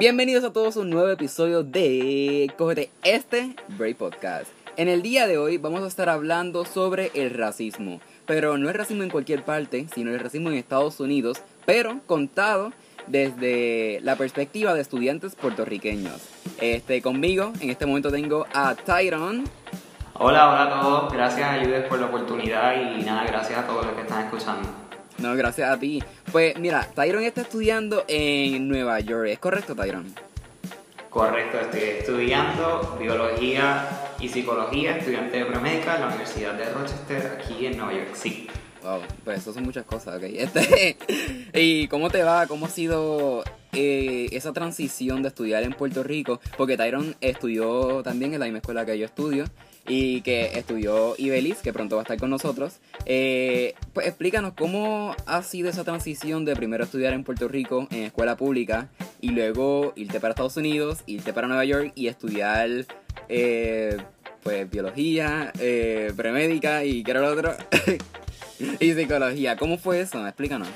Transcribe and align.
Bienvenidos 0.00 0.44
a 0.44 0.52
todos 0.54 0.78
a 0.78 0.80
un 0.80 0.88
nuevo 0.88 1.10
episodio 1.10 1.62
de 1.62 2.50
Cógete 2.56 2.88
este 3.02 3.54
Break 3.76 3.98
Podcast. 3.98 4.46
En 4.78 4.88
el 4.88 5.02
día 5.02 5.26
de 5.26 5.36
hoy 5.36 5.58
vamos 5.58 5.82
a 5.82 5.88
estar 5.88 6.08
hablando 6.08 6.64
sobre 6.64 7.10
el 7.12 7.28
racismo, 7.28 8.00
pero 8.24 8.56
no 8.56 8.70
el 8.70 8.74
racismo 8.74 9.02
en 9.02 9.10
cualquier 9.10 9.44
parte, 9.44 9.88
sino 9.94 10.10
el 10.10 10.18
racismo 10.18 10.48
en 10.48 10.56
Estados 10.56 11.00
Unidos, 11.00 11.42
pero 11.66 12.00
contado 12.06 12.72
desde 13.08 14.00
la 14.00 14.16
perspectiva 14.16 14.72
de 14.72 14.80
estudiantes 14.80 15.34
puertorriqueños. 15.34 16.22
Este, 16.62 17.02
conmigo 17.02 17.52
en 17.60 17.68
este 17.68 17.84
momento 17.84 18.10
tengo 18.10 18.46
a 18.54 18.74
Tyron. 18.76 19.44
Hola, 20.14 20.48
hola 20.48 20.62
a 20.62 20.80
todos. 20.80 21.12
Gracias 21.12 21.42
a 21.42 21.52
Ayudes 21.52 21.86
por 21.88 21.98
la 21.98 22.06
oportunidad 22.06 22.72
y 22.96 23.02
nada, 23.04 23.26
gracias 23.26 23.58
a 23.58 23.66
todos 23.66 23.84
los 23.84 23.94
que 23.94 24.00
están 24.00 24.24
escuchando. 24.24 24.66
No, 25.20 25.36
gracias 25.36 25.70
a 25.70 25.78
ti. 25.78 26.02
Pues 26.32 26.56
mira, 26.58 26.88
Tyron 26.94 27.24
está 27.24 27.40
estudiando 27.40 28.04
en 28.06 28.68
Nueva 28.68 29.00
York, 29.00 29.28
¿es 29.28 29.38
correcto, 29.40 29.74
Tyron? 29.74 30.14
Correcto, 31.08 31.58
estoy 31.58 31.80
estudiando 31.80 32.96
biología 33.00 33.88
y 34.20 34.28
psicología, 34.28 34.96
estudiante 34.96 35.38
de 35.38 35.46
premédica 35.46 35.96
en 35.96 36.02
la 36.02 36.06
Universidad 36.06 36.54
de 36.54 36.70
Rochester, 36.70 37.38
aquí 37.40 37.66
en 37.66 37.76
Nueva 37.76 37.94
York, 37.94 38.10
sí. 38.14 38.46
Wow, 38.84 39.00
pues 39.24 39.40
eso 39.40 39.52
son 39.52 39.64
muchas 39.64 39.84
cosas, 39.84 40.18
ok. 40.18 40.22
Este, 40.24 40.96
¿Y 41.52 41.88
cómo 41.88 42.10
te 42.10 42.22
va? 42.22 42.46
¿Cómo 42.46 42.66
ha 42.66 42.70
sido 42.70 43.42
eh, 43.72 44.28
esa 44.30 44.52
transición 44.52 45.22
de 45.22 45.28
estudiar 45.28 45.64
en 45.64 45.72
Puerto 45.72 46.04
Rico? 46.04 46.40
Porque 46.56 46.76
Tyron 46.76 47.16
estudió 47.20 48.04
también 48.04 48.34
en 48.34 48.40
la 48.40 48.46
misma 48.46 48.58
escuela 48.58 48.86
que 48.86 48.96
yo 48.96 49.06
estudio 49.06 49.46
y 49.90 50.20
que 50.20 50.56
estudió 50.56 51.14
Ibelis, 51.18 51.58
que 51.58 51.72
pronto 51.72 51.96
va 51.96 52.02
a 52.02 52.04
estar 52.04 52.16
con 52.16 52.30
nosotros. 52.30 52.78
Eh, 53.06 53.74
pues 53.92 54.06
explícanos 54.06 54.52
cómo 54.56 55.16
ha 55.26 55.42
sido 55.42 55.68
esa 55.68 55.82
transición 55.82 56.44
de 56.44 56.54
primero 56.54 56.84
estudiar 56.84 57.12
en 57.12 57.24
Puerto 57.24 57.48
Rico 57.48 57.88
en 57.90 58.04
escuela 58.04 58.36
pública 58.36 58.88
y 59.20 59.30
luego 59.30 59.92
irte 59.96 60.20
para 60.20 60.30
Estados 60.30 60.56
Unidos, 60.56 61.00
irte 61.06 61.32
para 61.32 61.48
Nueva 61.48 61.64
York 61.64 61.92
y 61.96 62.06
estudiar 62.06 62.68
eh, 63.28 63.96
pues 64.44 64.70
biología, 64.70 65.52
eh, 65.58 66.12
premédica 66.16 66.84
y 66.84 67.02
qué 67.02 67.10
era 67.10 67.20
lo 67.20 67.32
otro 67.32 67.56
y 68.78 68.92
psicología. 68.92 69.56
¿Cómo 69.56 69.76
fue 69.76 70.00
eso? 70.00 70.24
Explícanos. 70.24 70.68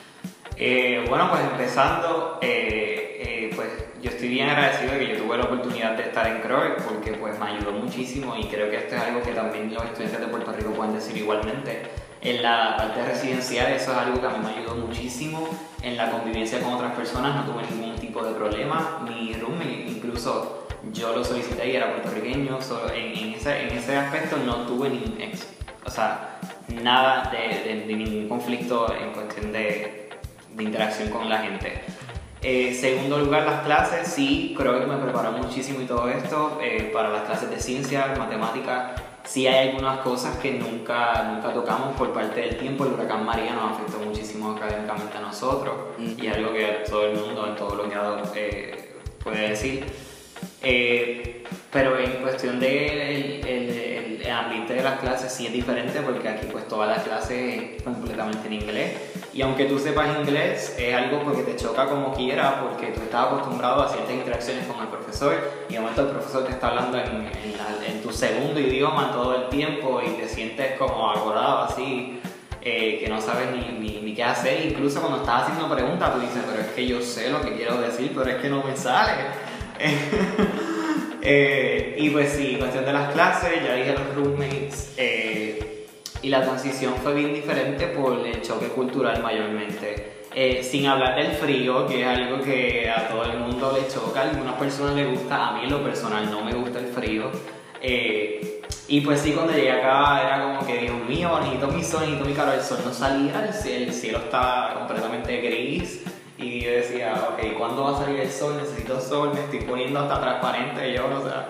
Eh, 0.56 1.04
bueno, 1.08 1.30
pues 1.30 1.42
empezando, 1.44 2.38
eh, 2.42 3.20
eh, 3.20 3.50
pues 3.54 3.68
yo 4.04 4.10
estoy 4.10 4.28
bien 4.28 4.50
agradecido 4.50 4.92
de 4.92 4.98
que 4.98 5.12
yo 5.14 5.22
tuve 5.24 5.38
la 5.38 5.44
oportunidad 5.44 5.96
de 5.96 6.02
estar 6.02 6.26
en 6.26 6.42
CROE 6.42 6.72
porque 6.86 7.12
pues 7.12 7.38
me 7.38 7.46
ayudó 7.46 7.72
muchísimo 7.72 8.36
y 8.36 8.44
creo 8.44 8.70
que 8.70 8.76
esto 8.76 8.96
es 8.96 9.00
algo 9.00 9.22
que 9.22 9.32
también 9.32 9.72
los 9.72 9.82
estudiantes 9.82 10.20
de 10.20 10.26
Puerto 10.26 10.52
Rico 10.52 10.70
pueden 10.72 10.92
decir 10.92 11.16
igualmente. 11.16 11.90
En 12.20 12.42
la 12.42 12.76
parte 12.76 13.02
residencial 13.02 13.72
eso 13.72 13.92
es 13.92 13.98
algo 13.98 14.20
que 14.20 14.26
a 14.26 14.30
mí 14.30 14.44
me 14.44 14.60
ayudó 14.60 14.76
muchísimo. 14.76 15.48
En 15.80 15.96
la 15.96 16.10
convivencia 16.10 16.60
con 16.60 16.74
otras 16.74 16.92
personas 16.92 17.34
no 17.34 17.50
tuve 17.50 17.62
ningún 17.70 17.96
tipo 17.96 18.22
de 18.22 18.34
problema. 18.34 19.00
Mi 19.08 19.32
roommate 19.32 19.86
incluso 19.88 20.68
yo 20.92 21.16
lo 21.16 21.24
solicité 21.24 21.70
y 21.70 21.76
era 21.76 21.90
puertorriqueño. 21.90 22.58
en, 22.94 23.34
ese, 23.34 23.62
en, 23.62 23.78
ese, 23.78 23.96
aspecto 23.96 24.36
no 24.36 24.66
tuve 24.66 24.90
ni, 24.90 25.02
o 25.82 25.90
sea, 25.90 26.40
nada 26.82 27.30
de, 27.30 27.86
de 27.86 27.94
ningún 27.94 28.28
conflicto 28.28 28.94
en 28.94 29.12
cuestión 29.12 29.50
de 29.50 30.04
de 30.56 30.64
interacción 30.64 31.10
con 31.10 31.28
la 31.28 31.38
gente. 31.38 31.82
Eh, 32.46 32.76
segundo 32.78 33.18
lugar, 33.18 33.46
las 33.46 33.64
clases, 33.64 34.06
sí, 34.06 34.54
creo 34.54 34.78
que 34.78 34.84
me 34.84 34.98
preparó 34.98 35.32
muchísimo 35.32 35.80
y 35.80 35.86
todo 35.86 36.10
esto. 36.10 36.58
Eh, 36.62 36.90
para 36.92 37.08
las 37.08 37.22
clases 37.22 37.48
de 37.48 37.58
ciencia, 37.58 38.14
matemática, 38.18 38.94
sí 39.24 39.46
hay 39.46 39.70
algunas 39.70 40.00
cosas 40.00 40.36
que 40.36 40.52
nunca, 40.52 41.32
nunca 41.32 41.54
tocamos 41.54 41.96
por 41.96 42.12
parte 42.12 42.42
del 42.42 42.58
tiempo. 42.58 42.84
El 42.84 42.92
huracán 42.92 43.24
María 43.24 43.54
nos 43.54 43.72
afectó 43.72 43.98
muchísimo 43.98 44.52
académicamente 44.52 45.16
a 45.16 45.22
nosotros 45.22 45.74
y 45.98 46.26
es 46.26 46.36
algo 46.36 46.52
que 46.52 46.84
todo 46.86 47.06
el 47.06 47.16
mundo 47.16 47.46
en 47.46 47.56
todo 47.56 47.76
lo 47.76 47.88
que 47.88 47.94
eh, 48.36 48.94
puede 49.22 49.48
decir. 49.48 49.86
Eh, 50.62 51.44
pero 51.72 51.98
en 51.98 52.10
cuestión 52.20 52.60
de 52.60 53.40
el, 53.40 53.46
el, 53.46 53.93
ambiente 54.30 54.74
de 54.74 54.82
las 54.82 55.00
clases 55.00 55.32
sí 55.32 55.46
es 55.46 55.52
diferente 55.52 56.00
porque 56.00 56.28
aquí 56.28 56.46
pues 56.50 56.66
todas 56.68 56.88
las 56.88 57.02
clases 57.04 57.76
es 57.76 57.82
completamente 57.82 58.46
en 58.46 58.52
inglés. 58.54 58.92
Y 59.32 59.42
aunque 59.42 59.64
tú 59.64 59.78
sepas 59.78 60.08
inglés 60.20 60.74
es 60.78 60.94
algo 60.94 61.22
porque 61.22 61.42
te 61.42 61.56
choca 61.56 61.86
como 61.86 62.14
quiera 62.14 62.60
porque 62.60 62.92
tú 62.92 63.02
estás 63.02 63.26
acostumbrado 63.26 63.82
a 63.82 63.88
ciertas 63.88 64.12
interacciones 64.14 64.66
con 64.66 64.80
el 64.80 64.88
profesor 64.88 65.34
y 65.68 65.74
de 65.74 65.80
momento 65.80 66.02
el 66.02 66.08
profesor 66.08 66.44
te 66.44 66.52
está 66.52 66.68
hablando 66.68 66.98
en, 66.98 67.30
en, 67.86 68.02
tu 68.02 68.12
segundo 68.12 68.60
idioma 68.60 69.12
todo 69.12 69.34
el 69.34 69.48
tiempo 69.48 70.00
y 70.04 70.10
te 70.10 70.28
sientes 70.28 70.78
como 70.78 71.10
agorado 71.10 71.64
así 71.64 72.20
eh, 72.60 72.98
que 73.00 73.08
no 73.08 73.20
sabes 73.20 73.48
ni, 73.50 73.78
ni, 73.78 74.00
ni, 74.00 74.14
qué 74.14 74.24
hacer. 74.24 74.66
Incluso 74.66 75.00
cuando 75.00 75.20
estás 75.20 75.44
haciendo 75.44 75.74
preguntas 75.74 76.14
tú 76.14 76.20
dices 76.20 76.42
pero 76.48 76.62
es 76.62 76.68
que 76.68 76.86
yo 76.86 77.00
sé 77.00 77.30
lo 77.30 77.40
que 77.40 77.56
quiero 77.56 77.80
decir 77.80 78.12
pero 78.14 78.30
es 78.30 78.36
que 78.42 78.48
no 78.48 78.62
me 78.62 78.76
sale 78.76 79.12
Eh, 81.26 81.96
y 81.98 82.10
pues 82.10 82.32
sí, 82.32 82.56
cuestión 82.58 82.84
de 82.84 82.92
las 82.92 83.12
clases, 83.14 83.64
ya 83.64 83.74
dije 83.74 83.94
los 83.94 84.14
roommates. 84.14 84.92
Eh, 84.98 85.86
y 86.20 86.28
la 86.28 86.42
transición 86.42 86.94
fue 87.02 87.14
bien 87.14 87.34
diferente 87.34 87.86
por 87.88 88.26
el 88.26 88.42
choque 88.42 88.68
cultural 88.68 89.22
mayormente. 89.22 90.12
Eh, 90.34 90.62
sin 90.62 90.86
hablar 90.86 91.16
del 91.16 91.32
frío, 91.32 91.86
que 91.86 92.02
es 92.02 92.06
algo 92.06 92.42
que 92.42 92.90
a 92.90 93.08
todo 93.08 93.24
el 93.24 93.38
mundo 93.38 93.72
le 93.72 93.88
choca, 93.88 94.20
a 94.20 94.30
algunas 94.30 94.54
personas 94.54 94.94
le 94.96 95.06
gusta, 95.06 95.48
a 95.48 95.52
mí 95.52 95.64
en 95.64 95.70
lo 95.70 95.82
personal 95.82 96.30
no 96.30 96.44
me 96.44 96.52
gusta 96.52 96.78
el 96.78 96.88
frío. 96.88 97.30
y 98.86 99.00
pues 99.00 99.20
sí, 99.20 99.32
cuando 99.32 99.52
llegué 99.52 99.72
acá 99.72 100.22
era 100.22 100.42
como 100.42 100.66
que, 100.66 100.78
Dios 100.78 100.96
mío, 101.08 101.38
necesito 101.40 101.68
mi 101.68 101.82
sol, 101.82 102.20
mi 102.26 102.34
calor, 102.34 102.54
el 102.54 102.62
sol 102.62 102.78
no 102.84 102.92
salía, 102.92 103.44
el 103.44 103.92
cielo 103.92 104.18
estaba 104.18 104.74
completamente 104.74 105.40
gris. 105.40 106.02
Y 106.44 106.60
yo 106.60 106.72
decía, 106.72 107.14
ok, 107.30 107.56
¿cuándo 107.56 107.84
va 107.84 107.96
a 107.96 108.04
salir 108.04 108.20
el 108.20 108.30
sol? 108.30 108.58
Necesito 108.58 109.00
sol, 109.00 109.32
me 109.32 109.40
estoy 109.40 109.60
poniendo 109.60 110.00
hasta 110.00 110.20
transparente 110.20 110.92
yo, 110.92 111.06
o 111.06 111.22
sea. 111.22 111.48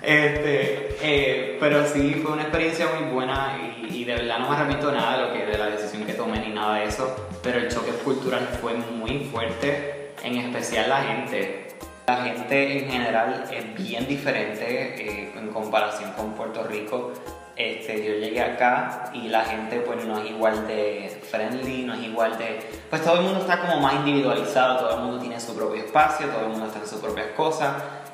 Este, 0.00 0.96
eh, 1.02 1.56
pero 1.58 1.84
sí, 1.84 2.20
fue 2.22 2.32
una 2.32 2.42
experiencia 2.42 2.86
muy 2.94 3.10
buena 3.12 3.58
y, 3.90 4.04
de 4.04 4.14
verdad 4.14 4.38
no 4.38 4.50
me 4.50 4.54
arrepiento 4.54 4.92
nada 4.92 5.16
de, 5.16 5.26
lo 5.26 5.32
que, 5.32 5.46
de 5.46 5.58
la 5.58 5.66
decisión 5.66 6.04
que 6.04 6.12
tomé 6.12 6.38
ni 6.38 6.54
nada 6.54 6.76
de 6.76 6.84
eso, 6.84 7.28
pero 7.42 7.58
el 7.58 7.68
choque 7.68 7.90
cultural 8.04 8.46
fue 8.60 8.74
muy 8.74 9.24
fuerte, 9.24 10.12
en 10.22 10.36
especial 10.36 10.90
la 10.90 11.02
gente. 11.02 11.66
La 12.06 12.18
gente 12.18 12.78
en 12.78 12.88
general 12.88 13.44
es 13.52 13.74
bien 13.74 14.06
diferente 14.06 14.64
eh, 14.64 15.32
en 15.36 15.48
comparación 15.48 16.12
con 16.12 16.34
Puerto 16.34 16.62
Rico. 16.62 17.12
Este, 17.56 18.04
yo 18.04 18.12
llegué 18.14 18.42
acá 18.42 19.10
y 19.14 19.28
la 19.28 19.42
gente 19.44 19.80
pues 19.80 20.04
no 20.04 20.20
es 20.20 20.30
igual 20.30 20.66
de 20.66 21.20
friendly, 21.30 21.84
no 21.84 21.94
es 21.94 22.02
igual 22.02 22.36
de... 22.36 22.60
Pues 22.90 23.02
todo 23.02 23.14
el 23.14 23.22
mundo 23.22 23.40
está 23.40 23.60
como 23.60 23.80
más 23.80 23.94
individualizado, 23.94 24.80
todo 24.80 24.96
el 24.96 25.02
mundo 25.02 25.18
tiene 25.18 25.40
su 25.40 25.56
propio 25.56 25.82
espacio, 25.82 26.26
todo 26.26 26.42
el 26.42 26.48
mundo 26.48 26.66
está 26.66 26.80
en 26.80 26.86
sus 26.86 27.00
propias 27.00 27.28
cosas 27.28 27.72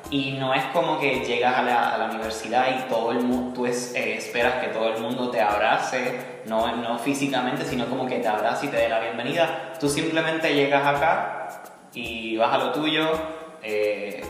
y 0.09 0.33
no 0.33 0.53
es 0.53 0.63
como 0.65 0.99
que 0.99 1.25
llegas 1.25 1.57
a 1.57 1.63
la, 1.63 2.09
universidad 2.11 2.67
y 2.69 2.89
todo 2.89 3.11
el 3.11 3.21
mundo, 3.21 3.53
tú 3.53 3.65
eh, 3.65 4.15
esperas 4.17 4.63
que 4.63 4.67
todo 4.67 4.93
el 4.93 5.01
mundo 5.01 5.29
te 5.29 5.41
abrace, 5.41 6.41
no, 6.45 6.75
no 6.75 6.99
físicamente, 6.99 7.65
sino 7.65 7.87
como 7.87 8.05
que 8.05 8.19
te 8.19 8.27
abrace 8.27 8.67
y 8.67 8.69
te 8.69 8.77
dé 8.77 8.89
la 8.89 8.99
bienvenida. 8.99 9.73
Tú 9.79 9.89
simplemente 9.89 10.53
llegas 10.53 10.85
acá 10.85 11.49
y 11.93 12.37
vas 12.37 12.53
a 12.53 12.57
lo 12.59 12.71
tuyo. 12.71 13.09
Eh, 13.61 14.23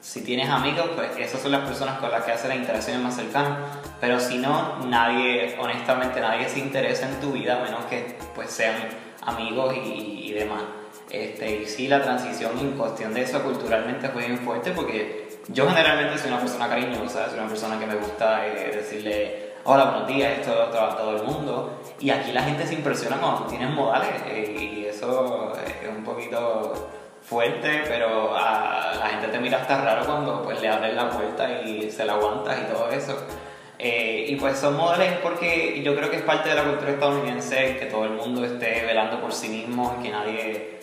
si 0.00 0.22
tienes 0.22 0.48
amigos, 0.48 0.90
pues 0.94 1.10
esas 1.18 1.40
son 1.40 1.52
las 1.52 1.66
personas 1.66 1.98
con 1.98 2.10
las 2.10 2.24
que 2.24 2.32
haces 2.32 2.48
las 2.48 2.56
interacciones 2.56 3.02
más 3.02 3.16
cercanas. 3.16 3.58
Pero 4.00 4.20
si 4.20 4.38
no, 4.38 4.78
nadie, 4.86 5.56
honestamente, 5.58 6.20
nadie 6.20 6.48
se 6.48 6.60
interesa 6.60 7.08
en 7.08 7.20
tu 7.20 7.32
vida, 7.32 7.60
a 7.60 7.64
menos 7.64 7.84
que 7.86 8.16
pues 8.34 8.50
sean 8.50 8.76
amigos 9.22 9.74
y, 9.76 10.32
demás. 10.32 10.62
Este, 11.10 11.62
y 11.62 11.66
sí, 11.66 11.88
la 11.88 12.02
transición 12.02 12.58
en 12.58 12.72
cuestión 12.72 13.12
de 13.14 13.22
eso 13.22 13.42
culturalmente 13.42 14.08
fue 14.10 14.26
bien 14.26 14.38
fuerte 14.38 14.70
porque 14.72 15.40
yo 15.48 15.68
generalmente 15.68 16.18
soy 16.18 16.28
una 16.28 16.40
persona 16.40 16.68
cariñosa, 16.68 17.28
soy 17.30 17.38
una 17.38 17.48
persona 17.48 17.78
que 17.78 17.86
me 17.86 17.96
gusta 17.96 18.46
eh, 18.46 18.70
decirle 18.74 19.48
hola, 19.64 19.84
buenos 19.84 20.06
días, 20.06 20.38
esto, 20.38 20.62
a 20.62 20.96
todo 20.96 21.16
el 21.16 21.22
mundo. 21.24 21.80
Y 22.00 22.10
aquí 22.10 22.32
la 22.32 22.42
gente 22.42 22.66
se 22.66 22.74
impresiona 22.74 23.16
cuando 23.18 23.42
tú 23.42 23.50
tienes 23.50 23.70
modales 23.70 24.22
eh, 24.26 24.56
y 24.58 24.86
eso 24.86 25.52
es 25.54 25.88
un 25.88 26.04
poquito 26.04 26.88
fuerte, 27.28 27.82
pero 27.86 28.34
a 28.36 28.94
la 28.98 29.08
gente 29.08 29.28
te 29.28 29.38
mira 29.38 29.58
hasta 29.58 29.82
raro 29.82 30.06
cuando 30.06 30.42
pues 30.42 30.60
le 30.62 30.68
abres 30.68 30.94
la 30.94 31.10
puerta 31.10 31.60
y 31.62 31.90
se 31.90 32.04
la 32.04 32.14
aguantas 32.14 32.58
y 32.62 32.72
todo 32.72 32.88
eso. 32.90 33.26
Eh, 33.78 34.26
y 34.28 34.36
pues 34.36 34.58
son 34.58 34.76
modelos 34.76 35.18
porque 35.22 35.80
yo 35.84 35.94
creo 35.94 36.10
que 36.10 36.16
es 36.16 36.22
parte 36.22 36.48
de 36.48 36.56
la 36.56 36.64
cultura 36.64 36.90
estadounidense 36.90 37.76
que 37.78 37.86
todo 37.86 38.04
el 38.04 38.12
mundo 38.12 38.44
esté 38.44 38.84
velando 38.84 39.20
por 39.20 39.32
sí 39.32 39.48
mismo 39.48 39.96
y 39.98 40.02
que 40.02 40.10
nadie, 40.10 40.80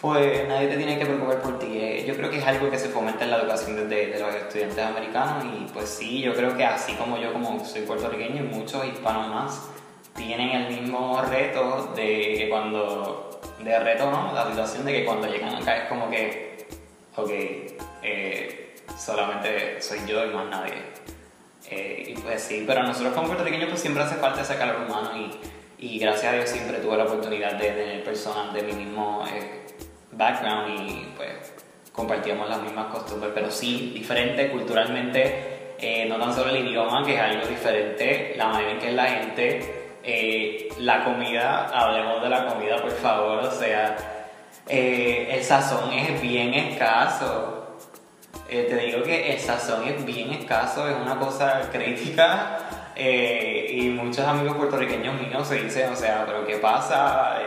pues 0.00 0.48
nadie 0.48 0.66
te 0.66 0.76
tiene 0.76 0.98
que 0.98 1.06
preocupar 1.06 1.40
por 1.40 1.58
ti. 1.58 1.68
Eh, 1.70 2.04
yo 2.08 2.16
creo 2.16 2.30
que 2.30 2.38
es 2.38 2.46
algo 2.46 2.68
que 2.68 2.78
se 2.78 2.88
fomenta 2.88 3.24
en 3.24 3.30
la 3.30 3.36
educación 3.36 3.76
de, 3.88 4.06
de, 4.06 4.18
los 4.18 4.34
estudiantes 4.34 4.84
americanos 4.84 5.44
y 5.44 5.70
pues 5.72 5.88
sí, 5.88 6.20
yo 6.20 6.34
creo 6.34 6.56
que 6.56 6.64
así 6.64 6.94
como 6.94 7.16
yo, 7.18 7.32
como 7.32 7.64
soy 7.64 7.82
puertorriqueño 7.82 8.42
y 8.42 8.46
muchos 8.46 8.84
hispanos 8.86 9.28
más, 9.28 9.70
tienen 10.14 10.50
el 10.50 10.80
mismo 10.80 11.22
reto 11.22 11.92
de 11.94 12.34
que 12.38 12.48
cuando 12.48 13.40
de 13.58 13.78
reto, 13.78 14.10
¿no? 14.10 14.32
La 14.32 14.48
situación 14.48 14.84
de 14.84 14.92
que 14.92 15.04
cuando 15.04 15.26
llegan 15.28 15.54
acá 15.54 15.76
es 15.76 15.88
como 15.88 16.08
que, 16.10 16.66
ok, 17.16 17.30
eh, 18.02 18.74
solamente 18.96 19.80
soy 19.80 20.00
yo 20.06 20.24
y 20.24 20.30
más 20.30 20.46
nadie. 20.46 20.74
Eh, 21.70 22.04
y 22.08 22.14
pues 22.20 22.42
sí, 22.42 22.64
pero 22.66 22.82
nosotros 22.82 23.14
como 23.14 23.28
puertorriqueños 23.28 23.68
pues 23.68 23.80
siempre 23.80 24.02
hace 24.02 24.16
falta 24.16 24.42
ese 24.42 24.56
calor 24.56 24.84
humano 24.86 25.10
y, 25.16 25.38
y 25.86 25.98
gracias 25.98 26.32
a 26.32 26.36
Dios 26.36 26.50
siempre 26.50 26.78
tuve 26.78 26.96
la 26.96 27.04
oportunidad 27.04 27.52
de 27.52 27.70
tener 27.70 28.02
personas 28.02 28.52
de 28.52 28.62
mi 28.62 28.72
mismo 28.72 29.24
eh, 29.32 29.66
background 30.12 30.80
y 30.80 31.12
pues 31.16 31.54
compartíamos 31.92 32.48
las 32.48 32.62
mismas 32.62 32.86
costumbres, 32.86 33.32
pero 33.34 33.50
sí, 33.50 33.92
diferente 33.94 34.50
culturalmente, 34.50 35.74
eh, 35.78 36.06
no 36.08 36.18
tan 36.18 36.34
solo 36.34 36.50
el 36.50 36.66
idioma, 36.66 37.04
que 37.04 37.14
es 37.14 37.20
algo 37.20 37.46
diferente, 37.46 38.34
la 38.36 38.48
manera 38.48 38.72
en 38.72 38.78
que 38.78 38.92
la 38.92 39.06
gente, 39.06 39.79
eh, 40.02 40.68
la 40.78 41.04
comida, 41.04 41.66
hablemos 41.68 42.22
de 42.22 42.28
la 42.28 42.46
comida 42.46 42.76
por 42.80 42.92
favor, 42.92 43.38
o 43.44 43.50
sea, 43.50 43.96
eh, 44.68 45.28
el 45.32 45.44
sazón 45.44 45.92
es 45.92 46.20
bien 46.20 46.54
escaso. 46.54 47.76
te 48.48 48.76
digo 48.76 49.02
que 49.02 49.32
el 49.32 49.38
sazón 49.38 49.86
es 49.86 50.04
bien 50.04 50.32
escaso, 50.32 50.88
es 50.88 50.96
una 50.96 51.16
cosa 51.18 51.62
crítica. 51.72 52.58
y 52.96 53.88
muchos 53.90 54.26
amigos 54.26 54.56
puertorriqueños 54.56 55.20
míos 55.20 55.46
se 55.48 55.62
dicen, 55.62 55.92
o 55.92 55.96
sea, 55.96 56.24
pero 56.26 56.46
¿qué 56.46 56.56
pasa? 56.56 57.38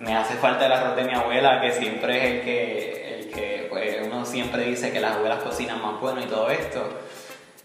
me 0.00 0.16
hace 0.16 0.34
falta 0.34 0.66
el 0.66 0.72
arroz 0.72 0.96
de 0.96 1.04
mi 1.04 1.14
abuela, 1.14 1.60
que 1.60 1.72
siempre 1.72 2.16
es 2.16 2.34
el 2.34 2.40
que, 2.42 3.18
el 3.18 3.30
que 3.30 3.66
pues, 3.68 3.98
uno 4.06 4.24
siempre 4.24 4.64
dice 4.64 4.92
que 4.92 5.00
las 5.00 5.16
abuelas 5.16 5.42
cocinan 5.42 5.80
más 5.80 6.00
bueno 6.00 6.22
y 6.22 6.26
todo 6.26 6.50
esto. 6.50 6.88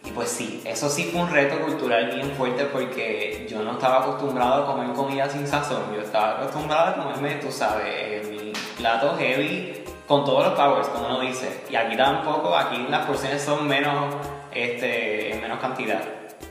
Y 0.06 0.12
pues 0.12 0.30
sí, 0.30 0.62
eso 0.66 0.90
sí 0.90 1.10
fue 1.12 1.22
un 1.22 1.30
reto 1.30 1.60
cultural 1.60 2.12
bien 2.14 2.32
fuerte 2.32 2.66
porque 2.66 3.48
yo 3.50 3.64
no 3.64 3.74
estaba 3.74 4.04
acostumbrado 4.04 4.64
a 4.64 4.66
comer 4.68 4.94
comida 4.94 5.28
sin 5.28 5.48
sazón, 5.48 5.94
yo 5.96 6.02
estaba 6.02 6.38
acostumbrado 6.38 6.90
a 6.92 7.04
comerme, 7.04 7.36
tú 7.36 7.52
sabes, 7.52 7.86
eh, 7.88 8.22
mi 8.30 8.54
plato 8.78 9.16
heavy 9.18 9.84
con 10.08 10.24
todos 10.24 10.46
los 10.46 10.54
powers, 10.54 10.88
como 10.90 11.08
uno 11.08 11.22
dice. 11.22 11.64
Y 11.70 11.76
aquí 11.76 11.98
tampoco, 11.98 12.56
aquí 12.56 12.86
las 12.90 13.06
porciones 13.06 13.42
son 13.42 13.68
menos, 13.68 14.16
este, 14.54 15.34
en 15.34 15.42
menos 15.42 15.60
cantidad. 15.60 16.02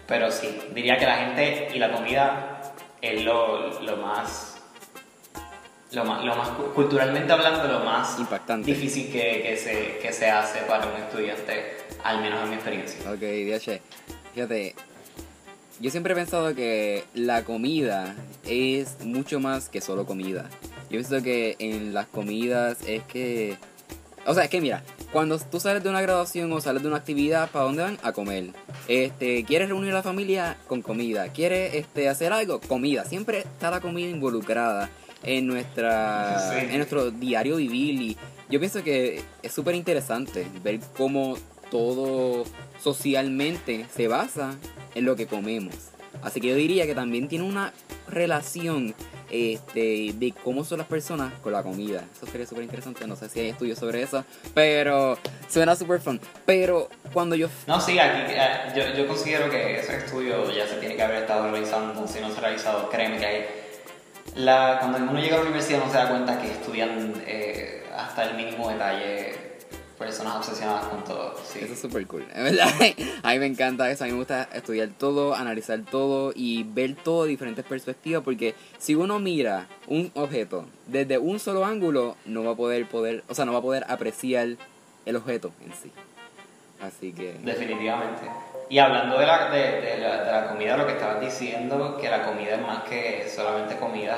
Pero 0.07 0.31
sí, 0.31 0.61
diría 0.75 0.99
que 0.99 1.07
la 1.07 1.17
gente 1.17 1.69
y 1.73 1.79
la 1.79 1.93
comida 1.93 2.61
es 3.01 3.23
lo, 3.23 3.81
lo 3.81 3.97
más 3.99 4.54
lo 5.95 6.05
más, 6.05 6.25
lo 6.25 6.37
más, 6.37 6.49
culturalmente 6.75 7.33
hablando, 7.33 7.67
lo 7.67 7.85
más 7.85 8.19
Impactante. 8.19 8.73
difícil 8.73 9.11
que, 9.11 9.43
que, 9.43 9.57
se, 9.57 9.99
que 10.01 10.13
se 10.13 10.31
hace 10.31 10.61
para 10.61 10.87
un 10.87 11.01
estudiante, 11.01 11.77
al 12.03 12.21
menos 12.21 12.43
en 12.43 12.51
mi 12.51 12.55
experiencia. 12.57 13.11
Ok, 13.11 13.21
Diache, 13.21 13.81
fíjate, 14.35 14.75
yo 15.81 15.91
siempre 15.91 16.13
he 16.13 16.17
pensado 16.17 16.55
que 16.55 17.05
la 17.15 17.45
comida 17.45 18.15
es 18.45 19.05
mucho 19.05 19.41
más 19.41 19.69
que 19.69 19.81
solo 19.81 20.07
comida. 20.07 20.49
Yo 20.85 21.01
pienso 21.01 21.23
que 21.23 21.57
en 21.59 21.95
las 21.95 22.07
comidas 22.07 22.79
es 22.87 23.03
que... 23.05 23.57
O 24.27 24.33
sea, 24.33 24.45
es 24.45 24.51
que 24.51 24.61
mira, 24.61 24.83
cuando 25.13 25.39
tú 25.39 25.61
sales 25.61 25.83
de 25.83 25.91
una 25.91 26.01
graduación 26.01 26.51
o 26.53 26.61
sales 26.61 26.83
de 26.83 26.89
una 26.89 26.97
actividad, 26.97 27.51
¿para 27.51 27.67
dónde 27.67 27.83
van? 27.83 27.99
A 28.03 28.13
comer. 28.13 28.51
Este, 28.89 29.45
¿quieres 29.45 29.69
reunir 29.69 29.91
a 29.91 29.97
la 29.97 30.03
familia? 30.03 30.57
Con 30.67 30.81
comida. 30.81 31.29
¿Quieres 31.29 31.75
este, 31.75 32.09
hacer 32.09 32.33
algo? 32.33 32.61
Comida. 32.61 33.05
Siempre 33.05 33.39
está 33.39 33.71
la 33.71 33.81
comida 33.81 34.09
involucrada 34.09 34.89
en, 35.25 35.47
nuestra, 35.47 36.63
en 36.63 36.77
nuestro 36.77 37.11
diario 37.11 37.57
vivir. 37.57 38.01
Y 38.01 38.17
yo 38.49 38.61
pienso 38.61 38.83
que 38.83 39.23
es 39.43 39.53
súper 39.53 39.75
interesante 39.75 40.47
ver 40.63 40.81
cómo 40.97 41.37
todo 41.71 42.45
socialmente 42.81 43.87
se 43.95 44.09
basa 44.09 44.57
en 44.95 45.05
lo 45.05 45.17
que 45.17 45.27
comemos. 45.27 45.75
Así 46.23 46.41
que 46.41 46.49
yo 46.49 46.55
diría 46.55 46.87
que 46.87 46.95
también 46.95 47.29
tiene 47.29 47.45
una 47.45 47.73
relación 48.09 48.95
este, 49.31 50.13
de 50.15 50.33
cómo 50.45 50.65
son 50.65 50.79
las 50.79 50.87
personas 50.87 51.33
con 51.41 51.53
la 51.53 51.63
comida. 51.63 52.05
Eso 52.17 52.27
sería 52.27 52.47
súper 52.47 52.65
interesante. 52.65 53.07
No 53.07 53.17
sé 53.17 53.29
si 53.29 53.41
hay 53.41 53.49
estudios 53.49 53.79
sobre 53.79 54.03
eso, 54.03 54.25
pero 54.55 55.19
suena 55.49 55.75
súper 55.75 56.01
fun. 56.01 56.21
Pero 56.47 56.89
cuando 57.13 57.35
yo... 57.35 57.49
No, 57.67 57.81
sí, 57.81 57.99
aquí 57.99 58.33
eh, 58.33 58.73
yo, 58.77 58.97
yo 58.97 59.09
considero 59.09 59.51
que 59.51 59.81
ese 59.81 59.97
estudio 59.97 60.51
ya 60.53 60.67
se 60.67 60.77
tiene 60.77 60.97
que 60.97 61.03
haber 61.03 61.23
estado 61.23 61.51
realizando. 61.51 62.07
Si 62.07 62.21
no 62.21 62.31
se 62.31 62.39
ha 62.39 62.41
realizado, 62.41 62.89
créeme 62.89 63.19
que 63.19 63.27
hay 63.27 63.64
la, 64.37 64.79
cuando 64.81 64.99
uno 64.99 65.21
llega 65.21 65.37
a 65.37 65.39
la 65.39 65.45
universidad 65.45 65.79
no 65.79 65.91
se 65.91 65.97
da 65.97 66.09
cuenta 66.09 66.41
que 66.41 66.51
estudian 66.51 67.15
eh, 67.27 67.85
hasta 67.97 68.31
el 68.31 68.37
mínimo 68.37 68.69
detalle 68.69 69.45
personas 69.99 70.37
obsesionadas 70.37 70.87
con 70.87 71.05
todo. 71.05 71.35
Sí. 71.45 71.61
Eso 71.63 71.73
es 71.73 71.81
súper 71.81 72.07
cool, 72.07 72.27
verdad. 72.35 72.69
A 73.23 73.33
mí 73.33 73.39
me 73.39 73.47
encanta 73.47 73.91
eso, 73.91 74.05
a 74.05 74.07
mí 74.07 74.13
me 74.13 74.19
gusta 74.19 74.49
estudiar 74.53 74.89
todo, 74.89 75.35
analizar 75.35 75.81
todo 75.83 76.33
y 76.35 76.65
ver 76.65 76.95
todo 76.97 77.25
de 77.25 77.31
diferentes 77.31 77.65
perspectivas 77.65 78.23
porque 78.23 78.55
si 78.79 78.95
uno 78.95 79.19
mira 79.19 79.69
un 79.87 80.11
objeto 80.15 80.67
desde 80.87 81.19
un 81.19 81.39
solo 81.39 81.65
ángulo 81.65 82.17
no 82.27 82.45
va 82.45 82.53
a 82.53 82.57
poder, 82.57 82.87
poder 82.87 83.25
o 83.29 83.35
sea, 83.35 83.45
no 83.45 83.53
va 83.53 83.61
a 83.61 83.63
poder 83.63 83.85
apreciar 83.89 84.49
el 85.07 85.17
objeto 85.17 85.53
en 85.65 85.73
sí. 85.75 85.93
Así 86.81 87.13
que... 87.13 87.35
Definitivamente. 87.43 88.23
Y 88.69 88.79
hablando 88.79 89.19
de 89.19 89.27
la, 89.27 89.51
de, 89.51 89.99
la, 89.99 90.25
de 90.25 90.33
la 90.33 90.47
comida, 90.49 90.77
lo 90.77 90.87
que 90.87 90.93
estabas 90.93 91.21
diciendo, 91.21 91.97
que 92.01 92.09
la 92.09 92.23
comida 92.23 92.55
es 92.55 92.61
más 92.63 92.85
que 92.85 93.29
solamente 93.29 93.77
comida, 93.77 94.17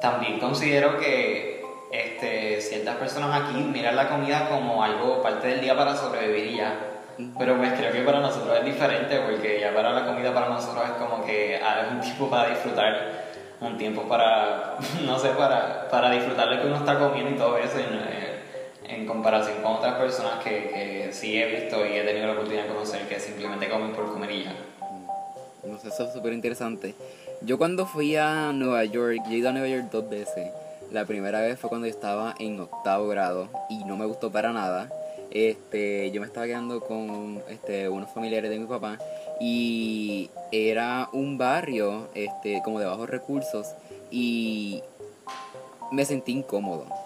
también 0.00 0.38
considero 0.38 0.98
que 0.98 1.62
este, 1.92 2.60
ciertas 2.60 2.96
personas 2.96 3.42
aquí 3.42 3.54
miran 3.54 3.96
la 3.96 4.08
comida 4.08 4.48
como 4.48 4.82
algo 4.82 5.22
parte 5.22 5.48
del 5.48 5.60
día 5.60 5.76
para 5.76 5.94
sobrevivir 5.94 6.46
y 6.46 6.56
ya. 6.56 6.74
Pero 7.38 7.56
pues 7.58 7.72
creo 7.74 7.92
que 7.92 8.00
para 8.00 8.20
nosotros 8.20 8.56
es 8.58 8.64
diferente 8.64 9.20
porque 9.20 9.60
ya 9.60 9.74
para 9.74 9.92
la 9.92 10.06
comida 10.06 10.32
para 10.32 10.48
nosotros 10.48 10.82
es 10.86 10.92
como 10.92 11.24
que 11.24 11.56
hay 11.62 11.92
un 11.92 12.00
tiempo 12.00 12.30
para 12.30 12.48
disfrutar, 12.48 13.26
un 13.60 13.76
tiempo 13.76 14.08
para, 14.08 14.76
no 15.04 15.18
sé, 15.18 15.28
para, 15.30 15.88
para 15.90 16.10
disfrutar 16.10 16.48
lo 16.48 16.62
que 16.62 16.66
uno 16.66 16.76
está 16.76 16.98
comiendo 16.98 17.30
y 17.30 17.36
todo 17.36 17.58
eso. 17.58 17.78
Y, 17.78 18.21
en 18.94 19.06
comparación 19.06 19.62
con 19.62 19.72
otras 19.72 19.94
personas 19.94 20.42
que, 20.42 20.50
que, 20.50 21.08
sí 21.12 21.36
he 21.40 21.46
visto 21.46 21.84
y 21.86 21.92
he 21.92 22.04
tenido 22.04 22.26
la 22.26 22.32
oportunidad 22.32 22.64
de 22.64 22.68
conocer 22.68 23.08
que 23.08 23.18
simplemente 23.18 23.68
comen 23.68 23.92
por 23.92 24.12
comer 24.12 24.30
y 24.30 24.44
ya. 24.44 24.54
No 25.64 25.78
sé, 25.78 25.88
eso 25.88 26.04
es 26.04 26.12
súper 26.12 26.32
interesante. 26.32 26.94
Yo 27.40 27.58
cuando 27.58 27.86
fui 27.86 28.16
a 28.16 28.52
Nueva 28.52 28.84
York, 28.84 29.18
yo 29.26 29.32
he 29.32 29.36
ido 29.36 29.48
a 29.48 29.52
Nueva 29.52 29.68
York 29.68 29.86
dos 29.90 30.08
veces. 30.08 30.50
La 30.90 31.04
primera 31.04 31.40
vez 31.40 31.58
fue 31.58 31.70
cuando 31.70 31.86
yo 31.86 31.92
estaba 31.92 32.34
en 32.38 32.60
octavo 32.60 33.08
grado 33.08 33.48
y 33.70 33.84
no 33.84 33.96
me 33.96 34.04
gustó 34.04 34.30
para 34.30 34.52
nada. 34.52 34.90
Este, 35.30 36.10
yo 36.10 36.20
me 36.20 36.26
estaba 36.26 36.46
quedando 36.46 36.80
con 36.80 37.42
este, 37.48 37.88
unos 37.88 38.10
familiares 38.10 38.50
de 38.50 38.58
mi 38.58 38.66
papá 38.66 38.98
y 39.40 40.28
era 40.50 41.08
un 41.12 41.38
barrio 41.38 42.08
este, 42.14 42.60
como 42.62 42.78
de 42.78 42.86
bajos 42.86 43.08
recursos 43.08 43.68
y 44.10 44.82
me 45.90 46.04
sentí 46.04 46.32
incómodo 46.32 47.01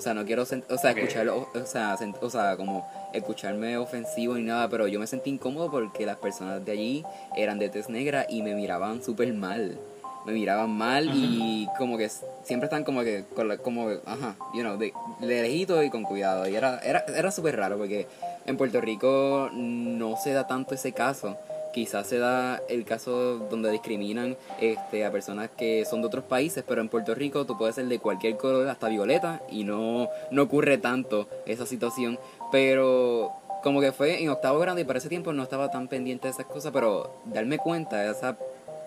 o 0.00 0.02
sea, 0.02 0.14
no 0.14 0.24
quiero, 0.24 0.44
o 0.44 0.46
sea, 0.46 0.90
escucharlo, 0.92 1.46
o 1.54 1.66
sea, 1.66 1.98
o 2.22 2.30
sea, 2.30 2.56
como 2.56 2.88
escucharme 3.12 3.76
ofensivo 3.76 4.34
ni 4.34 4.44
nada, 4.44 4.66
pero 4.70 4.88
yo 4.88 4.98
me 4.98 5.06
sentí 5.06 5.28
incómodo 5.28 5.70
porque 5.70 6.06
las 6.06 6.16
personas 6.16 6.64
de 6.64 6.72
allí 6.72 7.04
eran 7.36 7.58
de 7.58 7.68
tez 7.68 7.90
negra 7.90 8.24
y 8.26 8.42
me 8.42 8.54
miraban 8.54 9.02
súper 9.02 9.32
mal. 9.34 9.78
Me 10.24 10.32
miraban 10.32 10.70
mal 10.70 11.10
y 11.14 11.68
como 11.78 11.98
que 11.98 12.08
siempre 12.44 12.66
están 12.66 12.84
como 12.84 13.02
que, 13.02 13.24
como, 13.62 13.88
ajá, 14.06 14.36
you 14.54 14.62
know, 14.62 14.78
de, 14.78 14.92
lejito 15.20 15.82
y 15.82 15.90
con 15.90 16.04
cuidado. 16.04 16.48
Y 16.48 16.54
era, 16.54 16.78
era, 16.80 17.04
era 17.14 17.30
súper 17.30 17.56
raro 17.56 17.76
porque 17.76 18.06
en 18.46 18.56
Puerto 18.56 18.80
Rico 18.80 19.50
no 19.52 20.16
se 20.16 20.32
da 20.32 20.46
tanto 20.46 20.74
ese 20.74 20.92
caso 20.92 21.36
quizás 21.72 22.06
se 22.06 22.18
da 22.18 22.62
el 22.68 22.84
caso 22.84 23.38
donde 23.50 23.70
discriminan 23.70 24.36
este, 24.60 25.04
a 25.04 25.12
personas 25.12 25.50
que 25.56 25.84
son 25.84 26.00
de 26.00 26.08
otros 26.08 26.24
países, 26.24 26.64
pero 26.66 26.80
en 26.80 26.88
Puerto 26.88 27.14
Rico 27.14 27.46
tú 27.46 27.56
puedes 27.56 27.76
ser 27.76 27.86
de 27.86 27.98
cualquier 27.98 28.36
color, 28.36 28.68
hasta 28.68 28.88
violeta, 28.88 29.42
y 29.50 29.64
no, 29.64 30.08
no 30.30 30.42
ocurre 30.42 30.78
tanto 30.78 31.28
esa 31.46 31.66
situación. 31.66 32.18
Pero 32.52 33.32
como 33.62 33.80
que 33.80 33.92
fue 33.92 34.22
en 34.22 34.30
octavo 34.30 34.58
grado 34.58 34.78
y 34.78 34.84
para 34.84 34.98
ese 34.98 35.08
tiempo 35.08 35.32
no 35.32 35.42
estaba 35.42 35.70
tan 35.70 35.88
pendiente 35.88 36.28
de 36.28 36.32
esas 36.32 36.46
cosas, 36.46 36.72
pero 36.72 37.10
darme 37.26 37.58
cuenta 37.58 37.98
de 37.98 38.10
esa, 38.10 38.36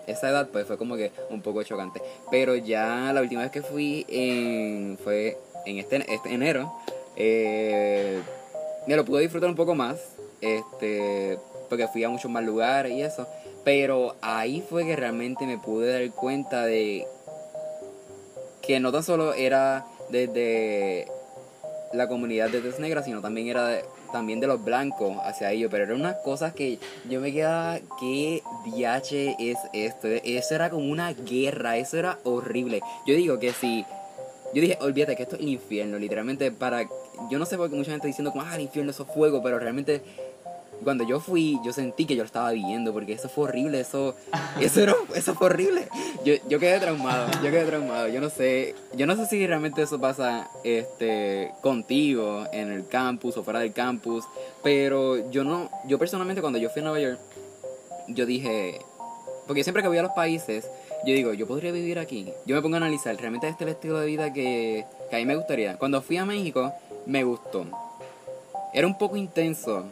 esa 0.06 0.30
edad 0.30 0.48
pues 0.50 0.66
fue 0.66 0.76
como 0.76 0.96
que 0.96 1.12
un 1.30 1.40
poco 1.40 1.62
chocante. 1.62 2.02
Pero 2.30 2.54
ya 2.56 3.12
la 3.12 3.20
última 3.20 3.42
vez 3.42 3.50
que 3.50 3.62
fui 3.62 4.04
en, 4.08 4.98
fue 5.02 5.38
en 5.66 5.78
este, 5.78 6.04
este 6.12 6.32
enero, 6.32 6.72
eh, 7.16 8.20
me 8.86 8.96
lo 8.96 9.04
pude 9.04 9.22
disfrutar 9.22 9.48
un 9.48 9.56
poco 9.56 9.74
más. 9.74 9.96
Este, 10.40 11.38
porque 11.68 11.88
fui 11.88 12.04
a 12.04 12.08
muchos 12.08 12.30
más 12.30 12.44
lugares 12.44 12.92
y 12.92 13.02
eso. 13.02 13.26
Pero 13.64 14.16
ahí 14.20 14.62
fue 14.68 14.84
que 14.84 14.96
realmente 14.96 15.46
me 15.46 15.58
pude 15.58 15.92
dar 15.92 16.14
cuenta 16.14 16.64
de 16.64 17.06
que 18.62 18.80
no 18.80 18.92
tan 18.92 19.02
solo 19.02 19.34
era 19.34 19.86
desde 20.10 21.06
la 21.92 22.08
comunidad 22.08 22.50
de 22.50 22.60
tez 22.60 22.78
negra, 22.78 23.02
sino 23.02 23.20
también 23.20 23.48
era 23.48 23.80
también 24.12 24.38
de 24.38 24.46
los 24.46 24.62
blancos 24.64 25.16
hacia 25.24 25.50
ellos. 25.50 25.70
Pero 25.70 25.84
eran 25.84 26.00
unas 26.00 26.16
cosas 26.16 26.54
que 26.54 26.78
yo 27.08 27.20
me 27.20 27.32
quedaba, 27.32 27.78
¿qué 28.00 28.42
DH 28.64 29.36
es 29.38 29.58
esto? 29.72 30.08
Eso 30.08 30.54
era 30.54 30.70
como 30.70 30.90
una 30.90 31.12
guerra, 31.12 31.76
eso 31.76 31.98
era 31.98 32.18
horrible. 32.24 32.80
Yo 33.06 33.14
digo 33.14 33.38
que 33.38 33.52
si... 33.52 33.84
Yo 34.54 34.60
dije, 34.60 34.78
olvídate 34.80 35.16
que 35.16 35.24
esto 35.24 35.34
es 35.34 35.42
el 35.42 35.48
infierno, 35.48 35.98
literalmente 35.98 36.52
para... 36.52 36.88
Yo 37.28 37.38
no 37.38 37.46
sé 37.46 37.56
por 37.56 37.68
qué 37.68 37.76
mucha 37.76 37.90
gente 37.90 38.06
diciendo 38.06 38.30
como, 38.30 38.44
ah, 38.44 38.54
el 38.54 38.62
infierno, 38.62 38.92
eso 38.92 39.02
es 39.02 39.12
fuego, 39.12 39.42
pero 39.42 39.58
realmente 39.58 40.00
cuando 40.84 41.04
yo 41.04 41.20
fui, 41.20 41.58
yo 41.64 41.72
sentí 41.72 42.06
que 42.06 42.14
yo 42.14 42.22
lo 42.22 42.26
estaba 42.26 42.52
viviendo, 42.52 42.92
porque 42.92 43.12
eso 43.12 43.28
fue 43.28 43.44
horrible, 43.44 43.80
eso, 43.80 44.14
eso, 44.60 44.80
era, 44.80 44.94
eso 45.14 45.34
fue 45.34 45.48
horrible. 45.48 45.88
Yo, 46.24 46.34
yo 46.48 46.58
quedé 46.58 46.78
traumado, 46.80 47.30
yo 47.42 47.50
quedé 47.50 47.64
traumado, 47.64 48.08
yo 48.08 48.20
no 48.20 48.30
sé, 48.30 48.74
yo 48.94 49.06
no 49.06 49.16
sé 49.16 49.26
si 49.26 49.46
realmente 49.46 49.82
eso 49.82 50.00
pasa 50.00 50.48
este, 50.62 51.52
contigo 51.60 52.44
en 52.52 52.70
el 52.70 52.86
campus 52.86 53.36
o 53.36 53.42
fuera 53.42 53.60
del 53.60 53.72
campus, 53.72 54.24
pero 54.62 55.30
yo 55.30 55.44
no, 55.44 55.70
yo 55.86 55.98
personalmente 55.98 56.40
cuando 56.40 56.58
yo 56.58 56.70
fui 56.70 56.80
a 56.80 56.84
Nueva 56.84 57.00
York, 57.00 57.18
yo 58.08 58.26
dije, 58.26 58.80
porque 59.46 59.62
siempre 59.62 59.82
que 59.82 59.88
voy 59.88 59.98
a 59.98 60.02
los 60.02 60.12
países, 60.12 60.68
yo 61.06 61.12
digo, 61.12 61.34
yo 61.34 61.46
podría 61.46 61.70
vivir 61.70 61.98
aquí. 61.98 62.32
Yo 62.46 62.56
me 62.56 62.62
pongo 62.62 62.76
a 62.76 62.78
analizar, 62.78 63.14
realmente 63.16 63.48
este 63.48 63.64
es 63.64 63.68
el 63.68 63.74
estilo 63.74 63.98
de 63.98 64.06
vida 64.06 64.32
que, 64.32 64.86
que 65.10 65.16
a 65.16 65.18
mí 65.18 65.26
me 65.26 65.36
gustaría. 65.36 65.76
Cuando 65.76 66.00
fui 66.00 66.16
a 66.16 66.24
México, 66.24 66.72
me 67.06 67.24
gustó. 67.24 67.66
Era 68.72 68.86
un 68.86 68.96
poco 68.96 69.16
intenso, 69.16 69.86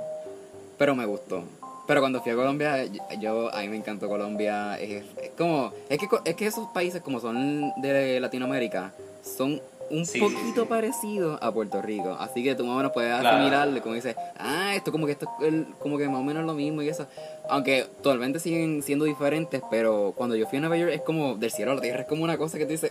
pero 0.78 0.94
me 0.94 1.06
gustó. 1.06 1.44
Pero 1.86 2.00
cuando 2.00 2.22
fui 2.22 2.32
a 2.32 2.36
Colombia, 2.36 2.84
yo, 3.20 3.52
a 3.52 3.60
mí 3.60 3.68
me 3.68 3.76
encantó 3.76 4.08
Colombia. 4.08 4.78
Es, 4.78 5.04
como, 5.36 5.72
es 5.88 5.98
que, 5.98 6.08
es 6.24 6.34
que 6.36 6.46
esos 6.46 6.68
países 6.68 7.02
como 7.02 7.20
son 7.20 7.72
de 7.82 8.20
Latinoamérica, 8.20 8.92
son 9.22 9.60
un 9.90 10.06
poquito 10.06 10.66
parecido 10.66 11.38
a 11.42 11.52
Puerto 11.52 11.82
Rico. 11.82 12.16
Así 12.18 12.42
que 12.42 12.54
tú 12.54 12.64
más 12.64 12.74
o 12.74 12.76
menos 12.78 12.92
puedes 12.92 13.12
asimilarle, 13.12 13.80
como 13.82 13.94
dices, 13.94 14.16
ah, 14.38 14.74
esto 14.74 14.90
como 14.90 15.06
que 15.06 15.12
esto 15.12 15.28
es 15.42 15.52
como 15.80 15.98
que 15.98 16.08
más 16.08 16.20
o 16.20 16.24
menos 16.24 16.44
lo 16.44 16.54
mismo 16.54 16.82
y 16.82 16.88
eso. 16.88 17.06
Aunque 17.48 17.86
totalmente 18.02 18.38
siguen 18.38 18.82
siendo 18.82 19.04
diferentes, 19.04 19.60
pero 19.70 20.14
cuando 20.16 20.34
yo 20.36 20.46
fui 20.46 20.58
a 20.58 20.60
Nueva 20.62 20.78
York 20.78 20.92
es 20.94 21.02
como 21.02 21.34
del 21.34 21.50
cielo 21.50 21.72
a 21.72 21.74
la 21.74 21.80
tierra, 21.82 22.00
es 22.02 22.06
como 22.06 22.24
una 22.24 22.38
cosa 22.38 22.58
que 22.58 22.64
te 22.64 22.72
dice, 22.72 22.90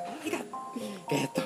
¿qué 1.09 1.15
es 1.15 1.23
esto? 1.23 1.41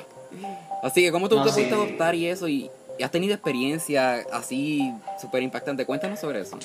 Así 0.84 1.02
que, 1.02 1.12
¿cómo 1.12 1.30
tú 1.30 1.42
te 1.42 1.50
pudiste 1.50 1.74
adoptar 1.74 2.16
y 2.16 2.28
eso? 2.28 2.48
Y, 2.48 2.70
has 3.04 3.12
tenido 3.12 3.34
experiencia 3.34 4.24
así 4.32 4.94
súper 5.20 5.44
impactante. 5.44 5.86
Cuéntanos 5.86 6.20
sobre 6.20 6.42
eso. 6.42 6.58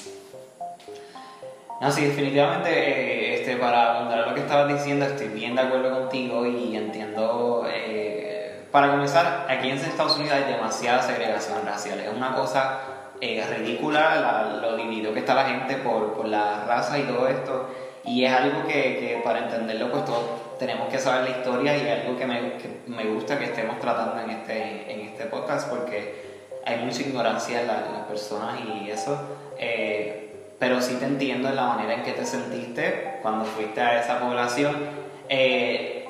No, 1.80 1.90
sí, 1.90 2.04
definitivamente, 2.04 2.68
eh, 2.70 3.40
este, 3.40 3.56
para 3.56 3.96
abundar 3.96 4.28
lo 4.28 4.34
que 4.34 4.40
estabas 4.40 4.70
diciendo, 4.70 5.06
estoy 5.06 5.28
bien 5.28 5.54
de 5.54 5.62
acuerdo 5.62 5.98
contigo 5.98 6.44
y 6.44 6.76
entiendo 6.76 7.66
eh, 7.72 8.66
para 8.70 8.90
comenzar, 8.90 9.46
aquí 9.48 9.70
en 9.70 9.78
Estados 9.78 10.16
Unidos 10.16 10.34
hay 10.34 10.52
demasiada 10.52 11.02
segregación 11.02 11.64
racial. 11.64 11.98
Es 12.00 12.14
una 12.14 12.34
cosa 12.34 12.80
eh, 13.20 13.42
ridícula 13.56 14.58
lo 14.60 14.76
dividido 14.76 15.12
que 15.14 15.20
está 15.20 15.34
la 15.34 15.44
gente 15.44 15.76
por, 15.76 16.12
por, 16.12 16.28
la 16.28 16.64
raza 16.66 16.98
y 16.98 17.02
todo 17.04 17.26
esto. 17.26 17.68
Y 18.04 18.24
es 18.24 18.32
algo 18.32 18.66
que, 18.66 18.72
que 18.72 19.20
para 19.24 19.40
entenderlo, 19.40 19.90
pues 19.90 20.04
todos 20.04 20.49
tenemos 20.60 20.88
que 20.90 20.98
saber 20.98 21.30
la 21.30 21.38
historia 21.38 21.74
y 21.74 21.88
es 21.88 22.04
algo 22.04 22.18
que 22.18 22.26
me, 22.26 22.52
que 22.58 22.82
me 22.86 23.04
gusta 23.06 23.38
que 23.38 23.46
estemos 23.46 23.80
tratando 23.80 24.20
en 24.20 24.28
este, 24.28 24.92
en 24.92 25.08
este 25.08 25.24
podcast 25.24 25.70
porque 25.70 26.60
hay 26.66 26.84
mucha 26.84 27.00
ignorancia 27.00 27.62
en, 27.62 27.66
las 27.66 28.06
personas 28.06 28.60
y 28.60 28.90
eso. 28.90 29.18
Eh, 29.58 30.26
pero 30.58 30.82
sí 30.82 30.96
te 30.96 31.06
entiendo 31.06 31.48
en 31.48 31.56
la 31.56 31.64
manera 31.64 31.94
en 31.94 32.02
que 32.02 32.12
te 32.12 32.26
sentiste 32.26 33.18
cuando 33.22 33.46
fuiste 33.46 33.80
a 33.80 34.00
esa 34.02 34.20
población. 34.20 34.76
Eh, 35.30 36.06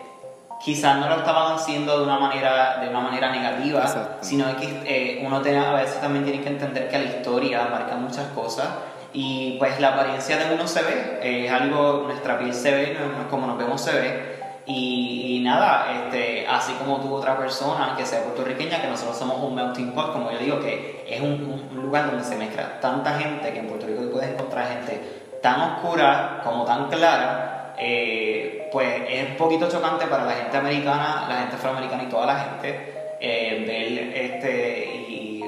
quizás 0.60 0.98
no 0.98 1.08
lo 1.08 1.18
estaban 1.18 1.54
haciendo 1.54 1.98
de 1.98 2.04
una 2.04 2.18
manera, 2.18 2.78
de 2.80 2.88
una 2.88 3.00
manera 3.00 3.30
negativa, 3.30 3.86
sino 4.20 4.56
que 4.56 4.82
eh, 4.84 5.22
uno 5.24 5.40
tiene, 5.42 5.58
a 5.58 5.74
veces 5.74 6.00
también 6.00 6.24
tiene 6.24 6.42
que 6.42 6.48
entender 6.48 6.88
que 6.88 6.98
la 6.98 7.04
historia 7.04 7.68
marca 7.70 7.94
muchas 7.94 8.26
cosas 8.32 8.66
y 9.12 9.56
pues 9.58 9.78
la 9.80 9.90
apariencia 9.90 10.36
de 10.36 10.54
uno 10.54 10.66
se 10.66 10.82
ve, 10.82 11.20
es 11.22 11.52
algo, 11.52 12.02
nuestra 12.06 12.36
piel 12.36 12.52
se 12.52 12.72
ve, 12.72 12.98
como 13.30 13.46
nos 13.46 13.56
vemos 13.56 13.80
se 13.80 13.92
ve. 13.92 14.39
Y, 14.72 15.40
nada, 15.42 15.90
este, 15.92 16.46
así 16.46 16.72
como 16.74 17.00
tú 17.00 17.12
otra 17.14 17.36
persona 17.36 17.94
que 17.96 18.06
sea 18.06 18.22
puertorriqueña, 18.22 18.80
que 18.80 18.86
nosotros 18.86 19.16
somos 19.16 19.42
un 19.42 19.54
melting 19.54 19.92
pot, 19.92 20.12
como 20.12 20.30
yo 20.30 20.38
digo, 20.38 20.60
que 20.60 21.04
es 21.08 21.20
un, 21.20 21.68
un 21.72 21.82
lugar 21.82 22.06
donde 22.06 22.22
se 22.22 22.36
mezcla 22.36 22.78
tanta 22.80 23.18
gente, 23.18 23.52
que 23.52 23.58
en 23.58 23.66
Puerto 23.66 23.86
Rico 23.86 24.02
puedes 24.12 24.30
encontrar 24.30 24.68
gente 24.68 25.00
tan 25.42 25.60
oscura 25.60 26.40
como 26.44 26.64
tan 26.64 26.88
clara, 26.88 27.74
eh, 27.78 28.68
pues 28.70 29.02
es 29.08 29.30
un 29.30 29.36
poquito 29.36 29.68
chocante 29.68 30.06
para 30.06 30.24
la 30.24 30.32
gente 30.32 30.56
americana, 30.56 31.26
la 31.28 31.36
gente 31.38 31.56
afroamericana 31.56 32.02
y 32.04 32.06
toda 32.06 32.26
la 32.26 32.38
gente 32.38 33.16
eh, 33.20 33.64
ver 33.66 34.16
este 34.16 34.84
y 35.08 35.42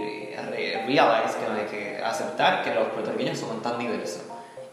realize 0.86 1.36
que, 1.38 1.76
que 1.76 2.02
aceptar 2.02 2.62
que 2.62 2.74
los 2.74 2.88
puertorriqueños 2.88 3.38
son 3.38 3.62
tan 3.62 3.78
diversos 3.78 4.22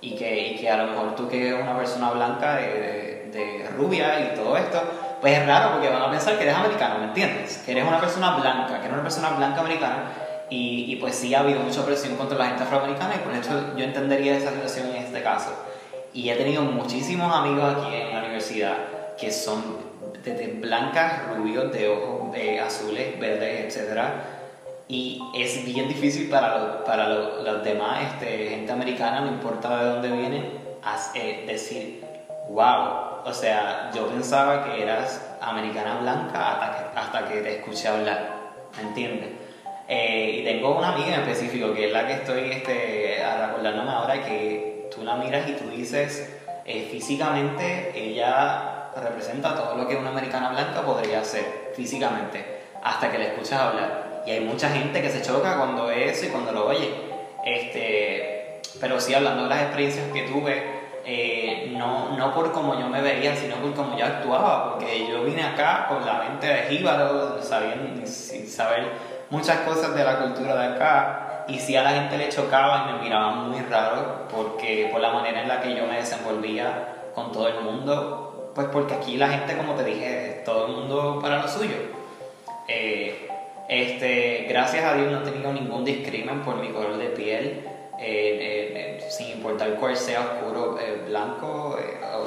y 0.01 0.15
que, 0.15 0.47
y 0.49 0.55
que 0.57 0.69
a 0.69 0.77
lo 0.77 0.91
mejor 0.91 1.15
tú 1.15 1.27
que 1.27 1.49
eres 1.49 1.61
una 1.61 1.77
persona 1.77 2.11
blanca 2.11 2.55
de, 2.55 3.18
de, 3.31 3.69
rubia 3.75 4.19
y 4.19 4.35
todo 4.35 4.57
esto 4.57 4.81
pues 5.21 5.37
es 5.37 5.45
raro 5.45 5.73
porque 5.73 5.89
van 5.89 6.01
a 6.01 6.09
pensar 6.09 6.37
que 6.37 6.43
eres 6.43 6.55
americano, 6.55 6.99
¿me 6.99 7.05
entiendes? 7.05 7.61
Que 7.65 7.73
eres 7.73 7.85
una 7.85 7.99
persona 7.99 8.37
blanca, 8.37 8.79
que 8.79 8.85
eres 8.85 8.93
una 8.93 9.03
persona 9.03 9.29
blanca 9.31 9.61
americana 9.61 10.03
y, 10.49 10.85
y 10.87 10.95
pues 10.95 11.15
sí 11.15 11.35
ha 11.35 11.41
habido 11.41 11.59
mucha 11.59 11.85
presión 11.85 12.15
contra 12.15 12.37
la 12.37 12.45
gente 12.47 12.63
afroamericana 12.63 13.15
y 13.15 13.19
por 13.19 13.33
eso 13.33 13.75
yo 13.75 13.83
entendería 13.83 14.37
esa 14.37 14.51
situación 14.51 14.87
en 14.89 15.03
este 15.03 15.21
caso. 15.21 15.51
Y 16.13 16.29
he 16.29 16.35
tenido 16.35 16.63
muchísimos 16.63 17.35
amigos 17.35 17.75
aquí 17.75 17.95
en 17.95 18.13
la 18.13 18.19
universidad 18.19 18.77
que 19.19 19.31
son 19.31 19.89
desde 20.23 20.47
blancas, 20.53 21.27
rubios, 21.35 21.71
de 21.71 21.89
ojos 21.89 22.31
de 22.31 22.59
azules, 22.59 23.19
verdes, 23.19 23.75
etc. 23.75 24.01
Y 24.87 25.21
es 25.35 25.65
bien 25.65 25.87
difícil 25.87 26.29
para, 26.29 26.57
los, 26.57 26.75
para 26.77 27.09
los, 27.09 27.63
demás, 27.63 28.13
este, 28.13 28.49
gente 28.49 28.71
americana, 28.71 29.21
no 29.21 29.27
importa 29.27 29.83
de 29.83 29.89
dónde 29.89 30.11
vienen, 30.11 30.45
eh, 31.13 31.43
decir, 31.45 32.03
wow, 32.49 33.08
o 33.25 33.33
sea, 33.33 33.91
yo 33.93 34.07
pensaba 34.07 34.63
que 34.65 34.81
eras 34.81 35.21
americana 35.41 35.99
blanca 35.99 36.53
hasta 36.53 36.77
que, 36.77 36.99
hasta 36.99 37.27
que 37.27 37.41
te 37.41 37.59
escuché 37.59 37.87
hablar, 37.87 38.29
¿me 38.77 38.89
entiendes? 38.89 39.29
Eh, 39.87 40.41
y 40.41 40.43
tengo 40.43 40.77
una 40.77 40.93
amiga 40.93 41.15
en 41.15 41.21
específico 41.21 41.73
que 41.73 41.87
es 41.87 41.91
la 41.91 42.05
que 42.05 42.13
estoy 42.13 42.51
este, 42.51 43.23
recordándome 43.47 43.91
ahora 43.91 44.23
que 44.23 44.87
tú 44.93 45.03
la 45.03 45.15
miras 45.15 45.49
y 45.49 45.53
tú 45.53 45.69
dices, 45.69 46.31
eh, 46.65 46.87
físicamente 46.91 47.91
ella 47.95 48.91
representa 48.95 49.55
todo 49.55 49.75
lo 49.75 49.87
que 49.87 49.95
una 49.95 50.09
americana 50.09 50.49
blanca 50.49 50.81
podría 50.81 51.23
ser, 51.23 51.71
físicamente, 51.75 52.45
hasta 52.83 53.11
que 53.11 53.17
la 53.17 53.25
escuchas 53.25 53.59
hablar. 53.59 54.23
Y 54.25 54.31
hay 54.31 54.41
mucha 54.41 54.69
gente 54.69 55.01
que 55.01 55.09
se 55.09 55.21
choca 55.21 55.57
cuando 55.57 55.87
ve 55.87 56.09
eso 56.09 56.25
y 56.25 56.29
cuando 56.29 56.51
lo 56.51 56.67
oye. 56.67 56.93
Este, 57.43 58.61
pero 58.79 58.99
sí, 58.99 59.13
hablando 59.13 59.43
de 59.43 59.49
las 59.49 59.61
experiencias 59.63 60.05
que 60.13 60.23
tuve, 60.23 60.78
eh, 61.11 61.71
no, 61.75 62.15
no 62.15 62.35
por 62.35 62.51
cómo 62.51 62.79
yo 62.79 62.87
me 62.87 63.01
veía, 63.01 63.35
sino 63.35 63.55
por 63.55 63.73
cómo 63.73 63.97
yo 63.97 64.05
actuaba, 64.05 64.75
porque 64.75 65.07
yo 65.07 65.23
vine 65.23 65.41
acá 65.41 65.87
con 65.89 66.05
la 66.05 66.19
mente 66.19 66.45
de 66.45 66.61
jíbaro, 66.69 67.41
sabiendo, 67.41 68.05
sin 68.05 68.47
saber 68.47 68.91
muchas 69.31 69.61
cosas 69.61 69.95
de 69.95 70.03
la 70.03 70.19
cultura 70.19 70.55
de 70.55 70.75
acá, 70.75 71.45
y 71.47 71.57
si 71.57 71.75
a 71.75 71.81
la 71.81 71.93
gente 71.93 72.15
le 72.15 72.29
chocaba 72.29 72.85
y 72.85 72.93
me 72.93 73.01
miraban 73.01 73.49
muy 73.49 73.59
raro 73.61 74.27
porque 74.29 74.89
por 74.91 75.01
la 75.01 75.11
manera 75.11 75.41
en 75.41 75.47
la 75.47 75.61
que 75.61 75.75
yo 75.75 75.87
me 75.87 75.95
desenvolvía 75.95 77.09
con 77.15 77.31
todo 77.31 77.47
el 77.47 77.59
mundo, 77.61 78.51
pues 78.53 78.67
porque 78.67 78.93
aquí 78.93 79.17
la 79.17 79.29
gente, 79.29 79.57
como 79.57 79.73
te 79.73 79.85
dije, 79.85 80.43
todo 80.45 80.67
el 80.67 80.73
mundo 80.73 81.17
para 81.19 81.41
lo 81.41 81.47
suyo. 81.47 81.75
Eh, 82.67 83.27
este, 83.67 84.45
gracias 84.47 84.85
a 84.85 84.93
Dios 84.93 85.11
no 85.11 85.21
he 85.21 85.31
tenido 85.31 85.51
ningún 85.53 85.83
discrimen 85.83 86.41
por 86.41 86.57
mi 86.57 86.69
color 86.69 86.97
de 86.97 87.07
piel, 87.07 87.65
eh, 87.99 88.88
sin 89.09 89.37
importar 89.37 89.75
cuál 89.75 89.97
sea 89.97 90.21
oscuro, 90.21 90.77
blanco 91.07 91.77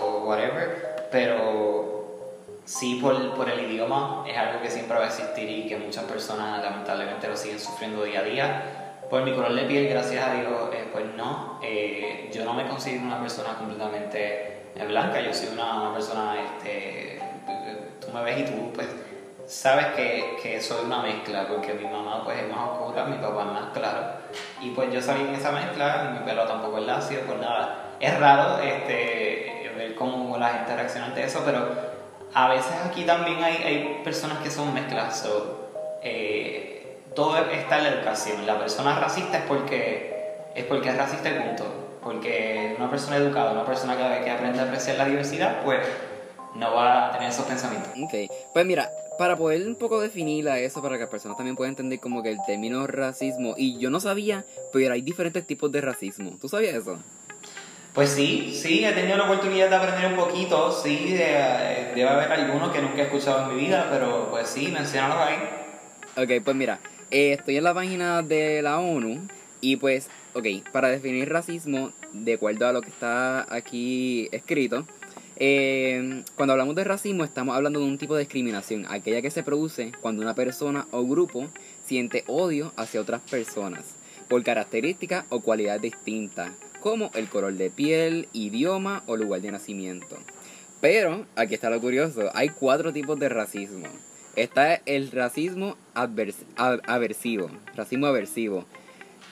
o 0.01 0.25
whatever, 0.27 1.09
pero 1.11 2.39
sí 2.65 2.99
por, 3.01 3.35
por, 3.35 3.49
el 3.49 3.71
idioma 3.71 4.25
es 4.29 4.37
algo 4.37 4.61
que 4.62 4.71
siempre 4.71 4.97
va 4.97 5.05
a 5.05 5.09
existir 5.09 5.49
y 5.49 5.67
que 5.67 5.77
muchas 5.77 6.05
personas 6.05 6.62
lamentablemente 6.62 7.29
lo 7.29 7.37
siguen 7.37 7.59
sufriendo 7.59 8.05
día 8.05 8.21
a 8.21 8.23
día 8.23 8.83
por 9.12 9.25
mi 9.25 9.35
color 9.35 9.55
de 9.55 9.65
piel, 9.65 9.89
gracias 9.91 10.27
a 10.27 10.33
Dios, 10.33 10.71
eh, 10.73 10.89
pues 10.91 11.05
no. 11.15 11.61
Eh, 11.62 12.31
yo 12.33 12.47
no 12.47 12.55
me 12.55 12.67
considero 12.67 13.05
una 13.05 13.21
persona 13.21 13.59
completamente 13.59 14.71
eh, 14.75 14.87
blanca, 14.89 15.21
yo 15.21 15.35
soy 15.35 15.49
una, 15.53 15.93
persona, 15.93 16.37
este, 16.41 17.21
tú 18.01 18.11
me 18.11 18.23
ves 18.23 18.39
y 18.39 18.45
tú 18.45 18.73
pues 18.73 18.89
sabes 19.47 19.87
que, 19.97 20.37
que, 20.43 20.61
soy 20.61 20.85
una 20.85 21.03
mezcla, 21.03 21.47
porque 21.49 21.75
mi 21.75 21.85
mamá 21.85 22.23
pues 22.25 22.39
es 22.39 22.49
más 22.49 22.71
oscura, 22.71 23.05
mi 23.05 23.17
papá 23.17 23.43
es 23.43 23.53
más 23.53 23.73
claro. 23.73 24.01
Y 24.61 24.71
pues 24.71 24.93
yo 24.93 25.01
salí 25.01 25.23
en 25.23 25.35
esa 25.35 25.53
mezcla, 25.53 26.11
mi 26.13 26.25
pelo 26.25 26.47
tampoco 26.47 26.79
es 26.79 26.87
lacio, 26.87 27.21
pues 27.27 27.39
nada. 27.39 27.91
Es 28.01 28.19
raro 28.19 28.59
este, 28.59 29.71
ver 29.77 29.95
cómo 29.95 30.37
la 30.39 30.49
gente 30.51 30.75
reacciona 30.75 31.07
ante 31.07 31.25
eso, 31.25 31.43
pero 31.45 31.69
a 32.35 32.49
veces 32.49 32.73
aquí 32.85 33.05
también 33.05 33.43
hay, 33.43 33.57
hay 33.57 34.01
personas 34.05 34.39
que 34.39 34.51
son 34.51 34.73
mezclas. 34.73 35.21
So, 35.21 35.69
todo 37.15 37.37
está 37.51 37.79
en 37.79 37.85
la 37.85 37.91
educación. 37.91 38.47
La 38.47 38.59
persona 38.59 38.99
racista 38.99 39.39
es 39.39 39.45
porque 39.45 40.13
es, 40.55 40.65
porque 40.65 40.91
es 40.91 40.97
racista 40.97 41.29
y 41.31 41.35
punto. 41.35 41.65
Porque 42.03 42.75
una 42.79 42.91
persona 42.91 43.17
educada, 43.17 43.53
una 43.53 43.65
persona 43.65 43.97
que, 43.97 44.25
que 44.25 44.31
aprende 44.31 44.61
a 44.61 44.65
apreciar 44.65 44.97
la 44.97 45.05
diversidad, 45.05 45.63
pues 45.63 45.87
no 46.55 46.75
va 46.75 47.09
a 47.09 47.13
tener 47.13 47.31
esos 47.31 47.47
pensamientos. 47.47 47.93
Ok, 48.03 48.31
pues 48.53 48.67
mira, 48.67 48.91
para 49.19 49.37
poder 49.37 49.66
un 49.66 49.76
poco 49.76 50.00
definir 50.00 50.49
a 50.49 50.59
eso, 50.59 50.83
para 50.83 50.97
que 50.97 51.02
las 51.02 51.11
personas 51.11 51.37
también 51.37 51.57
puedan 51.57 51.73
entender 51.73 52.00
como 52.00 52.23
que 52.23 52.31
el 52.31 52.38
término 52.47 52.87
racismo, 52.87 53.54
y 53.57 53.78
yo 53.78 53.90
no 53.90 54.00
sabía, 54.00 54.45
pero 54.73 54.95
hay 54.95 55.02
diferentes 55.02 55.47
tipos 55.47 55.71
de 55.71 55.81
racismo. 55.81 56.37
¿Tú 56.40 56.49
sabías 56.49 56.75
eso? 56.75 56.99
Pues 57.95 58.11
sí, 58.11 58.54
sí, 58.54 58.85
he 58.85 58.92
tenido 58.92 59.19
la 59.19 59.25
oportunidad 59.25 59.69
de 59.69 59.76
aprender 59.76 60.07
un 60.12 60.16
poquito, 60.16 60.73
sí, 60.73 61.12
debe 61.12 62.09
haber 62.09 62.33
algunos 62.33 62.73
que 62.73 62.81
nunca 62.81 63.02
he 63.02 63.04
escuchado 63.04 63.50
en 63.50 63.54
mi 63.54 63.64
vida, 63.66 63.88
pero 63.90 64.31
pues 64.31 64.49
sí, 64.49 64.69
mencionalo 64.69 65.21
ahí. 65.21 65.37
Ok, 66.16 66.42
pues 66.42 66.57
mira, 66.57 66.81
eh, 67.11 67.35
estoy 67.38 67.59
en 67.59 67.64
la 67.64 67.75
página 67.75 68.23
de 68.23 68.62
la 68.62 68.78
ONU 68.78 69.28
y 69.61 69.76
pues, 69.76 70.09
ok, 70.33 70.47
para 70.73 70.88
definir 70.88 71.31
racismo, 71.31 71.92
de 72.14 72.35
acuerdo 72.35 72.66
a 72.66 72.73
lo 72.73 72.81
que 72.81 72.88
está 72.88 73.47
aquí 73.54 74.28
escrito, 74.33 74.87
eh, 75.37 76.23
cuando 76.37 76.53
hablamos 76.53 76.75
de 76.75 76.85
racismo 76.85 77.25
estamos 77.25 77.57
hablando 77.57 77.81
de 77.81 77.87
un 77.87 77.99
tipo 77.99 78.15
de 78.15 78.21
discriminación, 78.21 78.87
aquella 78.89 79.23
que 79.23 79.31
se 79.31 79.43
produce 79.43 79.93
cuando 80.01 80.23
una 80.23 80.35
persona 80.35 80.87
o 80.91 81.05
grupo 81.05 81.49
siente 81.85 82.25
odio 82.27 82.73
hacia 82.77 83.01
otras 83.01 83.23
personas 83.23 83.85
por 84.29 84.43
características 84.43 85.27
o 85.29 85.41
cualidades 85.41 85.83
distintas, 85.83 86.53
como 86.81 87.11
el 87.15 87.29
color 87.29 87.53
de 87.53 87.71
piel, 87.71 88.29
idioma 88.33 89.03
o 89.07 89.17
lugar 89.17 89.43
de 89.43 89.53
nacimiento. 89.53 90.17
Pero, 90.81 91.27
aquí 91.37 91.55
está 91.55 91.71
lo 91.71 91.81
curioso, 91.81 92.31
hay 92.35 92.49
cuatro 92.49 92.93
tipos 92.93 93.19
de 93.19 93.29
racismo. 93.29 93.89
Está 94.35 94.77
el 94.87 95.11
racismo 95.11 95.77
aversivo, 95.95 97.51
racismo 97.77 98.07
aversivo. 98.07 98.65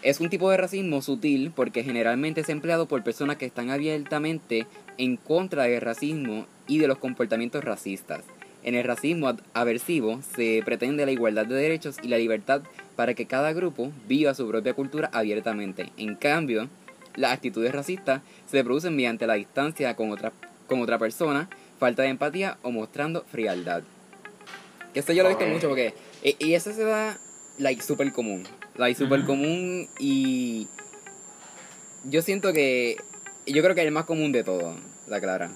Es 0.02 0.19
un 0.19 0.30
tipo 0.30 0.50
de 0.50 0.57
racismo 0.57 1.02
sutil 1.02 1.52
porque 1.54 1.85
generalmente 1.85 2.40
es 2.40 2.49
empleado 2.49 2.88
por 2.88 3.04
personas 3.04 3.37
que 3.37 3.45
están 3.45 3.69
abiertamente 3.69 4.66
en 4.97 5.19
contra 5.19 5.64
del 5.64 5.83
racismo 5.83 6.47
y 6.66 6.78
de 6.78 6.88
los 6.88 6.97
comportamientos 6.97 7.62
racistas. 7.62 8.23
En 8.62 8.75
el 8.75 8.85
racismo 8.85 9.37
aversivo 9.52 10.21
se 10.35 10.62
pretende 10.64 11.04
la 11.04 11.12
igualdad 11.12 11.45
de 11.45 11.54
derechos 11.54 11.97
y 12.02 12.09
la 12.09 12.16
libertad 12.16 12.62
para 12.97 13.12
que 13.12 13.26
cada 13.26 13.52
grupo 13.52 13.92
viva 14.09 14.33
su 14.33 14.49
propia 14.49 14.73
cultura 14.73 15.11
abiertamente. 15.12 15.92
En 15.99 16.14
cambio, 16.14 16.71
las 17.14 17.33
actitudes 17.33 17.73
racistas 17.73 18.23
se 18.50 18.64
producen 18.64 18.97
mediante 18.97 19.26
la 19.26 19.35
distancia 19.35 19.97
con 19.97 20.12
otra, 20.12 20.33
con 20.66 20.80
otra 20.80 20.99
persona, 20.99 21.50
falta 21.78 22.04
de 22.04 22.09
empatía 22.09 22.57
o 22.62 22.71
mostrando 22.71 23.25
frialdad. 23.30 23.83
Eso 24.95 25.12
yo 25.12 25.23
lo 25.23 25.28
he 25.28 25.35
visto 25.35 25.47
mucho 25.47 25.69
porque... 25.69 25.92
Y, 26.23 26.37
y 26.38 26.54
eso 26.54 26.73
se 26.73 26.85
da, 26.85 27.19
like, 27.59 27.83
súper 27.83 28.12
común. 28.12 28.45
Like, 28.80 28.99
súper 28.99 29.26
común 29.26 29.90
y... 29.99 30.66
Yo 32.04 32.22
siento 32.22 32.54
que... 32.54 32.96
Yo 33.46 33.62
creo 33.62 33.75
que 33.75 33.82
es 33.82 33.87
el 33.87 33.92
más 33.92 34.06
común 34.06 34.32
de 34.32 34.42
todo, 34.42 34.75
la 35.06 35.20
clara. 35.20 35.50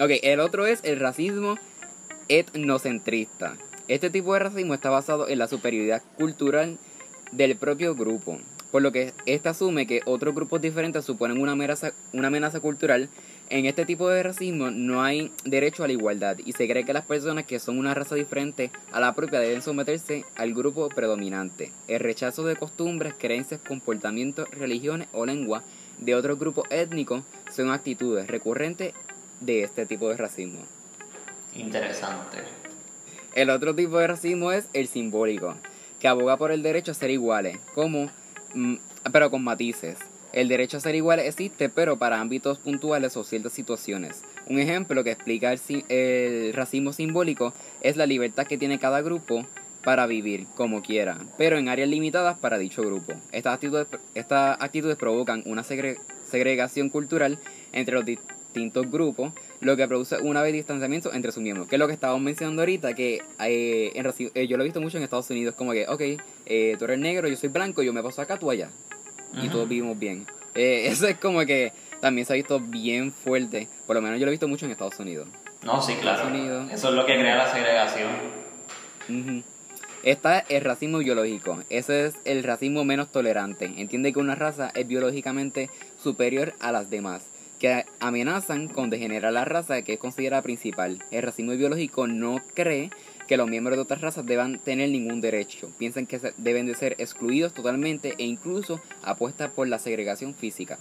Ok, 0.00 0.10
el 0.24 0.40
otro 0.40 0.66
es 0.66 0.80
el 0.82 0.98
racismo 0.98 1.56
etnocentrista. 2.26 3.56
Este 3.86 4.10
tipo 4.10 4.34
de 4.34 4.40
racismo 4.40 4.74
está 4.74 4.90
basado 4.90 5.28
en 5.28 5.38
la 5.38 5.46
superioridad 5.46 6.02
cultural 6.18 6.78
del 7.30 7.56
propio 7.56 7.94
grupo, 7.94 8.40
por 8.72 8.82
lo 8.82 8.90
que 8.90 9.12
éste 9.24 9.48
asume 9.48 9.86
que 9.86 10.00
otros 10.04 10.34
grupos 10.34 10.60
diferentes 10.60 11.04
suponen 11.04 11.40
una 11.40 11.52
amenaza, 11.52 11.92
una 12.12 12.26
amenaza 12.26 12.58
cultural. 12.58 13.08
En 13.54 13.66
este 13.66 13.86
tipo 13.86 14.08
de 14.08 14.20
racismo 14.24 14.72
no 14.72 15.04
hay 15.04 15.30
derecho 15.44 15.84
a 15.84 15.86
la 15.86 15.92
igualdad 15.92 16.38
y 16.44 16.50
se 16.54 16.66
cree 16.66 16.84
que 16.84 16.92
las 16.92 17.04
personas 17.04 17.44
que 17.44 17.60
son 17.60 17.78
una 17.78 17.94
raza 17.94 18.16
diferente 18.16 18.72
a 18.90 18.98
la 18.98 19.14
propia 19.14 19.38
deben 19.38 19.62
someterse 19.62 20.24
al 20.34 20.54
grupo 20.54 20.88
predominante. 20.88 21.70
El 21.86 22.00
rechazo 22.00 22.44
de 22.44 22.56
costumbres, 22.56 23.14
creencias, 23.16 23.60
comportamientos, 23.60 24.50
religiones 24.50 25.06
o 25.12 25.24
lengua 25.24 25.62
de 25.98 26.16
otros 26.16 26.36
grupos 26.36 26.64
étnicos 26.68 27.22
son 27.48 27.70
actitudes 27.70 28.26
recurrentes 28.26 28.92
de 29.40 29.62
este 29.62 29.86
tipo 29.86 30.08
de 30.08 30.16
racismo. 30.16 30.58
Interesante. 31.54 32.38
El 33.36 33.50
otro 33.50 33.72
tipo 33.72 33.98
de 33.98 34.08
racismo 34.08 34.50
es 34.50 34.66
el 34.72 34.88
simbólico, 34.88 35.54
que 36.00 36.08
aboga 36.08 36.36
por 36.36 36.50
el 36.50 36.64
derecho 36.64 36.90
a 36.90 36.94
ser 36.94 37.12
iguales, 37.12 37.60
como, 37.72 38.10
mm, 38.52 38.78
pero 39.12 39.30
con 39.30 39.44
matices. 39.44 39.98
El 40.34 40.48
derecho 40.48 40.78
a 40.78 40.80
ser 40.80 40.96
iguales 40.96 41.26
existe, 41.26 41.68
pero 41.68 41.96
para 41.96 42.20
ámbitos 42.20 42.58
puntuales 42.58 43.16
o 43.16 43.22
ciertas 43.22 43.52
situaciones. 43.52 44.22
Un 44.48 44.58
ejemplo 44.58 45.04
que 45.04 45.12
explica 45.12 45.52
el, 45.52 46.52
racismo 46.52 46.92
simbólico 46.92 47.54
es 47.80 47.96
la 47.96 48.04
libertad 48.04 48.44
que 48.44 48.58
tiene 48.58 48.80
cada 48.80 49.00
grupo 49.00 49.46
para 49.84 50.06
vivir 50.06 50.46
como 50.56 50.82
quiera, 50.82 51.20
pero 51.38 51.56
en 51.56 51.68
áreas 51.68 51.88
limitadas 51.88 52.36
para 52.38 52.58
dicho 52.58 52.82
grupo. 52.82 53.12
Estas 53.30 53.54
actitudes, 53.54 53.86
actitudes 54.32 54.96
provocan 54.96 55.44
una 55.46 55.62
segre- 55.62 56.00
segregación 56.28 56.88
cultural 56.88 57.38
entre 57.72 57.94
los 57.94 58.04
distintos 58.04 58.90
grupos, 58.90 59.32
lo 59.60 59.76
que 59.76 59.86
produce 59.86 60.16
una 60.20 60.42
vez 60.42 60.52
distanciamiento 60.52 61.12
entre 61.12 61.30
sus 61.30 61.44
miembros. 61.44 61.68
Que 61.68 61.76
es 61.76 61.78
lo 61.78 61.86
que 61.86 61.92
estábamos 61.92 62.22
mencionando 62.22 62.62
ahorita, 62.62 62.94
que 62.94 63.22
eh, 63.38 63.92
eh, 64.34 64.46
yo 64.48 64.56
lo 64.56 64.64
he 64.64 64.66
visto 64.66 64.80
mucho 64.80 64.96
en 64.96 65.04
Estados 65.04 65.30
Unidos, 65.30 65.54
como 65.54 65.70
que, 65.70 65.86
ok, 65.86 66.02
eh, 66.46 66.74
tú 66.76 66.86
eres 66.86 66.98
negro, 66.98 67.28
yo 67.28 67.36
soy 67.36 67.50
blanco, 67.50 67.84
yo 67.84 67.92
me 67.92 68.02
paso 68.02 68.20
acá, 68.20 68.36
tú 68.36 68.50
allá. 68.50 68.68
Y 69.42 69.48
todos 69.48 69.68
vivimos 69.68 69.98
bien. 69.98 70.26
Eh, 70.54 70.86
eso 70.90 71.06
es 71.06 71.18
como 71.18 71.44
que 71.44 71.72
también 72.00 72.26
se 72.26 72.32
ha 72.32 72.36
visto 72.36 72.60
bien 72.60 73.12
fuerte, 73.12 73.68
por 73.86 73.96
lo 73.96 74.02
menos 74.02 74.18
yo 74.18 74.26
lo 74.26 74.30
he 74.30 74.32
visto 74.32 74.48
mucho 74.48 74.66
en 74.66 74.72
Estados 74.72 74.98
Unidos. 74.98 75.28
No, 75.62 75.80
sí, 75.80 75.94
claro. 75.94 76.18
Estados 76.18 76.38
Unidos. 76.38 76.70
Eso 76.72 76.88
es 76.90 76.94
lo 76.94 77.06
que 77.06 77.14
crea 77.18 77.36
la 77.36 77.52
segregación. 77.52 78.10
Ujú. 79.08 79.42
Está 80.02 80.40
el 80.40 80.60
racismo 80.62 80.98
biológico. 80.98 81.64
Ese 81.70 82.06
es 82.06 82.14
el 82.26 82.44
racismo 82.44 82.84
menos 82.84 83.10
tolerante. 83.10 83.72
Entiende 83.78 84.12
que 84.12 84.18
una 84.18 84.34
raza 84.34 84.70
es 84.74 84.86
biológicamente 84.86 85.70
superior 86.02 86.52
a 86.60 86.72
las 86.72 86.90
demás, 86.90 87.22
que 87.58 87.86
amenazan 88.00 88.68
con 88.68 88.90
degenerar 88.90 89.32
la 89.32 89.46
raza 89.46 89.80
que 89.80 89.94
es 89.94 89.98
considerada 89.98 90.42
principal. 90.42 91.02
El 91.10 91.22
racismo 91.22 91.52
biológico 91.52 92.06
no 92.06 92.42
cree 92.52 92.90
que 93.26 93.36
los 93.36 93.48
miembros 93.48 93.76
de 93.76 93.82
otras 93.82 94.00
razas 94.00 94.26
deban 94.26 94.58
tener 94.58 94.90
ningún 94.90 95.20
derecho. 95.20 95.70
Piensan 95.78 96.06
que 96.06 96.20
deben 96.36 96.66
de 96.66 96.74
ser 96.74 96.96
excluidos 96.98 97.52
totalmente 97.52 98.14
e 98.18 98.24
incluso 98.24 98.80
apuesta 99.02 99.50
por 99.50 99.68
la 99.68 99.78
segregación 99.78 100.34
física. 100.34 100.78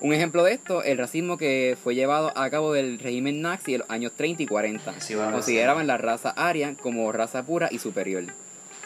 Un 0.00 0.14
ejemplo 0.14 0.42
de 0.42 0.52
esto, 0.52 0.82
el 0.82 0.96
racismo 0.96 1.36
que 1.36 1.76
fue 1.82 1.94
llevado 1.94 2.32
a 2.34 2.48
cabo 2.48 2.72
del 2.72 2.98
régimen 2.98 3.42
nazi 3.42 3.74
en 3.74 3.80
los 3.80 3.90
años 3.90 4.12
30 4.16 4.44
y 4.44 4.46
40. 4.46 5.00
Sí, 5.00 5.14
bueno, 5.14 5.32
Consideraban 5.32 5.86
la 5.86 5.98
raza 5.98 6.30
aria 6.30 6.74
como 6.80 7.12
raza 7.12 7.44
pura 7.44 7.68
y 7.70 7.78
superior. 7.78 8.24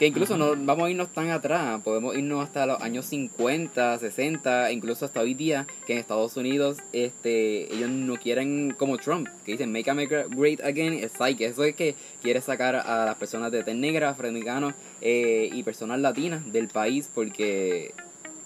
Que 0.05 0.09
incluso 0.09 0.37
no 0.37 0.55
vamos 0.55 0.85
a 0.85 0.91
irnos 0.91 1.09
tan 1.15 1.31
atrás, 1.31 1.81
podemos 1.83 2.15
irnos 2.15 2.45
hasta 2.45 2.67
los 2.67 2.79
años 2.83 3.07
50, 3.07 3.99
60, 3.99 4.71
incluso 4.71 5.07
hasta 5.07 5.21
hoy 5.21 5.33
día, 5.33 5.67
que 5.87 5.95
en 5.95 5.99
Estados 5.99 6.37
Unidos 6.37 6.77
este, 6.93 7.73
ellos 7.75 7.89
no 7.89 8.17
quieren 8.17 8.75
como 8.77 8.99
Trump, 8.99 9.29
que 9.47 9.53
dicen 9.53 9.73
Make 9.73 9.91
America 9.91 10.27
Great 10.29 10.61
Again, 10.63 10.93
es 10.93 11.19
like, 11.19 11.43
eso 11.43 11.65
es 11.65 11.75
que 11.75 11.95
quiere 12.21 12.43
sacar 12.43 12.77
a 12.77 13.07
las 13.07 13.15
personas 13.15 13.51
de 13.51 13.65
tez 13.65 13.77
negra, 13.77 14.11
afroamericanos 14.11 14.75
eh, 15.01 15.49
y 15.51 15.63
personas 15.63 15.99
latinas 15.99 16.53
del 16.53 16.69
país 16.69 17.09
porque 17.15 17.95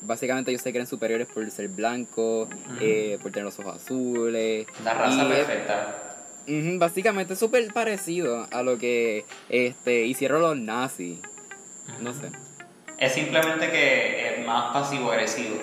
básicamente 0.03 0.53
ellos 0.53 0.63
se 0.63 0.71
creen 0.71 0.87
superiores 0.87 1.27
por 1.27 1.51
ser 1.51 1.67
blancos, 1.67 2.49
eh, 2.81 3.19
por 3.21 3.33
tener 3.33 3.47
los 3.47 3.59
ojos 3.59 3.83
azules. 3.83 4.65
La 4.85 4.95
raza 4.95 5.25
y 5.25 5.29
perfecta. 5.29 6.05
Ujú, 6.47 6.79
básicamente 6.79 7.33
es 7.33 7.39
súper 7.41 7.67
parecido 7.73 8.47
a 8.53 8.63
lo 8.63 8.79
que 8.79 9.25
este, 9.49 10.07
hicieron 10.07 10.41
los 10.41 10.57
nazis. 10.57 11.19
No 12.01 12.13
sé. 12.15 12.31
Es 12.99 13.13
simplemente 13.13 13.71
que 13.71 14.41
es 14.41 14.47
más 14.47 14.73
pasivo-agresivo. 14.73 15.57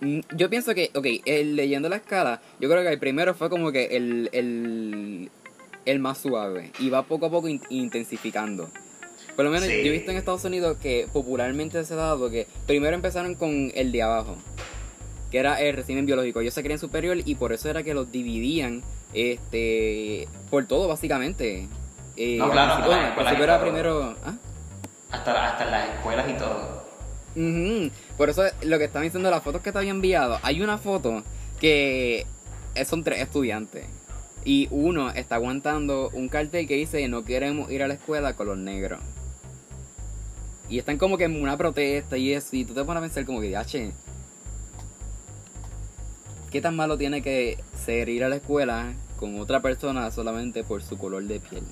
Mm, 0.00 0.20
Yo 0.36 0.48
pienso 0.48 0.74
que, 0.74 0.90
ok, 0.94 1.06
el, 1.26 1.56
leyendo 1.56 1.88
la 1.88 1.96
escala, 1.96 2.40
yo 2.60 2.68
creo 2.70 2.82
que 2.82 2.88
el 2.88 2.98
primero 2.98 3.34
fue 3.34 3.50
como 3.50 3.70
que 3.72 3.96
el, 3.96 4.30
el, 4.32 5.30
el 5.84 5.98
más 5.98 6.18
suave 6.18 6.70
y 6.78 6.88
va 6.90 7.02
poco 7.02 7.26
a 7.26 7.30
poco 7.30 7.48
in- 7.48 7.60
intensificando. 7.68 8.70
Por 9.36 9.44
lo 9.44 9.50
menos 9.50 9.66
Sí. 9.68 9.80
yo 9.82 9.88
he 9.88 9.90
visto 9.90 10.10
en 10.10 10.16
Estados 10.16 10.44
Unidos 10.44 10.76
que 10.80 11.06
popularmente 11.12 11.82
se 11.84 11.94
ha 11.94 11.96
dado 11.96 12.30
que 12.30 12.46
primero 12.66 12.94
empezaron 12.94 13.34
con 13.34 13.72
el 13.74 13.92
de 13.92 14.02
abajo, 14.02 14.36
que 15.30 15.38
era 15.38 15.60
el 15.60 15.74
régimen 15.76 16.06
biológico. 16.06 16.40
Ellos 16.40 16.54
se 16.54 16.62
creen 16.62 16.78
superior 16.78 17.18
y 17.24 17.34
por 17.36 17.52
eso 17.52 17.68
era 17.70 17.82
que 17.82 17.94
los 17.94 18.10
dividían 18.10 18.82
este 19.14 20.28
por 20.50 20.66
todo, 20.66 20.88
básicamente. 20.88 21.68
Eh, 22.16 22.36
No, 22.38 22.50
claro, 22.50 22.84
principio 23.14 23.40
y 23.40 23.42
era 23.44 23.60
primero. 23.62 24.16
¿ah? 24.24 24.34
Hasta, 25.10 25.46
hasta 25.46 25.64
en 25.64 25.70
las 25.70 25.88
escuelas 25.90 26.30
y 26.30 26.34
todo. 26.34 26.80
Ujú. 27.36 27.90
Por 28.16 28.30
eso 28.30 28.42
lo 28.62 28.78
que 28.78 28.84
están 28.84 29.02
diciendo 29.02 29.30
las 29.30 29.42
fotos 29.42 29.62
que 29.62 29.72
te 29.72 29.78
había 29.78 29.90
enviado, 29.90 30.38
hay 30.42 30.62
una 30.62 30.78
foto 30.78 31.22
que 31.60 32.26
son 32.84 33.04
tres 33.04 33.20
estudiantes 33.20 33.86
y 34.44 34.68
uno 34.70 35.10
está 35.10 35.34
aguantando 35.36 36.10
un 36.12 36.28
cartel 36.28 36.66
que 36.66 36.74
dice 36.74 37.06
no 37.08 37.24
queremos 37.24 37.70
ir 37.70 37.82
a 37.82 37.88
la 37.88 37.94
escuela 37.94 38.34
con 38.34 38.46
los 38.46 38.58
negros. 38.58 39.00
Y 40.68 40.78
están 40.78 40.98
como 40.98 41.18
que 41.18 41.24
en 41.24 41.40
una 41.40 41.56
protesta 41.56 42.16
y 42.16 42.32
eso, 42.32 42.54
y 42.54 42.64
tú 42.64 42.74
te 42.74 42.84
pones 42.84 42.98
a 42.98 43.02
pensar 43.02 43.26
como 43.26 43.40
que, 43.40 43.56
che, 43.66 43.92
¿qué 46.50 46.60
tan 46.60 46.76
malo 46.76 46.96
tiene 46.96 47.22
que 47.22 47.58
ser 47.84 48.08
ir 48.08 48.22
a 48.22 48.28
la 48.28 48.36
escuela 48.36 48.92
con 49.18 49.38
otra 49.40 49.60
persona 49.60 50.10
solamente 50.12 50.62
por 50.62 50.82
su 50.82 50.96
color 50.96 51.24
de 51.24 51.40
piel? 51.40 51.64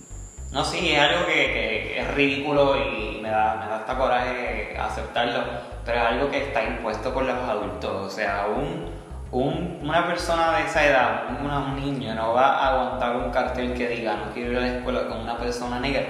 No, 0.51 0.65
sí, 0.65 0.93
es 0.93 0.99
algo 0.99 1.27
que, 1.27 1.33
que 1.35 2.01
es 2.01 2.15
ridículo 2.15 2.75
y 2.77 3.21
me 3.21 3.29
da, 3.31 3.57
me 3.57 3.67
da 3.67 3.77
hasta 3.77 3.99
coraje 3.99 4.77
aceptarlo, 4.81 5.43
pero 5.85 5.99
es 5.99 6.05
algo 6.07 6.31
que 6.31 6.39
está 6.45 6.65
impuesto 6.65 7.13
por 7.13 7.25
los 7.25 7.35
adultos. 7.37 7.91
O 8.07 8.11
sea, 8.11 8.47
un, 8.57 8.91
un- 9.31 9.79
una 9.83 10.07
persona 10.07 10.57
de 10.59 10.65
esa 10.65 10.87
edad, 10.87 11.25
un 11.43 11.77
niño, 11.77 12.15
no 12.15 12.33
va 12.33 12.47
a 12.65 12.69
aguantar 12.73 13.17
un 13.17 13.31
cartel 13.31 13.75
que 13.75 13.89
diga 13.89 14.17
no 14.17 14.33
quiero 14.33 14.53
ir 14.53 14.57
a 14.59 14.61
la 14.63 14.69
escuela 14.79 15.07
con 15.09 15.19
una 15.21 15.37
persona 15.37 15.79
negra 15.81 16.03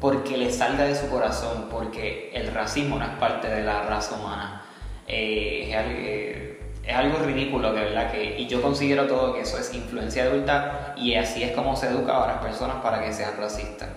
porque 0.00 0.36
le 0.36 0.50
salga 0.50 0.84
de 0.84 0.94
su 0.96 1.08
corazón, 1.10 1.68
porque 1.70 2.30
el 2.34 2.52
racismo 2.52 2.98
no 2.98 3.04
es 3.04 3.10
parte 3.20 3.48
de 3.48 3.62
la 3.62 3.82
raza 3.82 4.16
humana. 4.16 4.62
Eh, 5.06 5.70
eh, 5.72 6.41
es 6.82 6.94
algo 6.94 7.18
ridículo, 7.18 7.72
de 7.72 7.80
verdad, 7.80 8.10
que, 8.10 8.40
y 8.40 8.46
yo 8.48 8.60
considero 8.60 9.06
todo 9.06 9.34
que 9.34 9.42
eso 9.42 9.58
es 9.58 9.72
influencia 9.74 10.24
adulta 10.24 10.94
y 10.96 11.14
así 11.14 11.42
es 11.42 11.52
como 11.52 11.76
se 11.76 11.88
educa 11.88 12.24
a 12.24 12.26
las 12.26 12.42
personas 12.42 12.76
para 12.82 13.04
que 13.04 13.12
sean 13.12 13.36
racistas. 13.38 13.88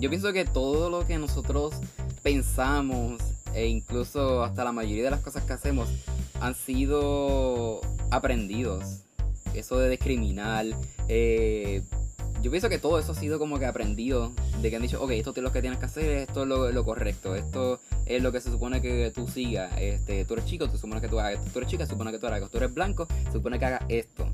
Yo 0.00 0.08
pienso 0.08 0.32
que 0.32 0.44
todo 0.44 0.88
lo 0.88 1.06
que 1.06 1.18
nosotros 1.18 1.74
pensamos 2.22 3.20
e 3.54 3.66
incluso 3.66 4.42
hasta 4.42 4.64
la 4.64 4.72
mayoría 4.72 5.04
de 5.04 5.10
las 5.10 5.20
cosas 5.20 5.44
que 5.44 5.52
hacemos 5.52 5.88
han 6.40 6.54
sido 6.54 7.80
aprendidos. 8.10 9.02
Eso 9.54 9.78
de 9.78 9.90
discriminar. 9.90 10.66
eh, 11.08 11.82
yo 12.42 12.50
pienso 12.50 12.68
que 12.68 12.78
todo 12.78 12.98
eso 12.98 13.12
ha 13.12 13.14
sido 13.14 13.38
como 13.38 13.58
que 13.58 13.66
aprendido. 13.66 14.32
De 14.60 14.70
que 14.70 14.76
han 14.76 14.82
dicho, 14.82 15.02
ok, 15.02 15.10
esto 15.12 15.32
es 15.34 15.42
lo 15.42 15.52
que 15.52 15.60
tienes 15.60 15.78
que 15.78 15.86
hacer, 15.86 16.10
esto 16.10 16.42
es 16.42 16.74
lo, 16.74 16.84
correcto, 16.84 17.34
esto 17.34 17.80
es 18.06 18.22
lo 18.22 18.32
que 18.32 18.40
se 18.40 18.50
supone 18.50 18.82
que 18.82 19.10
tú 19.14 19.26
sigas. 19.28 19.72
Este, 19.78 20.24
tú 20.24 20.34
eres 20.34 20.46
chico, 20.46 20.68
se 20.68 20.78
supone 20.78 21.00
que 21.00 21.08
tú 21.08 21.18
hagas 21.18 21.34
esto. 21.34 21.50
Tú 21.52 21.58
eres 21.58 21.70
chica, 21.70 21.86
se 21.86 21.92
supone 21.92 22.10
que 22.12 22.18
tú 22.18 22.26
hagas. 22.26 22.50
Tú 22.50 22.58
eres 22.58 22.72
blanco, 22.74 23.06
se 23.24 23.32
supone 23.32 23.58
que 23.58 23.64
hagas 23.64 23.82
esto. 23.88 24.26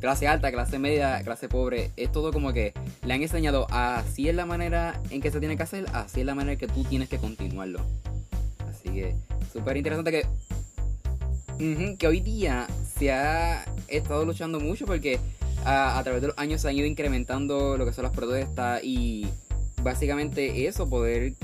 clase 0.00 0.28
alta, 0.28 0.50
clase 0.50 0.78
media, 0.78 1.22
clase 1.22 1.48
pobre, 1.48 1.90
es 1.96 2.12
todo 2.12 2.32
como 2.32 2.52
que 2.52 2.72
le 3.04 3.14
han 3.14 3.22
enseñado 3.22 3.66
así 3.70 4.28
es 4.28 4.34
la 4.34 4.46
manera 4.46 5.00
en 5.10 5.20
que 5.20 5.30
se 5.30 5.40
tiene 5.40 5.56
que 5.56 5.62
hacer, 5.62 5.86
así 5.92 6.20
es 6.20 6.26
la 6.26 6.34
manera 6.34 6.52
en 6.52 6.58
que 6.58 6.68
tú 6.68 6.84
tienes 6.84 7.08
que 7.08 7.18
continuarlo. 7.18 7.80
Así 8.68 8.90
que 8.90 9.14
súper 9.52 9.76
interesante 9.76 10.12
que, 11.58 11.96
que 11.98 12.06
hoy 12.06 12.20
día 12.20 12.66
se 12.98 13.12
ha 13.12 13.64
estado 13.88 14.24
luchando 14.24 14.60
mucho 14.60 14.86
porque 14.86 15.18
a, 15.64 15.98
a 15.98 16.02
través 16.04 16.22
de 16.22 16.28
los 16.28 16.38
años 16.38 16.60
se 16.60 16.68
han 16.68 16.76
ido 16.76 16.86
incrementando 16.86 17.76
lo 17.76 17.84
que 17.84 17.92
son 17.92 18.04
las 18.04 18.12
protestas 18.12 18.82
y 18.84 19.26
básicamente 19.82 20.66
eso, 20.66 20.88
poder 20.88 21.34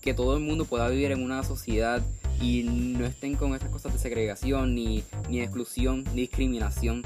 que 0.00 0.14
todo 0.14 0.36
el 0.36 0.42
mundo 0.42 0.64
pueda 0.64 0.88
vivir 0.88 1.10
en 1.10 1.22
una 1.22 1.42
sociedad 1.42 2.00
y 2.40 2.62
no 2.62 3.06
estén 3.06 3.34
con 3.34 3.54
estas 3.54 3.70
cosas 3.70 3.92
de 3.92 3.98
segregación, 3.98 4.74
ni, 4.74 5.02
ni 5.28 5.40
exclusión, 5.40 6.04
ni 6.14 6.22
discriminación. 6.22 7.02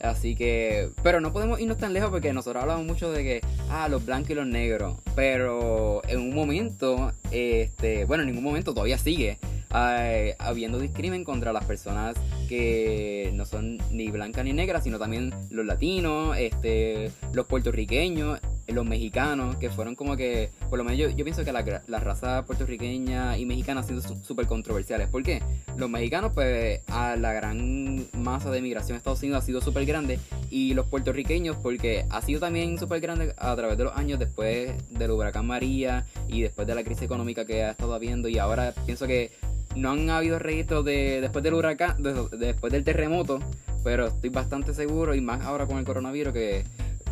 Así 0.00 0.34
que, 0.34 0.90
pero 1.02 1.20
no 1.20 1.32
podemos 1.32 1.60
irnos 1.60 1.78
tan 1.78 1.92
lejos 1.92 2.10
porque 2.10 2.32
nosotros 2.32 2.62
hablamos 2.62 2.84
mucho 2.84 3.12
de 3.12 3.22
que, 3.22 3.40
ah, 3.70 3.88
los 3.88 4.04
blancos 4.04 4.30
y 4.30 4.34
los 4.34 4.46
negros, 4.46 4.96
pero 5.14 6.02
en 6.08 6.20
un 6.20 6.34
momento, 6.34 7.12
este, 7.30 8.04
bueno, 8.04 8.22
en 8.24 8.30
ningún 8.30 8.44
momento 8.44 8.74
todavía 8.74 8.98
sigue 8.98 9.38
eh, 9.74 10.36
habiendo 10.38 10.78
discrimen 10.78 11.24
contra 11.24 11.52
las 11.52 11.64
personas 11.64 12.16
que 12.48 13.30
no 13.34 13.46
son 13.46 13.78
ni 13.90 14.10
blancas 14.10 14.44
ni 14.44 14.52
negras, 14.52 14.84
sino 14.84 14.98
también 14.98 15.32
los 15.50 15.64
latinos, 15.66 16.36
este, 16.38 17.10
los 17.32 17.46
puertorriqueños, 17.46 18.40
los 18.68 18.86
mexicanos, 18.86 19.56
que 19.56 19.70
fueron 19.70 19.94
como 19.96 20.16
que, 20.16 20.50
por 20.70 20.78
lo 20.78 20.84
menos 20.84 20.98
yo, 20.98 21.10
yo 21.10 21.24
pienso 21.24 21.44
que 21.44 21.52
la, 21.52 21.82
la 21.86 22.00
raza 22.00 22.44
puertorriqueña 22.46 23.36
y 23.36 23.44
mexicana 23.44 23.80
han 23.80 23.86
sido 23.86 24.00
súper 24.00 24.46
controversiales. 24.46 25.08
¿Por 25.08 25.22
qué? 25.22 25.42
Los 25.76 25.90
mexicanos, 25.90 26.32
pues, 26.32 26.80
a 26.88 27.16
la 27.16 27.32
gran 27.32 28.06
masa 28.14 28.50
de 28.50 28.62
migración 28.62 28.94
a 28.94 28.98
Estados 28.98 29.20
Unidos 29.22 29.42
ha 29.42 29.46
sido 29.46 29.60
súper 29.60 29.84
grande, 29.84 30.18
y 30.48 30.74
los 30.74 30.86
puertorriqueños, 30.86 31.56
porque 31.56 32.06
ha 32.08 32.22
sido 32.22 32.40
también 32.40 32.78
súper 32.78 33.00
grande 33.00 33.34
a 33.36 33.54
través 33.56 33.76
de 33.76 33.84
los 33.84 33.96
años 33.96 34.18
después 34.18 34.72
del 34.90 35.10
huracán 35.10 35.46
María 35.46 36.06
y 36.28 36.42
después 36.42 36.66
de 36.66 36.74
la 36.74 36.84
crisis 36.84 37.02
económica 37.02 37.44
que 37.44 37.64
ha 37.64 37.72
estado 37.72 37.94
habiendo, 37.94 38.28
y 38.28 38.38
ahora 38.38 38.72
pienso 38.86 39.06
que 39.06 39.32
no 39.76 39.90
han 39.92 40.10
habido 40.10 40.38
registros 40.38 40.84
de 40.84 41.20
después 41.20 41.42
del 41.42 41.54
huracán, 41.54 42.02
de- 42.02 42.28
después 42.36 42.72
del 42.72 42.84
terremoto, 42.84 43.40
pero 43.84 44.06
estoy 44.08 44.30
bastante 44.30 44.74
seguro 44.74 45.14
y 45.14 45.20
más 45.20 45.40
ahora 45.42 45.66
con 45.66 45.78
el 45.78 45.84
coronavirus 45.84 46.32
que 46.32 46.64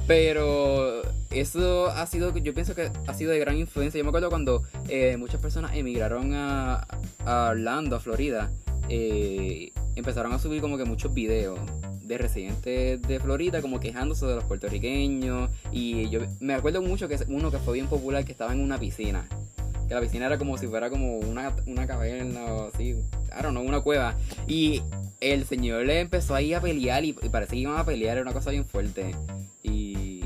pero 0.06 1.02
eso 1.30 1.86
ha 1.86 2.04
sido, 2.06 2.36
yo 2.36 2.52
pienso 2.52 2.74
que 2.74 2.90
ha 3.06 3.14
sido 3.14 3.30
de 3.30 3.38
gran 3.38 3.56
influencia. 3.56 3.96
Yo 3.98 4.04
me 4.04 4.08
acuerdo 4.08 4.28
cuando 4.28 4.64
eh, 4.88 5.16
muchas 5.16 5.40
personas 5.40 5.76
emigraron 5.76 6.34
a, 6.34 6.84
a 7.24 7.50
Orlando, 7.50 7.94
a 7.94 8.00
Florida, 8.00 8.50
eh, 8.88 9.70
empezaron 9.94 10.32
a 10.32 10.40
subir 10.40 10.60
como 10.60 10.76
que 10.76 10.84
muchos 10.84 11.14
videos 11.14 11.60
de 12.02 12.18
residentes 12.18 13.00
de 13.02 13.20
Florida 13.20 13.62
como 13.62 13.78
quejándose 13.78 14.26
de 14.26 14.34
los 14.34 14.42
puertorriqueños 14.44 15.48
y 15.70 16.10
yo 16.10 16.20
me 16.40 16.54
acuerdo 16.54 16.82
mucho 16.82 17.06
que 17.06 17.16
uno 17.28 17.52
que 17.52 17.58
fue 17.58 17.74
bien 17.74 17.86
popular 17.86 18.24
que 18.24 18.32
estaba 18.32 18.52
en 18.52 18.60
una 18.60 18.78
piscina 18.80 19.28
que 19.90 19.94
la 19.94 20.00
piscina 20.00 20.26
era 20.26 20.38
como 20.38 20.56
si 20.56 20.68
fuera 20.68 20.88
como 20.88 21.16
una, 21.18 21.52
una 21.66 21.84
caverna 21.84 22.44
o 22.44 22.68
así, 22.72 22.92
don't 23.42 23.50
know, 23.50 23.64
una 23.64 23.80
cueva. 23.80 24.14
Y 24.46 24.82
el 25.20 25.44
señor 25.46 25.84
le 25.84 25.98
empezó 25.98 26.36
ahí 26.36 26.54
a 26.54 26.60
pelear 26.60 27.04
y, 27.04 27.08
y 27.08 27.28
parece 27.28 27.54
que 27.54 27.62
iban 27.62 27.76
a 27.76 27.84
pelear, 27.84 28.16
era 28.16 28.22
una 28.22 28.32
cosa 28.32 28.52
bien 28.52 28.64
fuerte. 28.64 29.16
Y 29.64 30.22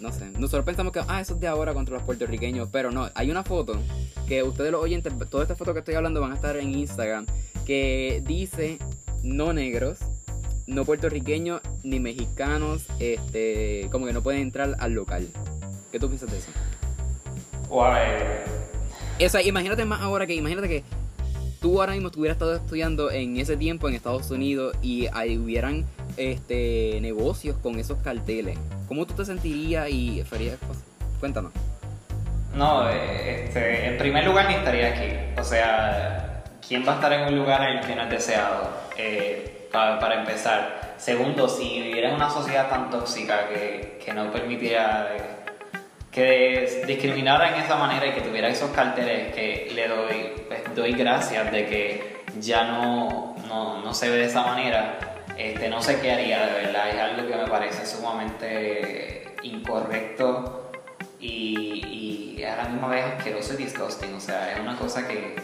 no 0.00 0.12
sé, 0.12 0.30
nosotros 0.30 0.64
pensamos 0.64 0.92
que, 0.92 1.00
ah, 1.08 1.20
eso 1.20 1.34
es 1.34 1.40
de 1.40 1.48
ahora 1.48 1.74
contra 1.74 1.96
los 1.96 2.04
puertorriqueños, 2.04 2.68
pero 2.70 2.92
no, 2.92 3.10
hay 3.16 3.32
una 3.32 3.42
foto 3.42 3.82
que 4.28 4.44
ustedes 4.44 4.70
los 4.70 4.80
oyentes, 4.80 5.12
todas 5.28 5.46
estas 5.46 5.58
fotos 5.58 5.74
que 5.74 5.80
estoy 5.80 5.96
hablando 5.96 6.20
van 6.20 6.30
a 6.30 6.36
estar 6.36 6.56
en 6.56 6.72
Instagram, 6.72 7.26
que 7.66 8.22
dice 8.28 8.78
no 9.24 9.52
negros, 9.52 9.98
no 10.68 10.84
puertorriqueños 10.84 11.62
ni 11.82 11.98
mexicanos, 11.98 12.86
este, 13.00 13.88
como 13.90 14.06
que 14.06 14.12
no 14.12 14.22
pueden 14.22 14.42
entrar 14.42 14.76
al 14.78 14.92
local. 14.92 15.26
¿Qué 15.90 15.98
tú 15.98 16.06
piensas 16.06 16.30
de 16.30 16.38
eso? 16.38 16.52
Wow, 17.68 17.86
O 19.24 19.28
sea, 19.28 19.42
imagínate 19.42 19.84
más 19.84 20.00
ahora 20.00 20.26
que, 20.26 20.34
imagínate 20.34 20.68
que 20.68 20.84
tú 21.60 21.80
ahora 21.80 21.92
mismo 21.92 22.08
estuvieras 22.08 22.36
estado 22.36 22.54
estudiando 22.54 23.10
en 23.10 23.36
ese 23.36 23.56
tiempo 23.56 23.88
en 23.88 23.94
Estados 23.94 24.30
Unidos 24.30 24.76
y 24.80 25.06
ahí 25.12 25.36
hubieran 25.38 25.84
este 26.16 26.98
negocios 27.00 27.56
con 27.62 27.78
esos 27.78 27.98
carteles. 27.98 28.58
¿Cómo 28.86 29.06
tú 29.06 29.14
te 29.14 29.24
sentirías 29.24 29.88
y 29.90 30.22
farías 30.24 30.56
cosas? 30.58 30.82
Cuéntanos. 31.20 31.52
No, 32.54 32.88
este, 32.88 33.86
en 33.88 33.98
primer 33.98 34.24
lugar 34.24 34.48
ni 34.48 34.54
estaría 34.54 34.88
aquí. 34.88 35.40
O 35.40 35.44
sea, 35.44 36.44
¿quién 36.66 36.86
va 36.86 36.92
a 36.92 36.94
estar 36.94 37.12
en 37.12 37.28
un 37.28 37.36
lugar 37.38 37.62
en 37.68 37.78
el 37.78 37.86
que 37.86 37.94
no 37.94 38.02
es 38.04 38.10
deseado? 38.10 38.70
Eh, 38.96 39.68
pa- 39.70 39.98
para 39.98 40.20
empezar. 40.20 40.94
Segundo, 40.96 41.48
si 41.48 41.82
viviera 41.82 42.08
en 42.08 42.14
una 42.16 42.30
sociedad 42.30 42.68
tan 42.68 42.90
tóxica 42.90 43.48
que, 43.48 44.00
que 44.04 44.12
no 44.14 44.32
permitiera 44.32 45.08
eh, 45.16 45.20
que 46.18 46.82
discriminara 46.84 47.54
en 47.54 47.62
esa 47.62 47.76
manera 47.76 48.04
y 48.04 48.12
que 48.12 48.22
tuviera 48.22 48.48
esos 48.48 48.70
carteles 48.70 49.32
que 49.32 49.70
le 49.72 49.86
doy, 49.86 50.32
pues, 50.48 50.74
doy 50.74 50.92
gracias 50.92 51.52
de 51.52 51.66
que 51.66 52.22
ya 52.40 52.64
no, 52.64 53.36
no, 53.46 53.80
no 53.80 53.94
se 53.94 54.10
ve 54.10 54.16
de 54.16 54.24
esa 54.24 54.42
manera, 54.42 54.98
este, 55.36 55.68
no 55.68 55.80
sé 55.80 56.00
qué 56.00 56.10
haría, 56.10 56.44
de 56.44 56.52
verdad. 56.64 56.88
Es 56.88 57.00
algo 57.00 57.28
que 57.28 57.36
me 57.36 57.46
parece 57.46 57.86
sumamente 57.86 59.36
incorrecto 59.44 60.72
y, 61.20 62.34
y 62.36 62.42
a 62.42 62.56
la 62.56 62.64
misma 62.64 62.88
vez 62.88 63.04
asqueroso 63.04 63.54
y 63.54 63.58
disgusting. 63.58 64.14
O 64.16 64.20
sea, 64.20 64.52
es 64.52 64.58
una 64.58 64.76
cosa 64.76 65.06
que. 65.06 65.36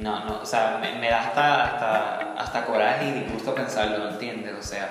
No, 0.00 0.24
no, 0.24 0.40
o 0.42 0.46
sea, 0.46 0.78
me, 0.80 0.98
me 0.98 1.08
da 1.08 1.20
hasta, 1.20 1.64
hasta, 1.64 2.32
hasta 2.34 2.66
coraje 2.66 3.06
y 3.10 3.12
disgusto 3.12 3.54
pensarlo, 3.54 3.98
¿no 3.98 4.10
entiendes? 4.10 4.54
O 4.58 4.62
sea, 4.62 4.90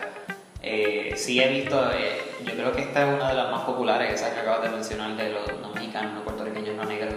eh, 0.65 1.13
sí 1.15 1.39
he 1.41 1.47
visto, 1.47 1.79
eh, 1.91 2.19
yo 2.45 2.53
creo 2.53 2.71
que 2.73 2.81
esta 2.81 3.07
es 3.07 3.15
una 3.15 3.29
de 3.29 3.35
las 3.35 3.51
más 3.51 3.61
populares, 3.61 4.13
esa 4.13 4.33
que 4.33 4.39
acabas 4.41 4.63
de 4.63 4.69
mencionar, 4.69 5.15
de 5.15 5.29
los 5.29 5.47
no 5.61 5.69
mexicanos, 5.69 6.13
no 6.13 6.23
puertorriqueños, 6.23 6.75
no 6.75 6.83
negros. 6.85 7.13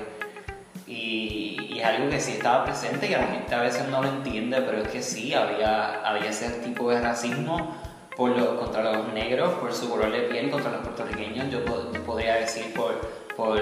Y, 0.86 1.56
y 1.70 1.78
es 1.80 1.84
algo 1.84 2.08
que 2.08 2.20
sí 2.20 2.32
estaba 2.32 2.64
presente 2.64 3.08
y 3.10 3.14
a 3.14 3.18
la 3.18 3.26
gente 3.26 3.54
a 3.54 3.60
veces 3.62 3.88
no 3.88 4.02
lo 4.02 4.08
entiende, 4.08 4.60
pero 4.62 4.78
es 4.82 4.88
que 4.88 5.02
sí, 5.02 5.34
había, 5.34 6.00
había 6.06 6.30
ese 6.30 6.48
tipo 6.60 6.90
de 6.90 7.00
racismo 7.00 7.76
por 8.16 8.30
lo- 8.36 8.58
contra 8.58 8.82
los 8.92 9.12
negros, 9.12 9.52
por 9.54 9.72
su 9.72 9.88
color 9.90 10.10
de 10.10 10.20
piel, 10.22 10.50
contra 10.50 10.70
los 10.72 10.80
puertorriqueños, 10.80 11.50
yo, 11.50 11.60
yo 11.92 12.02
podría 12.04 12.34
decir 12.36 12.72
por, 12.74 12.94
por 13.36 13.60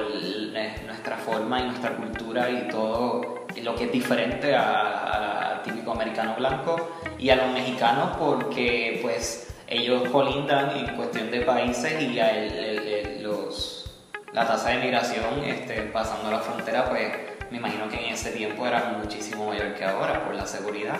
nuestra 0.87 1.16
forma 1.16 1.61
y 1.61 1.64
nuestra 1.64 1.90
cultura 1.96 2.49
y 2.49 2.68
todo 2.68 3.44
lo 3.62 3.75
que 3.75 3.85
es 3.85 3.92
diferente 3.92 4.55
al 4.55 5.62
típico 5.62 5.92
americano 5.92 6.35
blanco 6.38 6.90
y 7.18 7.29
a 7.31 7.37
los 7.37 7.49
mexicanos 7.53 8.16
porque 8.18 9.01
pues 9.03 9.45
ellos 9.68 10.09
colindan 10.11 10.76
en 10.76 10.94
cuestión 10.96 11.31
de 11.31 11.40
países 11.42 12.00
y 12.00 12.18
el- 12.18 12.52
el- 12.52 12.88
el- 12.88 13.22
los, 13.22 13.90
la 14.33 14.46
tasa 14.46 14.70
de 14.70 14.79
migración 14.79 15.42
este, 15.44 15.83
pasando 15.92 16.31
la 16.31 16.38
frontera 16.40 16.88
pues 16.88 17.12
me 17.50 17.59
imagino 17.59 17.88
que 17.88 17.96
en 18.07 18.12
ese 18.14 18.31
tiempo 18.33 18.66
era 18.66 18.96
muchísimo 19.02 19.48
mayor 19.48 19.74
que 19.74 19.85
ahora 19.85 20.24
por 20.24 20.35
la 20.35 20.46
seguridad 20.46 20.98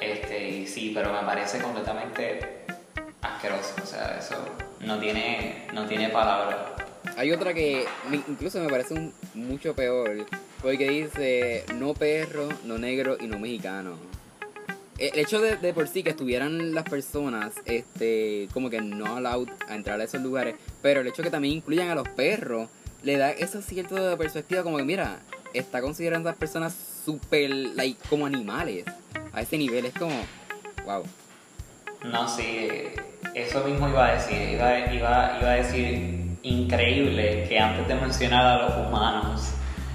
este, 0.00 0.48
y 0.48 0.66
sí, 0.66 0.90
pero 0.94 1.12
me 1.12 1.20
parece 1.20 1.58
completamente 1.60 2.64
asqueroso, 3.20 3.74
o 3.82 3.86
sea, 3.86 4.16
eso 4.18 4.34
no 4.80 4.98
tiene, 4.98 5.66
no 5.72 5.86
tiene 5.86 6.08
palabra. 6.08 6.74
Hay 7.16 7.30
otra 7.30 7.54
que 7.54 7.84
incluso 8.28 8.58
me 8.58 8.68
parece 8.68 8.94
un- 8.94 9.14
mucho 9.34 9.74
peor, 9.76 10.26
porque 10.60 10.88
dice 10.90 11.64
no 11.74 11.94
perro, 11.94 12.48
no 12.64 12.78
negro 12.78 13.16
y 13.20 13.26
no 13.28 13.38
mexicano. 13.38 13.96
El 15.02 15.18
hecho 15.18 15.40
de, 15.40 15.56
de 15.56 15.74
por 15.74 15.88
sí 15.88 16.04
que 16.04 16.10
estuvieran 16.10 16.76
las 16.76 16.84
personas 16.84 17.54
este 17.64 18.48
como 18.52 18.70
que 18.70 18.80
no 18.80 19.16
allowed 19.16 19.48
a 19.68 19.74
entrar 19.74 20.00
a 20.00 20.04
esos 20.04 20.22
lugares, 20.22 20.54
pero 20.80 21.00
el 21.00 21.08
hecho 21.08 21.24
que 21.24 21.30
también 21.30 21.54
incluyan 21.54 21.88
a 21.88 21.96
los 21.96 22.08
perros 22.08 22.68
le 23.02 23.16
da 23.16 23.32
esa 23.32 23.62
cierta 23.62 24.16
perspectiva 24.16 24.62
como 24.62 24.76
que 24.76 24.84
mira, 24.84 25.18
está 25.54 25.80
considerando 25.80 26.28
a 26.28 26.32
las 26.32 26.38
personas 26.38 26.76
super 27.04 27.50
like 27.50 27.98
como 28.08 28.26
animales 28.26 28.84
a 29.32 29.42
ese 29.42 29.58
nivel, 29.58 29.86
es 29.86 29.94
como 29.94 30.14
wow. 30.84 31.02
No, 32.04 32.28
sí, 32.28 32.68
eso 33.34 33.64
mismo 33.64 33.88
iba 33.88 34.06
a 34.06 34.14
decir, 34.14 34.50
iba, 34.52 34.78
iba, 34.78 35.38
iba 35.40 35.50
a 35.50 35.54
decir 35.54 36.36
increíble 36.44 37.46
que 37.48 37.58
antes 37.58 37.88
de 37.88 37.94
mencionar 37.96 38.46
a 38.46 38.68
los 38.68 38.86
humanos, 38.86 39.52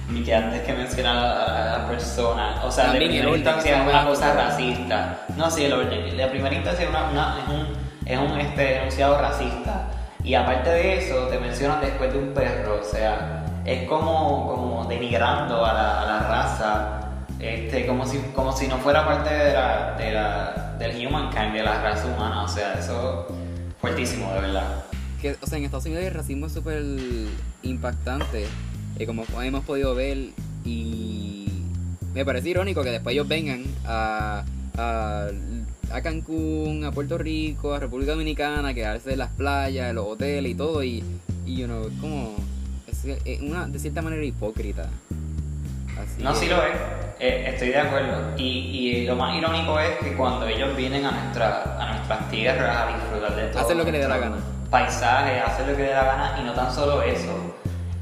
ni 0.08 0.22
que 0.22 0.34
antes 0.34 0.62
que 0.62 0.72
mencionar 0.72 1.16
a 1.16 1.78
la 1.78 1.86
persona, 1.88 2.60
o 2.64 2.70
sea, 2.70 2.92
de 2.92 2.98
primera 2.98 3.30
instancia 3.36 3.82
es 3.82 3.88
una 3.88 4.04
cosa. 4.06 4.32
racista. 4.34 5.18
No, 5.36 5.50
sí, 5.50 5.64
el 5.64 5.72
orden, 5.74 6.16
de 6.16 6.26
primera 6.28 6.54
instancia 6.54 6.84
es, 6.84 6.90
una, 6.90 7.10
una- 7.10 7.36
es 7.42 7.48
un, 7.48 7.66
es 8.06 8.18
un 8.18 8.40
este, 8.40 8.78
enunciado 8.78 9.18
racista. 9.20 9.88
Y 10.24 10.34
aparte 10.34 10.70
de 10.70 10.98
eso, 10.98 11.26
te 11.28 11.38
mencionan 11.38 11.80
después 11.80 12.12
de 12.12 12.18
un 12.18 12.32
perro, 12.34 12.80
o 12.80 12.84
sea, 12.84 13.44
es 13.64 13.86
como, 13.88 14.46
como 14.48 14.84
denigrando 14.88 15.64
a 15.64 15.72
la, 15.72 16.00
a 16.02 16.04
la 16.06 16.18
raza, 16.20 17.00
este, 17.38 17.86
como, 17.86 18.06
si, 18.06 18.18
como 18.34 18.52
si 18.56 18.66
no 18.66 18.78
fuera 18.78 19.04
parte 19.06 19.32
de 19.32 19.52
la, 19.52 19.94
de 19.96 20.12
la, 20.12 20.74
del 20.78 21.06
humankind, 21.06 21.52
de 21.54 21.62
la 21.62 21.80
raza 21.82 22.06
humana, 22.06 22.42
o 22.42 22.48
sea, 22.48 22.74
eso 22.74 23.26
fuertísimo, 23.80 24.32
de 24.34 24.40
verdad. 24.40 24.64
que, 25.22 25.36
o 25.40 25.46
sea, 25.46 25.58
en 25.58 25.64
Estados 25.64 25.86
Unidos 25.86 26.04
el 26.04 26.14
racismo 26.14 26.46
es 26.46 26.52
súper 26.52 26.82
impactante, 27.62 28.46
eh, 28.98 29.06
como 29.06 29.24
hemos 29.42 29.64
podido 29.64 29.94
ver, 29.94 30.18
y 30.64 31.48
me 32.14 32.24
parece 32.24 32.50
irónico 32.50 32.82
que 32.82 32.90
después 32.90 33.12
ellos 33.14 33.28
vengan 33.28 33.64
a, 33.86 34.44
a 34.76 35.28
a 35.90 36.02
Cancún, 36.02 36.84
a 36.84 36.92
Puerto 36.92 37.16
Rico, 37.16 37.72
a 37.72 37.78
República 37.80 38.12
Dominicana, 38.12 38.74
quedarse 38.74 39.12
en 39.14 39.18
las 39.20 39.30
playas, 39.30 39.88
en 39.88 39.96
los 39.96 40.04
hoteles 40.06 40.52
y 40.52 40.54
todo, 40.54 40.82
y, 40.84 41.02
y 41.46 41.56
you 41.56 41.66
know, 41.66 41.88
como, 42.00 42.34
es, 43.24 43.40
una, 43.40 43.66
de 43.66 43.78
cierta 43.78 44.02
manera 44.02 44.22
hipócrita. 44.22 44.90
Así 45.98 46.22
No, 46.22 46.32
que- 46.34 46.38
sí 46.40 46.46
lo 46.46 46.56
es, 46.62 46.76
eh, 47.20 47.44
estoy 47.54 47.68
de 47.68 47.78
acuerdo. 47.78 48.34
Y, 48.36 48.42
y 48.42 49.06
lo 49.06 49.16
más 49.16 49.34
irónico 49.34 49.80
es 49.80 49.96
que 49.98 50.12
cuando 50.14 50.46
ellos 50.46 50.76
vienen 50.76 51.06
a, 51.06 51.10
nuestra, 51.12 51.76
a 51.82 51.92
nuestras 51.96 52.30
tierras 52.30 52.76
a 52.76 52.94
disfrutar 52.94 53.34
de 53.34 53.42
todo. 53.48 53.62
Hacen 53.62 53.78
lo 53.78 53.84
que 53.86 53.92
les 53.92 54.02
dé 54.02 54.08
la 54.08 54.18
gana. 54.18 54.36
Paisaje, 54.70 55.40
hacen 55.40 55.68
lo 55.70 55.72
que 55.74 55.82
les 55.84 55.88
dé 55.88 55.94
la 55.94 56.04
gana 56.04 56.38
y 56.40 56.44
no 56.44 56.52
tan 56.52 56.70
solo 56.72 57.02
eso. 57.02 57.47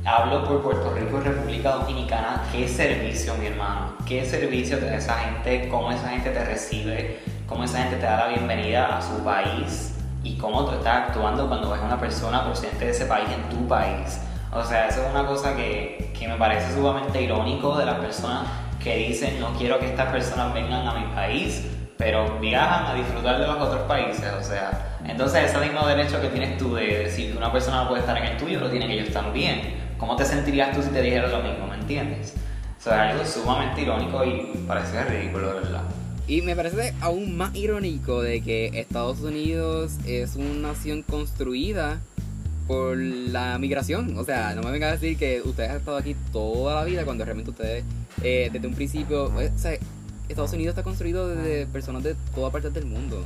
Hablo 0.06 0.44
por 0.44 0.62
Puerto 0.62 0.94
Rico 0.94 1.18
y 1.20 1.24
República 1.24 1.72
Dominicana. 1.72 2.40
¿Qué 2.52 2.68
servicio, 2.68 3.34
mi 3.34 3.46
hermano? 3.46 3.96
¿Qué 4.06 4.24
servicio 4.24 4.78
da 4.78 4.94
esa 4.94 5.14
gente? 5.14 5.68
¿Cómo 5.68 5.90
esa 5.90 6.10
gente 6.10 6.30
te 6.30 6.44
recibe? 6.44 7.18
¿Cómo 7.48 7.64
esa 7.64 7.78
gente 7.78 7.96
te 7.96 8.06
da 8.06 8.18
la 8.18 8.28
bienvenida 8.28 8.98
a 8.98 9.02
su 9.02 9.24
país? 9.24 9.98
¿Y 10.22 10.38
cómo 10.38 10.64
tú 10.64 10.76
estás 10.76 11.08
actuando 11.08 11.48
cuando 11.48 11.72
ves 11.72 11.80
a 11.80 11.86
una 11.86 11.98
persona 11.98 12.44
procedente 12.44 12.84
de 12.84 12.90
ese 12.92 13.06
país 13.06 13.28
en 13.34 13.48
tu 13.48 13.66
país? 13.66 14.20
O 14.52 14.62
sea, 14.62 14.86
eso 14.86 15.02
es 15.02 15.10
una 15.10 15.26
cosa 15.26 15.56
que, 15.56 16.12
que 16.16 16.28
me 16.28 16.36
parece 16.36 16.72
sumamente 16.72 17.20
irónico 17.20 17.76
de 17.76 17.86
las 17.86 17.98
personas 17.98 18.46
que 18.80 18.96
dicen 19.08 19.40
no 19.40 19.54
quiero 19.58 19.80
que 19.80 19.86
estas 19.86 20.12
personas 20.12 20.54
vengan 20.54 20.86
a 20.86 20.94
mi 20.94 21.12
país, 21.16 21.66
pero 21.98 22.38
viajan 22.38 22.86
a 22.86 22.94
disfrutar 22.94 23.40
de 23.40 23.46
los 23.48 23.56
otros 23.56 23.82
países. 23.88 24.32
O 24.38 24.44
sea, 24.44 24.98
entonces 25.04 25.50
ese 25.50 25.58
mismo 25.58 25.84
derecho 25.84 26.20
que 26.20 26.28
tienes 26.28 26.58
tú 26.58 26.76
de 26.76 26.98
decir 26.98 27.32
que 27.32 27.38
una 27.38 27.50
persona 27.50 27.82
no 27.82 27.88
puede 27.88 28.02
estar 28.02 28.16
en 28.16 28.24
el 28.24 28.36
tuyo, 28.36 28.60
lo 28.60 28.70
tienen 28.70 28.88
ellos 28.88 29.12
también. 29.12 29.85
¿Cómo 29.98 30.16
te 30.16 30.24
sentirías 30.24 30.76
tú 30.76 30.82
si 30.82 30.90
te 30.90 31.00
dijeran 31.00 31.30
lo 31.30 31.42
mismo? 31.42 31.66
¿Me 31.66 31.76
entiendes? 31.76 32.34
O 32.78 32.82
sea, 32.82 33.10
algo 33.10 33.24
sumamente 33.24 33.82
irónico 33.82 34.24
y 34.24 34.58
parece 34.66 35.02
ridículo, 35.04 35.48
de 35.48 35.54
verdad. 35.60 35.82
Y 36.28 36.42
me 36.42 36.54
parece 36.54 36.92
aún 37.00 37.36
más 37.36 37.54
irónico 37.54 38.20
de 38.20 38.42
que 38.42 38.70
Estados 38.74 39.20
Unidos 39.20 39.94
es 40.06 40.36
una 40.36 40.68
nación 40.68 41.02
construida 41.02 42.00
por 42.66 42.96
la 42.96 43.58
migración. 43.58 44.18
O 44.18 44.24
sea, 44.24 44.54
no 44.54 44.62
me 44.62 44.70
venga 44.70 44.88
a 44.88 44.92
decir 44.92 45.16
que 45.16 45.40
ustedes 45.42 45.70
han 45.70 45.76
estado 45.76 45.96
aquí 45.96 46.14
toda 46.32 46.74
la 46.74 46.84
vida 46.84 47.04
cuando 47.04 47.24
realmente 47.24 47.50
ustedes, 47.50 47.84
eh, 48.22 48.50
desde 48.52 48.66
un 48.66 48.74
principio, 48.74 49.24
o 49.24 49.58
sea, 49.58 49.78
Estados 50.28 50.52
Unidos 50.52 50.72
está 50.72 50.82
construido 50.82 51.28
desde 51.28 51.66
personas 51.66 52.02
de 52.02 52.16
todas 52.34 52.52
partes 52.52 52.74
del 52.74 52.86
mundo. 52.86 53.24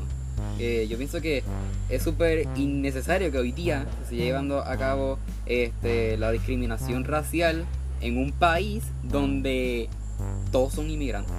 Eh, 0.59 0.87
yo 0.89 0.99
pienso 0.99 1.21
que 1.21 1.43
es 1.89 2.03
súper 2.03 2.47
innecesario 2.57 3.31
que 3.31 3.39
hoy 3.39 3.53
día 3.53 3.87
se 4.03 4.11
siga 4.11 4.25
llevando 4.25 4.61
a 4.63 4.77
cabo 4.77 5.19
este, 5.47 6.17
la 6.17 6.31
discriminación 6.31 7.05
racial 7.05 7.65
en 8.01 8.19
un 8.19 8.33
país 8.33 8.85
donde 9.03 9.89
todos 10.53 10.73
son 10.75 10.91
inmigrantes. 10.91 11.33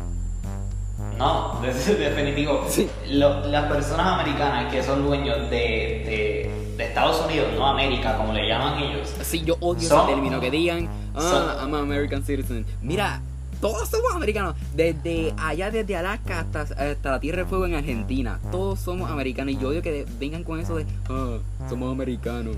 No, 1.17 1.59
de- 1.61 1.73
definitivo. 1.95 2.65
Sí. 2.69 2.87
Lo- 3.09 3.45
las 3.47 3.65
personas 3.71 4.19
americanas 4.19 4.71
que 4.71 4.83
son 4.83 5.03
dueños 5.03 5.49
de, 5.49 5.57
de- 5.57 6.51
de 6.77 6.83
Estados 6.85 7.25
Unidos, 7.25 7.49
no 7.55 7.65
América, 7.67 8.17
como 8.17 8.33
le 8.33 8.47
llaman 8.47 8.81
ellos, 8.81 9.13
Sí, 9.21 9.43
yo 9.45 9.55
odio 9.59 9.87
Son- 9.87 10.05
ese 10.05 10.13
término, 10.13 10.39
que 10.39 10.49
digan, 10.51 10.89
ah, 11.15 11.21
son- 11.21 11.67
I'm 11.67 11.75
an 11.75 11.81
American 11.81 12.23
citizen. 12.23 12.65
Mira, 12.81 13.21
todos 13.61 13.87
somos 13.89 14.13
americanos, 14.15 14.55
desde 14.73 15.33
allá, 15.37 15.69
desde 15.71 15.95
Alaska 15.95 16.39
hasta, 16.41 16.61
hasta 16.61 17.11
la 17.11 17.19
Tierra 17.19 17.43
de 17.43 17.45
Fuego 17.45 17.65
en 17.65 17.75
Argentina, 17.75 18.39
todos 18.51 18.79
somos 18.79 19.09
americanos 19.09 19.53
y 19.53 19.57
yo 19.57 19.69
odio 19.69 19.81
que 19.81 20.05
vengan 20.19 20.43
con 20.43 20.59
eso 20.59 20.75
de, 20.75 20.85
ah, 21.09 21.37
somos 21.69 21.91
americanos. 21.91 22.55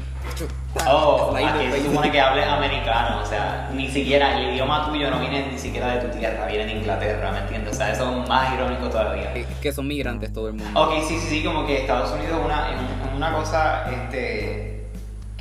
Oh, 0.88 1.34
aquí 1.36 1.72
se 1.72 1.84
supone 1.86 2.12
que 2.12 2.20
hables 2.20 2.48
americano, 2.48 3.22
o 3.22 3.26
sea, 3.26 3.70
ni 3.76 3.88
siquiera 3.90 4.40
el 4.40 4.54
idioma 4.54 4.90
tuyo 4.90 5.10
no 5.12 5.20
viene 5.20 5.52
ni 5.52 5.58
siquiera 5.60 5.96
de 5.96 6.08
tu 6.08 6.18
tierra, 6.18 6.48
viene 6.48 6.66
de 6.66 6.74
Inglaterra, 6.80 7.32
¿me 7.32 7.40
entiendes? 7.40 7.74
O 7.74 7.78
sea, 7.78 7.92
eso 7.92 8.22
es 8.22 8.28
más 8.30 8.54
irónico 8.54 8.88
todavía. 8.90 9.34
Que- 9.34 9.46
que 9.62 9.72
son 9.72 9.88
migrantes 9.88 10.34
todo 10.34 10.48
el 10.48 10.54
mundo. 10.56 10.80
Ok, 10.82 10.94
sí, 11.08 11.18
sí, 11.20 11.28
sí, 11.30 11.44
como 11.44 11.66
que 11.66 11.82
Estados 11.82 12.12
Unidos 12.12 12.40
es 12.40 12.46
una, 12.46 13.16
una 13.16 13.34
cosa, 13.34 13.86
este, 13.92 14.73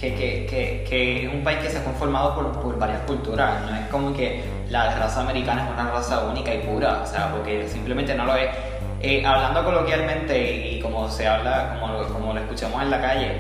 que, 0.02 0.14
que, 0.16 0.46
que, 0.50 0.84
que 0.88 1.26
es 1.26 1.32
un 1.32 1.44
país 1.44 1.60
que 1.60 1.70
se 1.70 1.78
ha 1.78 1.84
conformado 1.84 2.34
por, 2.34 2.60
por 2.60 2.76
varias 2.76 3.02
culturas, 3.02 3.62
no 3.62 3.76
es 3.76 3.86
como 3.86 4.12
que 4.12 4.42
la 4.68 4.96
raza 4.96 5.20
americana 5.20 5.64
es 5.64 5.70
una 5.72 5.92
raza 5.92 6.24
única 6.24 6.52
y 6.52 6.58
pura, 6.58 7.02
o 7.04 7.06
sea, 7.06 7.30
porque 7.30 7.68
simplemente 7.68 8.12
no 8.14 8.24
lo 8.24 8.34
es. 8.34 8.50
Eh, 9.00 9.24
hablando 9.24 9.64
coloquialmente 9.64 10.70
y 10.70 10.80
como 10.80 11.08
se 11.08 11.28
habla, 11.28 11.78
como 11.78 11.92
lo, 11.92 12.08
como 12.08 12.32
lo 12.32 12.40
escuchamos 12.40 12.82
en 12.82 12.90
la 12.90 13.00
calle, 13.00 13.32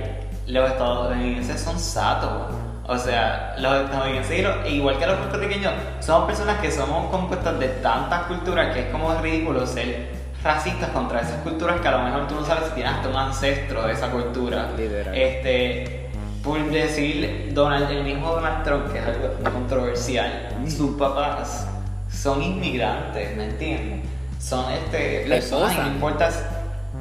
los 0.46 0.70
estadounidenses 0.70 1.60
son 1.60 1.78
satos. 1.78 2.54
O 2.86 2.96
sea, 2.96 3.56
los 3.58 3.84
estadounidenses, 3.84 4.46
igual 4.68 4.98
que 4.98 5.06
los 5.06 5.16
puertorriqueños, 5.16 5.72
somos 5.98 6.26
personas 6.26 6.60
que 6.60 6.70
somos 6.70 7.10
compuestas 7.10 7.58
de 7.58 7.68
tantas 7.68 8.22
culturas 8.24 8.72
que 8.72 8.82
es 8.82 8.86
como 8.86 9.12
ridículo 9.20 9.66
ser 9.66 10.10
racistas 10.44 10.90
contra 10.90 11.20
esas 11.20 11.40
culturas 11.42 11.80
que 11.80 11.88
a 11.88 11.92
lo 11.92 12.02
mejor 12.04 12.26
tú 12.28 12.34
no 12.36 12.44
sabes 12.44 12.64
si 12.68 12.74
tienes 12.74 12.92
hasta 12.92 13.08
un 13.08 13.16
ancestro 13.16 13.86
de 13.86 13.92
esa 13.92 14.10
cultura. 14.10 14.68
Literal. 14.76 15.16
Este, 15.16 16.01
por 16.42 16.70
decir 16.70 17.50
Donald, 17.54 17.90
el 17.90 18.04
mismo 18.04 18.30
Donald 18.30 18.64
Trump, 18.64 18.92
que 18.92 18.98
es 18.98 19.04
algo 19.06 19.28
controversial, 19.52 20.48
sus 20.68 20.96
papás 20.98 21.66
son 22.10 22.42
inmigrantes, 22.42 23.36
¿me 23.36 23.44
entiendes? 23.46 24.00
Son 24.40 24.70
este, 24.72 25.26
La 25.28 25.36
personas 25.36 25.70
esposa. 25.70 25.86
no 25.88 25.94
importa. 25.94 26.30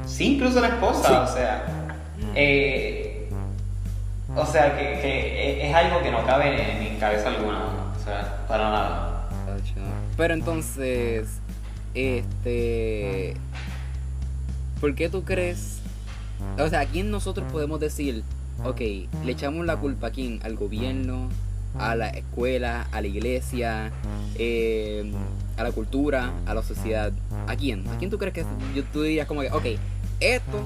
Sí, 0.05 0.35
incluso 0.35 0.59
la 0.61 0.67
esposa, 0.69 1.07
Sí. 1.27 1.31
o 1.31 1.35
sea. 1.35 1.65
eh, 2.35 3.29
o 4.35 4.45
sea, 4.45 4.77
que, 4.77 4.83
que 5.01 5.69
es 5.69 5.75
algo 5.75 6.01
que 6.01 6.11
no 6.11 6.25
cabe 6.25 6.71
en 6.85 6.93
mi 6.93 6.99
cabeza 6.99 7.27
alguna, 7.29 7.59
o 7.99 8.03
sea, 8.03 8.45
para 8.47 8.69
nada. 8.69 9.29
Pero 10.15 10.33
entonces, 10.33 11.27
este, 11.93 13.35
¿por 14.79 14.95
qué 14.95 15.09
tú 15.09 15.23
crees? 15.23 15.79
O 16.59 16.67
sea, 16.69 16.81
¿a 16.81 16.85
quién 16.85 17.11
nosotros 17.11 17.51
podemos 17.51 17.79
decir, 17.79 18.23
ok, 18.63 18.79
le 19.25 19.31
echamos 19.31 19.65
la 19.65 19.77
culpa 19.77 20.07
a 20.07 20.11
quién? 20.11 20.39
Al 20.43 20.55
gobierno, 20.55 21.29
a 21.77 21.95
la 21.95 22.09
escuela, 22.09 22.87
a 22.91 23.01
la 23.01 23.07
iglesia, 23.07 23.91
eh, 24.35 25.11
a 25.57 25.63
la 25.63 25.71
cultura, 25.71 26.33
a 26.45 26.53
la 26.53 26.63
sociedad. 26.63 27.11
¿A 27.47 27.55
quién? 27.55 27.87
¿A 27.87 27.97
quién 27.97 28.09
tú 28.09 28.17
crees 28.17 28.33
que 28.33 28.45
yo, 28.75 28.83
tú 28.91 29.03
dirías 29.03 29.27
como 29.27 29.41
que, 29.41 29.51
ok, 29.51 29.65
esto, 30.19 30.63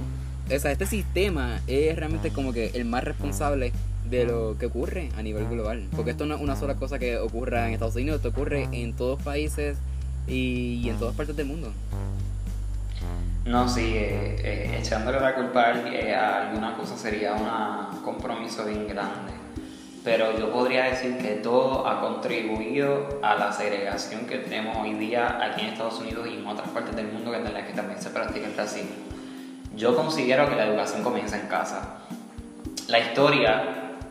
o 0.53 0.59
sea, 0.59 0.71
este 0.71 0.85
sistema 0.85 1.61
es 1.67 1.95
realmente 1.95 2.31
como 2.31 2.53
que 2.53 2.71
el 2.73 2.85
más 2.85 3.03
responsable 3.03 3.71
de 4.09 4.25
lo 4.25 4.57
que 4.57 4.67
ocurre 4.67 5.09
a 5.17 5.23
nivel 5.23 5.47
global? 5.47 5.87
Porque 5.95 6.11
esto 6.11 6.25
no 6.25 6.35
es 6.35 6.41
una 6.41 6.55
sola 6.55 6.75
cosa 6.75 6.99
que 6.99 7.17
ocurra 7.17 7.67
en 7.67 7.73
Estados 7.73 7.95
Unidos, 7.95 8.17
esto 8.17 8.29
ocurre 8.29 8.67
en 8.71 8.93
todos 8.93 9.21
países 9.21 9.77
y, 10.27 10.81
y 10.83 10.89
en 10.89 10.97
todas 10.97 11.15
partes 11.15 11.35
del 11.35 11.47
mundo. 11.47 11.71
No, 13.45 13.69
sí, 13.69 13.93
eh, 13.95 14.35
eh, 14.43 14.77
echándole 14.79 15.19
la 15.19 15.35
culpa 15.35 15.61
a, 15.67 15.87
eh, 15.93 16.15
a 16.15 16.47
alguna 16.49 16.75
cosa 16.75 16.97
sería 16.97 17.33
un 17.33 18.01
compromiso 18.01 18.65
bien 18.65 18.87
grande. 18.87 19.33
Pero 20.03 20.37
yo 20.37 20.51
podría 20.51 20.85
decir 20.85 21.17
que 21.17 21.35
todo 21.35 21.87
ha 21.87 21.99
contribuido 22.01 23.19
a 23.23 23.35
la 23.35 23.51
segregación 23.51 24.25
que 24.25 24.37
tenemos 24.39 24.77
hoy 24.77 24.93
día 24.93 25.39
aquí 25.43 25.61
en 25.61 25.69
Estados 25.69 25.99
Unidos 25.99 26.27
y 26.27 26.37
en 26.37 26.45
otras 26.47 26.69
partes 26.69 26.95
del 26.95 27.07
mundo 27.07 27.31
que 27.31 27.37
en 27.37 27.53
las 27.53 27.63
que 27.65 27.73
también 27.73 27.99
se 28.01 28.09
practica 28.11 28.45
el 28.47 28.55
racismo. 28.55 28.95
Yo 29.75 29.95
considero 29.95 30.47
que 30.49 30.55
la 30.55 30.65
educación 30.65 31.03
comienza 31.03 31.39
en 31.39 31.47
casa. 31.47 31.97
La 32.87 32.99
historia, 32.99 33.63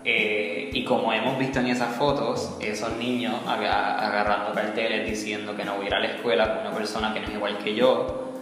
eh, 0.05 0.70
y 0.73 0.85
como 0.85 1.12
hemos 1.12 1.38
visto 1.38 1.61
en 1.61 1.68
esas 1.68 1.94
fotos, 1.97 2.57
esos 2.61 2.92
niños 2.97 3.35
aga- 3.47 3.99
agarrando 4.05 4.53
carteles 4.53 5.09
diciendo 5.09 5.57
que 5.57 5.64
no 5.64 5.77
voy 5.77 5.87
a 5.92 5.97
a 5.97 6.01
la 6.01 6.07
escuela 6.07 6.55
con 6.57 6.66
una 6.66 6.77
persona 6.77 7.14
que 7.14 7.20
no 7.20 7.29
es 7.29 7.35
igual 7.35 7.59
que 7.59 7.75
yo, 7.75 8.34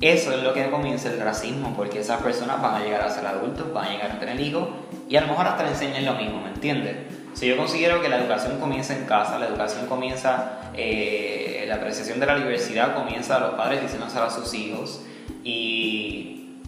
eso 0.00 0.32
es 0.32 0.42
lo 0.42 0.54
que 0.54 0.70
comienza 0.70 1.10
el 1.10 1.20
racismo, 1.20 1.74
porque 1.76 2.00
esas 2.00 2.22
personas 2.22 2.62
van 2.62 2.76
a 2.76 2.80
llegar 2.84 3.02
a 3.02 3.10
ser 3.10 3.26
adultos, 3.26 3.72
van 3.72 3.86
a 3.86 3.90
llegar 3.90 4.10
a 4.12 4.18
tener 4.18 4.40
hijos 4.40 4.68
y 5.08 5.16
a 5.16 5.20
lo 5.20 5.28
mejor 5.28 5.46
hasta 5.46 5.62
le 5.64 5.70
enseñan 5.70 6.06
lo 6.06 6.14
mismo, 6.14 6.40
¿me 6.40 6.48
entiendes? 6.48 6.96
Si 7.34 7.46
yo 7.46 7.56
considero 7.56 8.00
que 8.00 8.08
la 8.08 8.18
educación 8.18 8.58
comienza 8.58 8.96
en 8.96 9.04
casa, 9.04 9.38
la 9.38 9.46
educación 9.46 9.86
comienza, 9.86 10.70
eh, 10.74 11.64
la 11.68 11.76
apreciación 11.76 12.18
de 12.18 12.26
la 12.26 12.36
diversidad 12.36 12.94
comienza 12.94 13.36
a 13.36 13.40
los 13.40 13.50
padres 13.50 13.82
diciéndose 13.82 14.18
a 14.18 14.30
sus 14.30 14.52
hijos 14.54 15.02
y, 15.44 16.58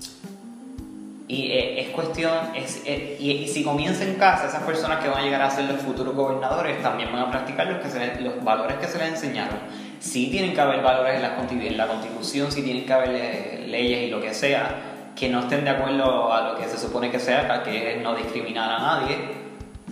y 1.27 1.53
eh, 1.53 1.81
es 1.81 1.89
cuestión, 1.91 2.55
es, 2.55 2.83
eh, 2.85 3.17
y, 3.19 3.49
si 3.49 3.65
comienza 3.65 4.05
en 4.05 4.17
casa, 4.17 4.47
esas 4.47 4.63
personas 4.63 5.03
que 5.03 5.09
van 5.09 5.21
a 5.21 5.23
llegar 5.23 5.41
a 5.41 5.51
ser 5.51 5.65
los 5.65 5.81
futuros 5.81 6.15
gobernadores 6.15 6.83
también 6.83 7.11
van 7.11 7.23
a 7.23 7.31
practicar 7.31 7.67
los, 7.67 7.79
que 7.79 7.89
se 7.89 8.21
los 8.21 8.45
valores 8.45 8.77
que 8.77 8.87
se 8.87 8.99
les 8.99 9.09
enseñaron. 9.09 9.59
Sí 10.03 10.29
tienen 10.33 10.53
que 10.53 10.61
haber 10.61 10.83
valores 10.83 11.15
en 11.15 11.23
la, 11.23 11.37
en 11.39 11.77
la 11.77 11.87
constitución, 11.87 12.51
sí 12.51 12.63
tienen 12.63 12.85
que 12.85 12.93
haber 12.93 13.11
eh, 13.15 13.65
leyes 13.69 14.03
y 14.03 14.11
lo 14.11 14.21
que 14.21 14.35
sea 14.35 14.89
que 15.15 15.29
no 15.29 15.41
estén 15.41 15.65
de 15.65 15.71
acuerdo 15.71 16.33
a 16.33 16.53
lo 16.53 16.59
que 16.59 16.69
se 16.69 16.77
supone 16.77 17.11
que 17.11 17.21
sea, 17.21 17.63
que 17.63 17.95
es 17.95 18.03
no 18.03 18.15
discriminar 18.17 18.73
a 18.73 18.79
nadie, 18.79 19.17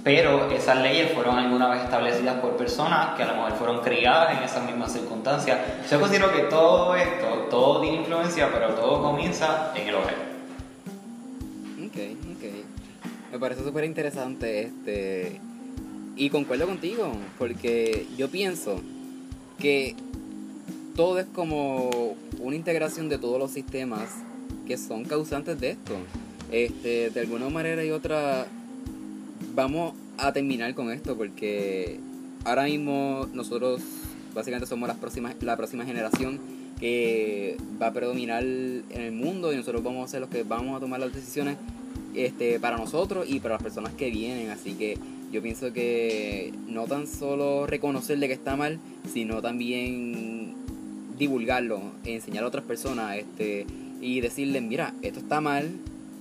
pero 0.03 0.51
esas 0.51 0.79
leyes 0.79 1.13
fueron 1.13 1.39
alguna 1.39 1.69
vez 1.69 1.83
establecidas 1.85 2.37
por 2.41 2.57
personas 2.57 3.15
que 3.17 3.23
a 3.23 3.27
lo 3.27 3.35
mejor 3.35 3.53
fueron 3.53 3.81
criadas 3.81 4.37
en 4.37 4.43
esas 4.43 4.65
mismas 4.65 4.93
circunstancias. 4.93 5.59
Yo 5.91 6.01
considero 6.01 6.33
que 6.33 6.43
todo 6.45 6.97
esto, 6.97 7.27
todo 7.51 7.81
tiene 7.81 7.99
influencia, 7.99 8.49
pero 8.53 8.71
todo 8.71 9.03
comienza 9.03 9.73
en 9.77 9.89
el 9.89 9.95
hogar. 9.95 10.15
Ok, 11.87 11.97
ok. 12.37 13.33
Me 13.33 13.39
parece 13.39 13.63
súper 13.63 13.85
interesante 13.85 14.63
este. 14.63 15.41
Y 16.17 16.31
concuerdo 16.31 16.67
contigo, 16.67 17.13
porque 17.39 18.07
yo 18.17 18.29
pienso 18.29 18.81
que 19.61 19.95
todo 20.97 21.19
es 21.19 21.27
como 21.27 22.17
una 22.41 22.57
integración 22.57 23.09
de 23.09 23.19
todos 23.19 23.39
los 23.39 23.51
sistemas 23.53 24.09
que 24.67 24.77
son 24.77 25.05
causantes 25.05 25.61
de 25.61 25.71
esto. 25.71 25.95
Este, 26.51 27.11
de 27.11 27.21
alguna 27.21 27.49
manera 27.49 27.85
y 27.85 27.91
otra, 27.91 28.47
vamos 29.55 29.95
a 30.19 30.33
terminar 30.33 30.75
con 30.75 30.91
esto 30.91 31.17
porque 31.17 32.01
ahora 32.45 32.65
mismo 32.65 33.29
nosotros 33.33 33.81
básicamente 34.35 34.67
somos 34.67 34.89
las 34.89 34.99
próximas, 34.99 35.37
la 35.41 35.57
próxima 35.57 35.85
generación 35.85 36.41
que 36.81 37.57
va 37.81 37.89
a 37.89 37.93
predominar 37.93 38.43
en 38.43 39.01
el 39.01 39.13
mundo 39.13 39.53
y 39.53 39.57
nosotros 39.57 39.83
vamos 39.83 40.09
a 40.09 40.11
ser 40.11 40.21
los 40.21 40.31
que 40.31 40.43
vamos 40.43 40.77
a 40.77 40.81
tomar 40.81 40.99
las 40.99 41.13
decisiones 41.13 41.57
este, 42.15 42.59
para 42.59 42.77
nosotros 42.77 43.27
y 43.29 43.39
para 43.39 43.55
las 43.55 43.63
personas 43.63 43.93
que 43.93 44.11
vienen. 44.11 44.51
Así 44.51 44.75
que 44.75 44.99
yo 45.33 45.43
pienso 45.43 45.73
que 45.73 46.53
no 46.67 46.87
tan 46.87 47.07
solo 47.07 47.67
reconocer 47.67 48.19
de 48.19 48.27
que 48.27 48.35
está 48.35 48.57
mal, 48.57 48.79
sino 49.13 49.41
también 49.41 50.55
divulgarlo, 51.19 51.81
enseñar 52.05 52.45
a 52.45 52.49
otras 52.49 52.65
personas 52.65 53.17
este, 53.17 53.67
y 54.01 54.21
decirles, 54.21 54.63
mira, 54.63 54.95
esto 55.03 55.21
está 55.21 55.41
mal, 55.41 55.71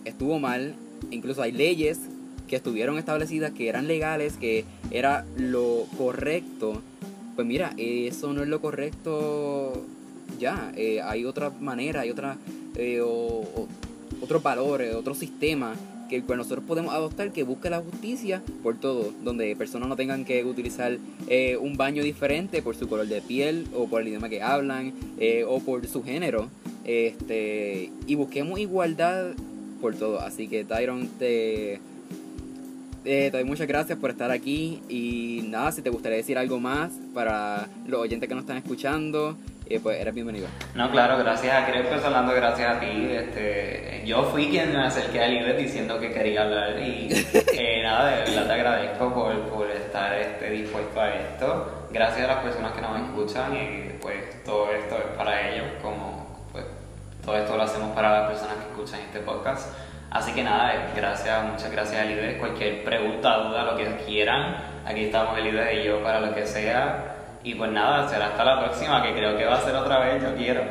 estuvo 0.06 0.39
mal, 0.39 0.76
incluso 1.10 1.41
hay 1.41 1.52
leyes 1.52 2.00
que 2.48 2.58
estuvieron 2.58 2.98
establecidas, 2.98 3.52
que 3.52 3.69
eran 3.69 3.88
legales, 3.88 4.38
que 4.38 4.65
era 4.91 5.26
lo 5.38 5.86
correcto. 5.98 6.82
Pues 7.36 7.48
mira, 7.48 7.74
eso 7.78 8.34
no 8.34 8.43
es 8.43 8.50
lo 8.50 8.60
correcto 8.60 9.86
ya, 10.39 10.72
eh, 10.76 11.02
hay 11.02 11.26
otra 11.26 11.50
manera, 11.50 12.02
hay 12.02 12.12
otra, 12.12 12.38
eh, 12.76 13.02
otros 14.22 14.43
valores, 14.43 14.93
otro 14.95 15.15
sistema 15.15 15.76
que 16.10 16.22
nosotros 16.36 16.65
podemos 16.67 16.93
adoptar 16.93 17.32
que 17.32 17.43
busque 17.43 17.69
la 17.69 17.80
justicia 17.80 18.41
por 18.63 18.76
todo, 18.76 19.13
donde 19.24 19.56
personas 19.56 19.88
no 19.88 19.95
tengan 19.95 20.26
que 20.26 20.43
utilizar 20.43 20.98
eh, 21.28 21.56
un 21.58 21.78
baño 21.78 22.04
diferente 22.04 22.62
por 22.62 22.76
su 22.76 22.89
color 22.89 23.08
de 23.08 23.22
piel 23.22 23.67
o 23.74 23.88
por 23.88 24.02
el 24.02 24.10
idioma 24.10 24.28
que 24.28 24.41
hablan 24.41 24.93
eh, 25.19 25.45
o 25.48 25.60
por 25.60 25.88
su 25.88 26.04
género. 26.04 26.50
Este, 26.84 27.91
y 28.08 28.15
busquemos 28.15 28.60
igualdad 28.60 29.34
por 29.80 29.95
todo. 29.95 30.19
Así 30.19 30.48
que 30.48 30.65
Tyron, 30.65 31.08
te, 31.19 31.74
eh, 31.74 31.80
te 33.04 33.32
doy 33.32 33.43
muchas 33.43 33.67
gracias 33.67 33.98
por 33.98 34.10
estar 34.10 34.32
aquí 34.32 34.82
y 34.89 35.43
nada, 35.48 35.72
si 35.72 35.82
te 35.82 35.89
gustaría 35.89 36.17
decir 36.17 36.38
algo 36.38 36.60
más 36.60 36.91
para 37.13 37.69
los 37.88 38.02
oyentes 38.02 38.28
que 38.28 38.36
nos 38.36 38.43
están 38.43 38.58
escuchando, 38.58 39.38
y 39.70 39.78
pues 39.78 40.02
eres 40.02 40.14
bienvenido. 40.16 40.48
No, 40.74 40.90
claro, 40.90 41.20
gracias. 41.20 41.70
Creo 41.70 41.88
que 41.88 42.04
hablando 42.04 42.34
gracias 42.34 42.76
a 42.76 42.80
ti. 42.80 43.08
Este, 43.12 44.02
yo 44.04 44.24
fui 44.24 44.50
quien 44.50 44.74
me 44.74 44.84
acerqué 44.84 45.24
a 45.24 45.28
Libre 45.28 45.54
diciendo 45.54 46.00
que 46.00 46.12
quería 46.12 46.42
hablar 46.42 46.80
y 46.80 47.08
eh, 47.54 47.84
nada, 47.84 48.10
de 48.10 48.32
verdad 48.32 48.48
te 48.48 48.54
agradezco 48.54 49.14
por, 49.14 49.40
por 49.50 49.70
estar 49.70 50.18
este, 50.18 50.50
dispuesto 50.50 51.00
a 51.00 51.10
esto. 51.10 51.88
Gracias 51.92 52.28
a 52.28 52.34
las 52.34 52.44
personas 52.44 52.72
que 52.74 52.82
nos 52.82 53.00
escuchan 53.00 53.56
y 53.56 53.94
pues 54.02 54.44
todo 54.44 54.72
esto 54.72 54.98
es 54.98 55.16
para 55.16 55.50
ellos, 55.50 55.68
como 55.84 56.48
pues 56.52 56.66
todo 57.24 57.38
esto 57.38 57.56
lo 57.56 57.62
hacemos 57.62 57.96
para 57.96 58.22
las 58.22 58.32
personas 58.32 58.56
que 58.56 58.72
escuchan 58.72 59.02
este 59.02 59.20
podcast. 59.20 59.72
Así 60.10 60.34
que 60.34 60.44
nada, 60.44 60.92
gracias, 60.96 61.44
muchas 61.44 61.72
gracias 61.72 62.02
a 62.02 62.06
Libre. 62.06 62.40
Cualquier 62.40 62.84
pregunta, 62.84 63.38
duda, 63.38 63.64
lo 63.66 63.78
que 63.78 63.86
quieran, 64.04 64.56
aquí 64.84 65.06
estamos 65.06 65.40
Libre 65.40 65.80
y 65.80 65.86
yo 65.86 66.02
para 66.02 66.20
lo 66.20 66.34
que 66.34 66.48
sea. 66.48 67.18
Y 67.43 67.56
pues 67.56 67.71
nada, 67.71 68.08
será 68.10 68.28
hasta 68.28 68.43
la 68.43 68.60
próxima, 68.60 69.02
que 69.02 69.13
creo 69.13 69.38
que 69.38 69.45
va 69.45 69.58
a 69.58 69.63
ser 69.63 69.75
otra 69.75 69.99
vez, 69.99 70.21
yo 70.21 70.36
quiero. 70.36 70.62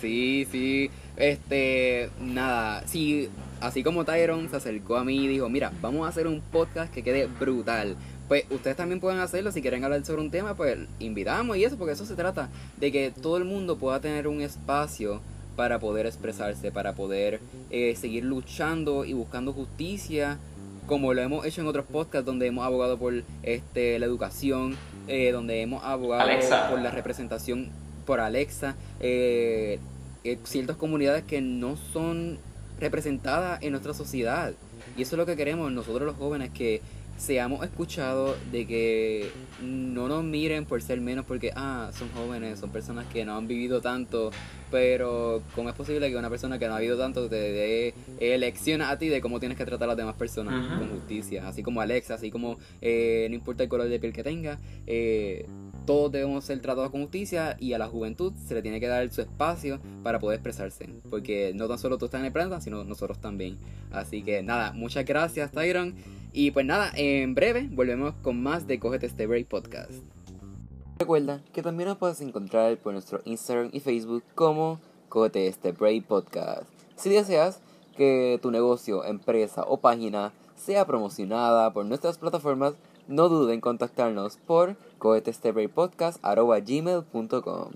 Sí, 0.00 0.46
sí. 0.50 0.90
Este, 1.16 2.10
nada, 2.20 2.82
sí, 2.86 3.30
así 3.60 3.82
como 3.82 4.04
Tyron 4.04 4.50
se 4.50 4.56
acercó 4.56 4.96
a 4.96 5.04
mí 5.04 5.24
y 5.24 5.28
dijo, 5.28 5.48
mira, 5.48 5.72
vamos 5.80 6.06
a 6.06 6.10
hacer 6.10 6.26
un 6.26 6.40
podcast 6.40 6.92
que 6.92 7.02
quede 7.02 7.26
brutal. 7.26 7.96
Pues 8.28 8.44
ustedes 8.50 8.76
también 8.76 9.00
pueden 9.00 9.20
hacerlo, 9.20 9.52
si 9.52 9.62
quieren 9.62 9.84
hablar 9.84 10.04
sobre 10.04 10.20
un 10.20 10.30
tema, 10.30 10.54
pues 10.54 10.78
invitamos 10.98 11.56
y 11.56 11.64
eso, 11.64 11.78
porque 11.78 11.92
eso 11.92 12.04
se 12.04 12.16
trata, 12.16 12.50
de 12.76 12.92
que 12.92 13.10
todo 13.10 13.36
el 13.36 13.44
mundo 13.44 13.78
pueda 13.78 14.00
tener 14.00 14.26
un 14.26 14.40
espacio 14.42 15.20
para 15.54 15.78
poder 15.78 16.06
expresarse, 16.06 16.70
para 16.70 16.92
poder 16.92 17.40
eh, 17.70 17.94
seguir 17.96 18.24
luchando 18.24 19.04
y 19.04 19.14
buscando 19.14 19.52
justicia, 19.52 20.38
como 20.86 21.14
lo 21.14 21.22
hemos 21.22 21.44
hecho 21.44 21.60
en 21.60 21.66
otros 21.66 21.86
podcasts 21.86 22.24
donde 22.24 22.46
hemos 22.46 22.64
abogado 22.64 22.98
por 22.98 23.12
este, 23.42 23.98
la 23.98 24.06
educación, 24.06 24.76
eh, 25.08 25.32
donde 25.32 25.60
hemos 25.60 25.84
abogado 25.84 26.30
por 26.70 26.80
la 26.80 26.90
representación 26.90 27.70
por 28.06 28.20
Alexa, 28.20 28.76
eh, 29.00 29.78
eh, 30.24 30.38
ciertas 30.44 30.76
comunidades 30.76 31.24
que 31.24 31.40
no 31.40 31.76
son 31.76 32.38
representadas 32.80 33.62
en 33.62 33.72
nuestra 33.72 33.94
sociedad. 33.94 34.52
Y 34.96 35.02
eso 35.02 35.16
es 35.16 35.18
lo 35.18 35.26
que 35.26 35.36
queremos 35.36 35.70
nosotros 35.72 36.06
los 36.06 36.16
jóvenes, 36.16 36.50
que 36.50 36.80
seamos 37.16 37.64
escuchados, 37.64 38.36
de 38.52 38.66
que 38.66 39.30
no 39.62 40.08
nos 40.08 40.22
miren 40.22 40.64
por 40.66 40.82
ser 40.82 41.00
menos 41.00 41.24
porque, 41.24 41.50
ah, 41.54 41.90
son 41.96 42.08
jóvenes, 42.10 42.58
son 42.58 42.70
personas 42.70 43.06
que 43.06 43.24
no 43.24 43.36
han 43.36 43.46
vivido 43.46 43.80
tanto, 43.80 44.30
pero 44.70 45.42
¿cómo 45.54 45.68
es 45.68 45.74
posible 45.74 46.10
que 46.10 46.16
una 46.16 46.28
persona 46.28 46.58
que 46.58 46.68
no 46.68 46.74
ha 46.74 46.78
vivido 46.78 46.98
tanto 46.98 47.28
te 47.28 47.36
dé 47.36 47.94
elección 48.20 48.82
a 48.82 48.98
ti 48.98 49.08
de 49.08 49.20
cómo 49.20 49.40
tienes 49.40 49.56
que 49.56 49.64
tratar 49.64 49.84
a 49.84 49.88
las 49.88 49.96
demás 49.96 50.16
personas 50.16 50.78
con 50.78 50.90
justicia? 50.90 51.48
Así 51.48 51.62
como 51.62 51.80
Alexa, 51.80 52.14
así 52.14 52.30
como 52.30 52.58
eh, 52.80 53.26
no 53.30 53.34
importa 53.34 53.62
el 53.62 53.68
color 53.68 53.88
de 53.88 53.98
piel 53.98 54.12
que 54.12 54.22
tenga, 54.22 54.58
eh, 54.86 55.46
todos 55.86 56.12
debemos 56.12 56.44
ser 56.44 56.60
tratados 56.60 56.90
con 56.90 57.02
justicia 57.02 57.56
y 57.60 57.72
a 57.72 57.78
la 57.78 57.86
juventud 57.86 58.32
se 58.46 58.54
le 58.54 58.62
tiene 58.62 58.80
que 58.80 58.88
dar 58.88 59.08
su 59.10 59.22
espacio 59.22 59.80
para 60.02 60.18
poder 60.18 60.36
expresarse, 60.36 60.88
porque 61.08 61.52
no 61.54 61.68
tan 61.68 61.78
solo 61.78 61.96
tú 61.96 62.06
estás 62.06 62.20
en 62.20 62.26
el 62.26 62.32
planeta, 62.32 62.60
sino 62.60 62.84
nosotros 62.84 63.20
también. 63.20 63.56
Así 63.90 64.22
que 64.22 64.42
nada, 64.42 64.72
muchas 64.72 65.04
gracias 65.04 65.52
Tyron. 65.52 65.94
Y 66.38 66.50
pues 66.50 66.66
nada, 66.66 66.92
en 66.94 67.34
breve 67.34 67.66
volvemos 67.72 68.12
con 68.22 68.42
más 68.42 68.66
de 68.66 68.78
Cógete 68.78 69.06
este 69.06 69.26
Break 69.26 69.46
Podcast. 69.46 69.90
Recuerda 70.98 71.42
que 71.54 71.62
también 71.62 71.88
nos 71.88 71.96
puedes 71.96 72.20
encontrar 72.20 72.76
por 72.76 72.92
nuestro 72.92 73.22
Instagram 73.24 73.70
y 73.72 73.80
Facebook 73.80 74.22
como 74.34 74.78
Cógete 75.08 75.46
este 75.46 75.72
Break 75.72 76.04
Podcast. 76.04 76.64
Si 76.94 77.08
deseas 77.08 77.62
que 77.96 78.38
tu 78.42 78.50
negocio, 78.50 79.02
empresa 79.06 79.64
o 79.66 79.80
página 79.80 80.34
sea 80.56 80.86
promocionada 80.86 81.72
por 81.72 81.86
nuestras 81.86 82.18
plataformas, 82.18 82.74
no 83.08 83.30
duden 83.30 83.54
en 83.54 83.62
contactarnos 83.62 84.36
por 84.36 84.76
cogetestebreakpodcast.gmail.com 84.98 87.70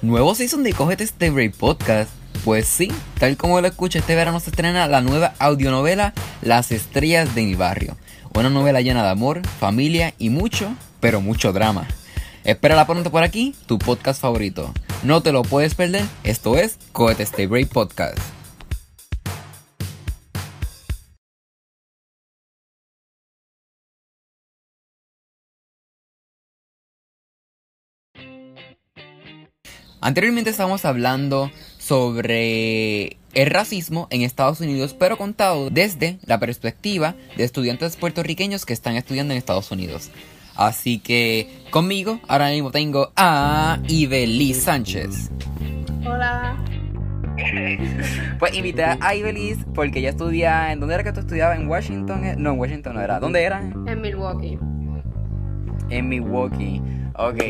Nuevo 0.00 0.34
season 0.34 0.62
de 0.62 0.72
Cógete 0.72 1.04
este 1.04 1.28
Break 1.28 1.56
Podcast 1.56 2.10
pues 2.46 2.68
sí, 2.68 2.92
tal 3.18 3.36
como 3.36 3.60
lo 3.60 3.66
escucho, 3.66 3.98
este 3.98 4.14
verano 4.14 4.38
se 4.38 4.50
estrena 4.50 4.86
la 4.86 5.00
nueva 5.00 5.34
audionovela 5.40 6.14
Las 6.42 6.70
estrellas 6.70 7.34
de 7.34 7.42
mi 7.42 7.56
barrio. 7.56 7.96
Una 8.36 8.50
novela 8.50 8.80
llena 8.80 9.02
de 9.02 9.10
amor, 9.10 9.44
familia 9.58 10.14
y 10.16 10.30
mucho, 10.30 10.72
pero 11.00 11.20
mucho 11.20 11.52
drama. 11.52 11.88
Espérala 12.44 12.86
pronto 12.86 13.10
por 13.10 13.24
aquí, 13.24 13.56
tu 13.66 13.80
podcast 13.80 14.20
favorito. 14.20 14.72
No 15.02 15.22
te 15.22 15.32
lo 15.32 15.42
puedes 15.42 15.74
perder, 15.74 16.04
esto 16.22 16.56
es 16.56 16.78
Cohete 16.92 17.24
Stay 17.24 17.46
Break 17.46 17.66
Podcast. 17.70 18.16
Anteriormente 30.00 30.50
estábamos 30.50 30.84
hablando 30.84 31.50
sobre 31.86 33.16
el 33.34 33.50
racismo 33.50 34.08
en 34.10 34.22
Estados 34.22 34.60
Unidos, 34.60 34.96
pero 34.98 35.16
contado 35.16 35.70
desde 35.70 36.18
la 36.26 36.40
perspectiva 36.40 37.14
de 37.36 37.44
estudiantes 37.44 37.96
puertorriqueños 37.96 38.66
que 38.66 38.72
están 38.72 38.96
estudiando 38.96 39.32
en 39.32 39.38
Estados 39.38 39.70
Unidos. 39.70 40.10
Así 40.56 40.98
que 40.98 41.48
conmigo 41.70 42.18
ahora 42.26 42.48
mismo 42.48 42.72
tengo 42.72 43.12
a 43.14 43.78
Ibelis 43.86 44.62
Sánchez. 44.62 45.30
Hola. 46.04 46.56
Pues 48.38 48.54
invité 48.54 48.84
a 48.84 49.14
Ibelis 49.14 49.58
porque 49.74 50.00
ella 50.00 50.10
estudia. 50.10 50.72
¿En 50.72 50.80
dónde 50.80 50.94
era 50.94 51.04
que 51.04 51.12
tú 51.12 51.20
estudiabas? 51.20 51.58
¿En 51.58 51.68
Washington? 51.68 52.22
No, 52.38 52.52
en 52.52 52.58
Washington 52.58 52.94
no 52.94 53.00
era. 53.00 53.20
¿Dónde 53.20 53.42
era? 53.44 53.60
En 53.60 54.00
Milwaukee. 54.00 54.58
En 55.90 56.08
Milwaukee. 56.08 56.82
Ok. 57.14 57.44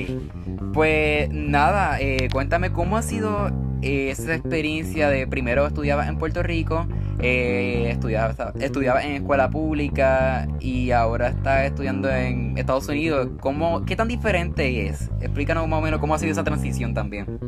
Pues 0.74 1.28
nada, 1.30 2.00
eh, 2.00 2.28
cuéntame 2.32 2.72
cómo 2.72 2.96
ha 2.96 3.02
sido 3.02 3.50
esa 3.82 4.34
experiencia 4.34 5.08
de 5.08 5.26
primero 5.26 5.66
estudiaba 5.66 6.06
en 6.08 6.18
Puerto 6.18 6.42
Rico, 6.42 6.86
eh, 7.20 7.90
estudiaba, 7.90 8.52
estudiaba 8.60 9.02
en 9.02 9.12
escuela 9.12 9.48
pública 9.48 10.46
y 10.60 10.90
ahora 10.90 11.28
está 11.28 11.64
estudiando 11.64 12.10
en 12.10 12.58
Estados 12.58 12.88
Unidos. 12.88 13.28
¿Cómo, 13.40 13.84
¿Qué 13.84 13.96
tan 13.96 14.08
diferente 14.08 14.86
es? 14.86 15.10
Explícanos 15.20 15.66
más 15.68 15.78
o 15.78 15.82
menos 15.82 16.00
cómo 16.00 16.14
ha 16.14 16.18
sido 16.18 16.32
esa 16.32 16.44
transición 16.44 16.94
también. 16.94 17.38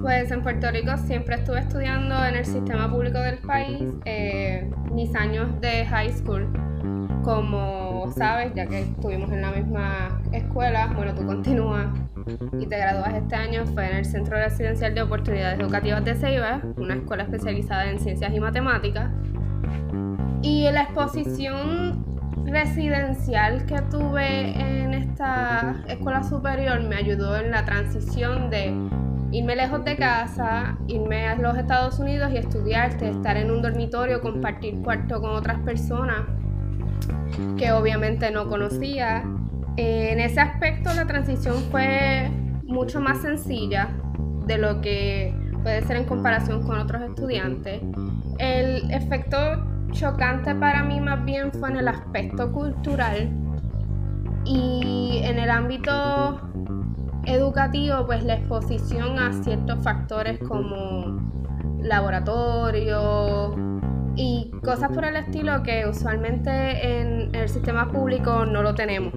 Pues 0.00 0.30
en 0.30 0.42
Puerto 0.42 0.70
Rico 0.70 0.96
siempre 1.06 1.36
estuve 1.36 1.60
estudiando 1.60 2.24
en 2.24 2.36
el 2.36 2.44
sistema 2.44 2.90
público 2.90 3.18
del 3.18 3.38
país 3.38 3.82
eh, 4.04 4.70
mis 4.92 5.14
años 5.14 5.60
de 5.60 5.86
high 5.86 6.12
school. 6.12 6.48
Como 7.26 8.08
sabes, 8.12 8.54
ya 8.54 8.68
que 8.68 8.82
estuvimos 8.82 9.32
en 9.32 9.42
la 9.42 9.50
misma 9.50 10.22
escuela, 10.30 10.92
bueno, 10.94 11.12
tú 11.12 11.26
continúas 11.26 11.88
y 12.60 12.66
te 12.66 12.78
gradúas 12.78 13.14
este 13.14 13.34
año 13.34 13.66
fue 13.66 13.90
en 13.90 13.96
el 13.96 14.04
Centro 14.04 14.36
Residencial 14.36 14.94
de 14.94 15.02
Oportunidades 15.02 15.58
Educativas 15.58 16.04
de 16.04 16.14
Ceiba, 16.14 16.60
una 16.76 16.94
escuela 16.94 17.24
especializada 17.24 17.90
en 17.90 17.98
ciencias 17.98 18.32
y 18.32 18.38
matemáticas. 18.38 19.10
Y 20.42 20.70
la 20.70 20.82
exposición 20.82 22.06
residencial 22.44 23.66
que 23.66 23.82
tuve 23.90 24.52
en 24.60 24.94
esta 24.94 25.82
la 25.84 25.92
escuela 25.94 26.22
superior 26.22 26.80
me 26.84 26.94
ayudó 26.94 27.36
en 27.38 27.50
la 27.50 27.64
transición 27.64 28.50
de 28.50 28.72
irme 29.32 29.56
lejos 29.56 29.84
de 29.84 29.96
casa, 29.96 30.78
irme 30.86 31.26
a 31.26 31.34
los 31.34 31.58
Estados 31.58 31.98
Unidos 31.98 32.30
y 32.32 32.36
estudiar, 32.36 33.02
estar 33.02 33.36
en 33.36 33.50
un 33.50 33.62
dormitorio, 33.62 34.20
compartir 34.20 34.80
cuarto 34.80 35.20
con 35.20 35.32
otras 35.32 35.58
personas 35.62 36.20
que 37.58 37.72
obviamente 37.72 38.30
no 38.30 38.48
conocía. 38.48 39.24
En 39.76 40.20
ese 40.20 40.40
aspecto 40.40 40.92
la 40.94 41.06
transición 41.06 41.56
fue 41.70 42.30
mucho 42.64 43.00
más 43.00 43.22
sencilla 43.22 43.90
de 44.46 44.58
lo 44.58 44.80
que 44.80 45.34
puede 45.62 45.82
ser 45.82 45.96
en 45.96 46.04
comparación 46.04 46.62
con 46.62 46.78
otros 46.78 47.02
estudiantes. 47.02 47.82
El 48.38 48.90
efecto 48.90 49.36
chocante 49.92 50.54
para 50.54 50.82
mí 50.82 51.00
más 51.00 51.24
bien 51.24 51.52
fue 51.52 51.70
en 51.70 51.76
el 51.76 51.88
aspecto 51.88 52.52
cultural 52.52 53.30
y 54.44 55.20
en 55.24 55.38
el 55.38 55.50
ámbito 55.50 56.40
educativo, 57.24 58.06
pues 58.06 58.22
la 58.24 58.34
exposición 58.34 59.18
a 59.18 59.32
ciertos 59.42 59.82
factores 59.82 60.38
como 60.38 61.20
laboratorio 61.80 63.54
y 64.16 64.50
cosas 64.64 64.90
por 64.92 65.04
el 65.04 65.16
estilo 65.16 65.62
que 65.62 65.86
usualmente 65.86 67.00
en 67.00 67.34
el 67.34 67.48
sistema 67.48 67.90
público 67.90 68.46
no 68.46 68.62
lo 68.62 68.74
tenemos. 68.74 69.12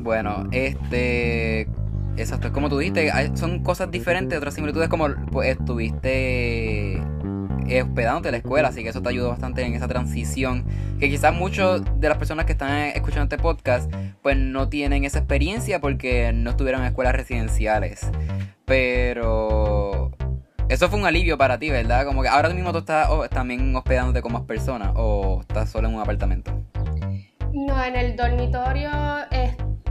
Bueno, 0.00 0.48
este 0.52 1.68
Exacto, 2.18 2.48
es 2.48 2.52
como 2.52 2.68
tú 2.68 2.78
dijiste, 2.78 3.12
son 3.34 3.62
cosas 3.62 3.92
diferentes, 3.92 4.36
otras 4.36 4.54
similitudes 4.54 4.88
como 4.88 5.08
pues 5.30 5.50
estuviste 5.50 6.94
eh, 6.94 7.82
hospedándote 7.82 8.28
en 8.28 8.32
la 8.32 8.38
escuela, 8.38 8.68
así 8.68 8.82
que 8.82 8.88
eso 8.88 9.00
te 9.00 9.08
ayudó 9.08 9.28
bastante 9.28 9.62
en 9.62 9.74
esa 9.74 9.86
transición, 9.86 10.64
que 10.98 11.08
quizás 11.08 11.32
muchos 11.32 11.82
de 12.00 12.08
las 12.08 12.18
personas 12.18 12.44
que 12.44 12.52
están 12.52 12.88
escuchando 12.88 13.32
este 13.32 13.38
podcast 13.40 13.92
pues 14.20 14.36
no 14.36 14.68
tienen 14.68 15.04
esa 15.04 15.18
experiencia 15.18 15.80
porque 15.80 16.32
no 16.34 16.50
estuvieron 16.50 16.80
en 16.80 16.88
escuelas 16.88 17.14
residenciales, 17.14 18.10
pero 18.64 19.77
eso 20.68 20.88
fue 20.88 20.98
un 20.98 21.06
alivio 21.06 21.38
para 21.38 21.58
ti, 21.58 21.70
¿verdad? 21.70 22.04
Como 22.04 22.22
que 22.22 22.28
ahora 22.28 22.50
mismo 22.50 22.72
tú 22.72 22.78
estás 22.78 23.08
también 23.30 23.74
hospedándote 23.74 24.22
con 24.22 24.32
más 24.32 24.42
personas 24.42 24.92
o 24.94 25.40
estás 25.40 25.70
solo 25.70 25.88
en 25.88 25.94
un 25.94 26.00
apartamento. 26.00 26.52
No, 27.52 27.82
en 27.82 27.96
el 27.96 28.16
dormitorio 28.16 28.90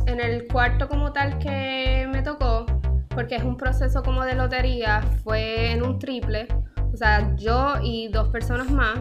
en 0.07 0.21
el 0.21 0.47
cuarto 0.47 0.87
como 0.87 1.11
tal 1.11 1.37
que 1.37 2.07
me 2.11 2.21
tocó, 2.21 2.65
porque 3.09 3.35
es 3.35 3.43
un 3.43 3.57
proceso 3.57 4.01
como 4.01 4.23
de 4.23 4.35
lotería, 4.35 5.01
fue 5.23 5.71
en 5.71 5.83
un 5.83 5.99
triple, 5.99 6.47
o 6.93 6.97
sea, 6.97 7.35
yo 7.35 7.75
y 7.83 8.07
dos 8.07 8.29
personas 8.29 8.71
más. 8.71 8.97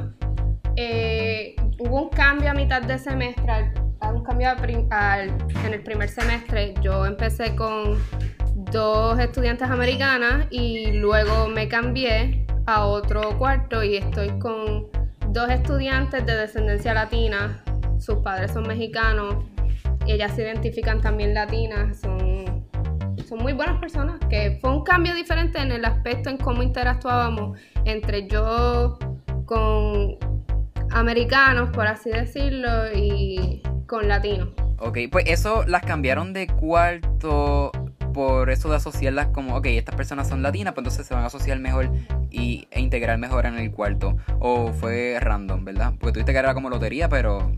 Eh, 0.74 1.54
hubo 1.78 2.02
un 2.02 2.08
cambio 2.10 2.50
a 2.50 2.54
mitad 2.54 2.82
de 2.82 2.98
semestre, 2.98 3.72
un 4.02 4.22
cambio 4.24 4.50
en 4.50 5.72
el 5.72 5.82
primer 5.82 6.08
semestre. 6.08 6.74
Yo 6.82 7.06
empecé 7.06 7.54
con 7.56 7.98
dos 8.70 9.18
estudiantes 9.18 9.70
americanas 9.70 10.46
y 10.50 10.92
luego 10.92 11.48
me 11.48 11.68
cambié 11.68 12.46
a 12.66 12.86
otro 12.86 13.36
cuarto 13.38 13.82
y 13.82 13.96
estoy 13.96 14.38
con 14.38 14.86
dos 15.28 15.48
estudiantes 15.50 16.24
de 16.26 16.34
descendencia 16.34 16.94
latina. 16.94 17.62
Sus 17.98 18.16
padres 18.18 18.52
son 18.52 18.66
mexicanos 18.66 19.44
ellas 20.06 20.32
se 20.34 20.42
identifican 20.42 21.00
también 21.00 21.34
latinas, 21.34 22.00
son, 22.00 22.64
son 23.26 23.38
muy 23.38 23.52
buenas 23.52 23.78
personas, 23.80 24.18
que 24.30 24.58
fue 24.60 24.70
un 24.70 24.84
cambio 24.84 25.14
diferente 25.14 25.58
en 25.58 25.72
el 25.72 25.84
aspecto 25.84 26.30
en 26.30 26.38
cómo 26.38 26.62
interactuábamos 26.62 27.58
entre 27.84 28.26
yo 28.28 28.98
con 29.44 30.16
americanos, 30.90 31.70
por 31.70 31.86
así 31.86 32.10
decirlo, 32.10 32.92
y 32.94 33.62
con 33.86 34.08
latinos. 34.08 34.48
Ok, 34.78 34.98
pues 35.10 35.24
eso 35.26 35.64
las 35.66 35.82
cambiaron 35.82 36.32
de 36.32 36.46
cuarto 36.46 37.72
por 38.16 38.48
eso 38.48 38.70
de 38.70 38.76
asociarlas 38.76 39.26
como, 39.28 39.56
ok, 39.56 39.66
estas 39.66 39.94
personas 39.94 40.26
son 40.26 40.40
latinas, 40.42 40.72
pues 40.72 40.84
entonces 40.84 41.06
se 41.06 41.12
van 41.12 41.22
a 41.22 41.26
asociar 41.26 41.58
mejor 41.58 41.90
y, 42.30 42.66
e 42.70 42.80
integrar 42.80 43.18
mejor 43.18 43.44
en 43.44 43.58
el 43.58 43.70
cuarto. 43.70 44.16
O 44.40 44.72
fue 44.72 45.18
random, 45.20 45.66
¿verdad? 45.66 45.92
Porque 46.00 46.14
tuviste 46.14 46.32
que 46.32 46.38
era 46.38 46.54
como 46.54 46.70
lotería, 46.70 47.10
pero 47.10 47.52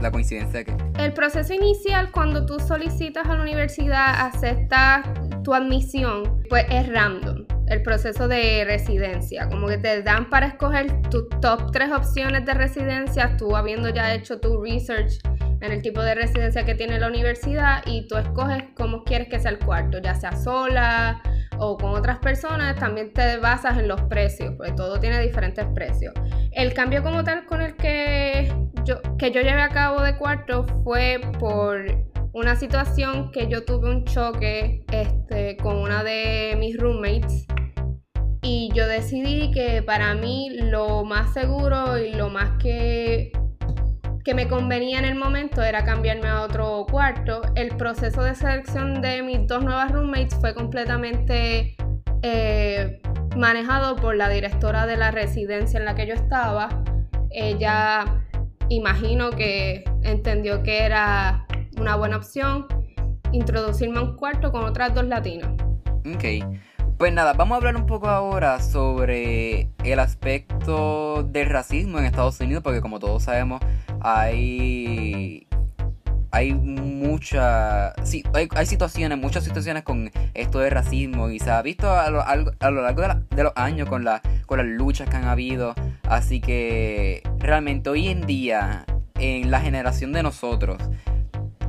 la 0.00 0.10
coincidencia 0.10 0.60
de 0.60 0.64
que... 0.64 0.76
El 0.98 1.12
proceso 1.12 1.52
inicial 1.52 2.10
cuando 2.10 2.46
tú 2.46 2.58
solicitas 2.58 3.26
a 3.26 3.36
la 3.36 3.42
universidad, 3.42 4.26
aceptas 4.26 5.06
tu 5.44 5.52
admisión, 5.52 6.42
pues 6.48 6.64
es 6.70 6.88
random. 6.88 7.44
El 7.66 7.82
proceso 7.82 8.28
de 8.28 8.64
residencia, 8.64 9.46
como 9.50 9.68
que 9.68 9.76
te 9.76 10.02
dan 10.02 10.30
para 10.30 10.46
escoger 10.46 11.02
tus 11.10 11.28
top 11.42 11.70
tres 11.70 11.92
opciones 11.92 12.46
de 12.46 12.54
residencia, 12.54 13.36
tú 13.36 13.54
habiendo 13.56 13.90
ya 13.90 14.14
hecho 14.14 14.40
tu 14.40 14.62
research 14.62 15.20
en 15.62 15.70
el 15.70 15.80
tipo 15.80 16.02
de 16.02 16.14
residencia 16.14 16.64
que 16.64 16.74
tiene 16.74 16.98
la 16.98 17.06
universidad 17.06 17.82
y 17.86 18.08
tú 18.08 18.16
escoges 18.16 18.64
cómo 18.74 19.04
quieres 19.04 19.28
que 19.28 19.38
sea 19.38 19.52
el 19.52 19.60
cuarto, 19.60 19.98
ya 19.98 20.14
sea 20.14 20.36
sola 20.36 21.22
o 21.58 21.76
con 21.78 21.92
otras 21.92 22.18
personas, 22.18 22.76
también 22.76 23.12
te 23.12 23.36
basas 23.36 23.78
en 23.78 23.86
los 23.86 24.00
precios, 24.02 24.54
porque 24.56 24.72
todo 24.72 24.98
tiene 24.98 25.20
diferentes 25.20 25.64
precios. 25.72 26.12
El 26.50 26.74
cambio 26.74 27.02
como 27.04 27.22
tal 27.22 27.46
con 27.46 27.62
el 27.62 27.76
que 27.76 28.52
yo, 28.84 29.00
que 29.16 29.30
yo 29.30 29.40
llevé 29.40 29.62
a 29.62 29.68
cabo 29.68 30.02
de 30.02 30.16
cuarto 30.16 30.66
fue 30.82 31.20
por 31.38 31.84
una 32.32 32.56
situación 32.56 33.30
que 33.30 33.46
yo 33.46 33.64
tuve 33.64 33.88
un 33.88 34.04
choque 34.04 34.84
este, 34.92 35.56
con 35.58 35.76
una 35.76 36.02
de 36.02 36.56
mis 36.58 36.76
roommates 36.76 37.46
y 38.42 38.70
yo 38.74 38.88
decidí 38.88 39.52
que 39.52 39.82
para 39.82 40.14
mí 40.14 40.50
lo 40.60 41.04
más 41.04 41.32
seguro 41.32 41.98
y 41.98 42.12
lo 42.14 42.30
más 42.30 42.60
que 42.60 43.30
que 44.24 44.34
me 44.34 44.48
convenía 44.48 44.98
en 44.98 45.04
el 45.04 45.16
momento 45.16 45.62
era 45.62 45.84
cambiarme 45.84 46.28
a 46.28 46.42
otro 46.42 46.86
cuarto. 46.90 47.42
El 47.54 47.76
proceso 47.76 48.22
de 48.22 48.34
selección 48.34 49.00
de 49.02 49.22
mis 49.22 49.46
dos 49.46 49.64
nuevas 49.64 49.90
roommates 49.90 50.34
fue 50.40 50.54
completamente 50.54 51.74
eh, 52.22 53.00
manejado 53.36 53.96
por 53.96 54.14
la 54.16 54.28
directora 54.28 54.86
de 54.86 54.96
la 54.96 55.10
residencia 55.10 55.78
en 55.78 55.84
la 55.84 55.94
que 55.94 56.06
yo 56.06 56.14
estaba. 56.14 56.84
Ella 57.30 58.04
imagino 58.68 59.30
que 59.30 59.84
entendió 60.02 60.62
que 60.62 60.82
era 60.82 61.46
una 61.78 61.96
buena 61.96 62.16
opción 62.16 62.66
introducirme 63.32 63.98
a 63.98 64.02
un 64.02 64.16
cuarto 64.16 64.52
con 64.52 64.64
otras 64.64 64.94
dos 64.94 65.04
latinas. 65.06 65.50
Ok. 66.14 66.44
Pues 66.98 67.12
nada, 67.12 67.32
vamos 67.32 67.54
a 67.54 67.56
hablar 67.56 67.76
un 67.76 67.86
poco 67.86 68.08
ahora 68.08 68.60
sobre 68.60 69.68
el 69.84 69.98
aspecto 69.98 71.24
del 71.24 71.48
racismo 71.50 71.98
en 71.98 72.04
Estados 72.04 72.38
Unidos, 72.40 72.62
porque 72.62 72.80
como 72.80 73.00
todos 73.00 73.24
sabemos, 73.24 73.60
hay 74.00 75.46
hay 76.32 76.54
mucha 76.54 77.92
sí, 78.04 78.24
hay, 78.32 78.66
situaciones, 78.66 79.18
muchas 79.18 79.44
situaciones 79.44 79.82
con 79.82 80.10
esto 80.32 80.60
de 80.60 80.70
racismo 80.70 81.28
y 81.28 81.38
se 81.38 81.50
ha 81.50 81.60
visto 81.60 81.90
a 81.90 82.08
lo, 82.10 82.24
largo 82.82 83.02
de, 83.30 83.42
los 83.42 83.52
años 83.54 83.88
con, 83.88 84.02
la, 84.02 84.22
con 84.46 84.58
las 84.58 84.66
luchas 84.66 85.08
que 85.10 85.16
han 85.16 85.26
habido. 85.26 85.74
Así 86.04 86.40
que 86.40 87.22
realmente 87.38 87.90
hoy 87.90 88.08
en 88.08 88.26
día, 88.26 88.86
en 89.16 89.50
la 89.50 89.60
generación 89.60 90.12
de 90.12 90.22
nosotros, 90.22 90.78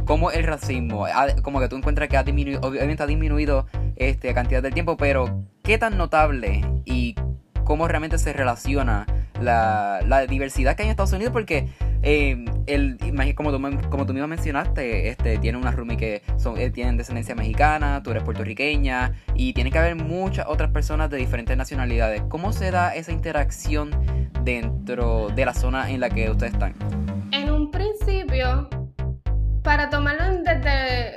como 0.05 0.31
el 0.31 0.43
racismo, 0.43 1.05
como 1.41 1.59
que 1.59 1.67
tú 1.67 1.75
encuentras 1.75 2.09
que 2.09 2.17
ha 2.17 2.23
disminuido, 2.23 2.61
obviamente 2.61 3.03
ha 3.03 3.07
disminuido 3.07 3.67
este, 3.95 4.33
cantidad 4.33 4.61
del 4.61 4.73
tiempo, 4.73 4.97
pero 4.97 5.43
qué 5.63 5.77
tan 5.77 5.97
notable 5.97 6.61
y 6.85 7.15
cómo 7.63 7.87
realmente 7.87 8.17
se 8.17 8.33
relaciona 8.33 9.05
la, 9.39 10.25
diversidad 10.29 10.75
que 10.75 10.83
hay 10.83 10.87
en 10.87 10.91
Estados 10.91 11.13
Unidos, 11.13 11.33
porque 11.33 11.69
eh, 12.01 12.45
como, 13.35 13.51
tú, 13.51 13.89
como 13.89 14.05
tú 14.05 14.13
mismo 14.13 14.27
mencionaste, 14.27 15.09
este, 15.09 15.37
tiene 15.37 15.57
una 15.57 15.71
roomie 15.71 15.97
que 15.97 16.21
son, 16.37 16.57
eh, 16.57 16.69
tienen 16.69 16.97
descendencia 16.97 17.35
mexicana, 17.35 18.01
tú 18.03 18.11
eres 18.11 18.23
puertorriqueña 18.23 19.13
y 19.35 19.53
tiene 19.53 19.71
que 19.71 19.79
haber 19.79 19.95
muchas 19.95 20.45
otras 20.47 20.71
personas 20.71 21.09
de 21.09 21.17
diferentes 21.17 21.55
nacionalidades. 21.55 22.21
¿Cómo 22.29 22.53
se 22.53 22.71
da 22.71 22.95
esa 22.95 23.11
interacción 23.11 23.91
dentro 24.43 25.29
de 25.29 25.45
la 25.45 25.53
zona 25.53 25.89
en 25.89 25.99
la 25.99 26.09
que 26.09 26.29
ustedes 26.29 26.53
están? 26.53 26.73
En 27.31 27.51
un 27.51 27.71
principio, 27.71 28.69
para 29.63 29.89
tomarlo 29.89 30.43
desde 30.43 31.15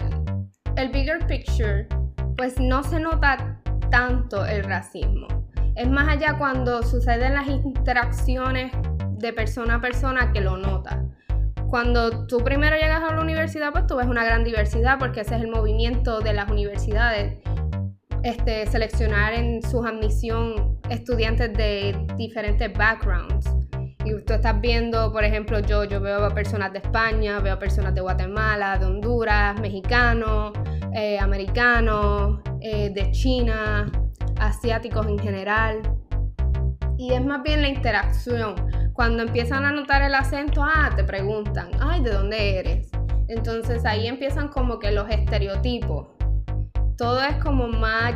el 0.77 0.89
bigger 0.91 1.27
picture, 1.27 1.89
pues 2.37 2.61
no 2.61 2.83
se 2.83 3.01
nota 3.01 3.61
tanto 3.91 4.45
el 4.47 4.65
racismo. 4.65 5.27
Es 5.75 5.89
más 5.89 6.09
allá 6.09 6.37
cuando 6.39 6.83
suceden 6.83 7.35
las 7.35 7.49
interacciones 7.49 8.73
de 9.11 9.33
persona 9.33 9.77
a 9.77 9.81
persona 9.81 10.33
que 10.33 10.41
lo 10.41 10.57
nota. 10.57 11.05
Cuando 11.69 12.27
tú 12.27 12.39
primero 12.39 12.77
llegas 12.77 13.03
a 13.03 13.15
la 13.15 13.21
universidad, 13.21 13.73
pues 13.73 13.87
tú 13.87 13.97
ves 13.97 14.07
una 14.07 14.25
gran 14.25 14.45
diversidad 14.45 14.99
porque 14.99 15.23
ese 15.23 15.37
es 15.37 15.43
el 15.43 15.51
movimiento 15.51 16.21
de 16.21 16.33
las 16.33 16.51
universidades. 16.51 17.39
Este, 18.23 18.67
seleccionar 18.67 19.35
en 19.35 19.63
su 19.63 19.85
admisión 19.85 20.79
estudiantes 20.89 21.53
de 21.55 21.97
diferentes 22.17 22.73
backgrounds. 22.73 23.47
Y 24.07 24.13
tú 24.23 24.35
estás 24.35 24.61
viendo, 24.61 25.13
por 25.13 25.25
ejemplo, 25.25 25.59
yo, 25.59 25.83
yo 25.83 26.01
veo 26.01 26.25
a 26.25 26.31
personas 26.33 26.73
de 26.73 26.79
España, 26.79 27.41
veo 27.41 27.55
a 27.55 27.59
personas 27.59 27.93
de 27.93 28.01
Guatemala, 28.01 28.79
de 28.79 28.87
Honduras, 28.87 29.61
mexicanos, 29.61 30.53
eh, 30.95 31.19
americanos, 31.19 32.39
eh, 32.61 32.91
de 32.91 33.11
China, 33.11 33.91
asiáticos 34.39 35.09
en 35.09 35.19
general. 35.19 35.83
Y 36.97 37.15
es 37.15 37.25
más 37.25 37.43
bien 37.43 37.61
la 37.61 37.69
interacción 37.69 38.55
Cuando 38.93 39.25
empiezan 39.25 39.65
a 39.65 39.73
notar 39.73 40.03
el 40.03 40.15
acento, 40.15 40.63
ah, 40.63 40.91
te 40.95 41.03
preguntan, 41.03 41.71
ay, 41.81 42.01
¿de 42.01 42.13
dónde 42.13 42.59
eres? 42.59 42.91
Entonces 43.29 43.85
ahí 43.85 44.07
empiezan 44.07 44.49
como 44.49 44.79
que 44.79 44.93
los 44.93 45.11
estereotipos. 45.11 46.11
Todo 46.97 47.21
es 47.23 47.37
como 47.43 47.67
más 47.67 48.15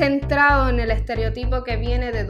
centrado 0.00 0.70
en 0.70 0.80
el 0.80 0.90
estereotipo 0.90 1.62
que 1.62 1.76
viene 1.76 2.10
de, 2.10 2.24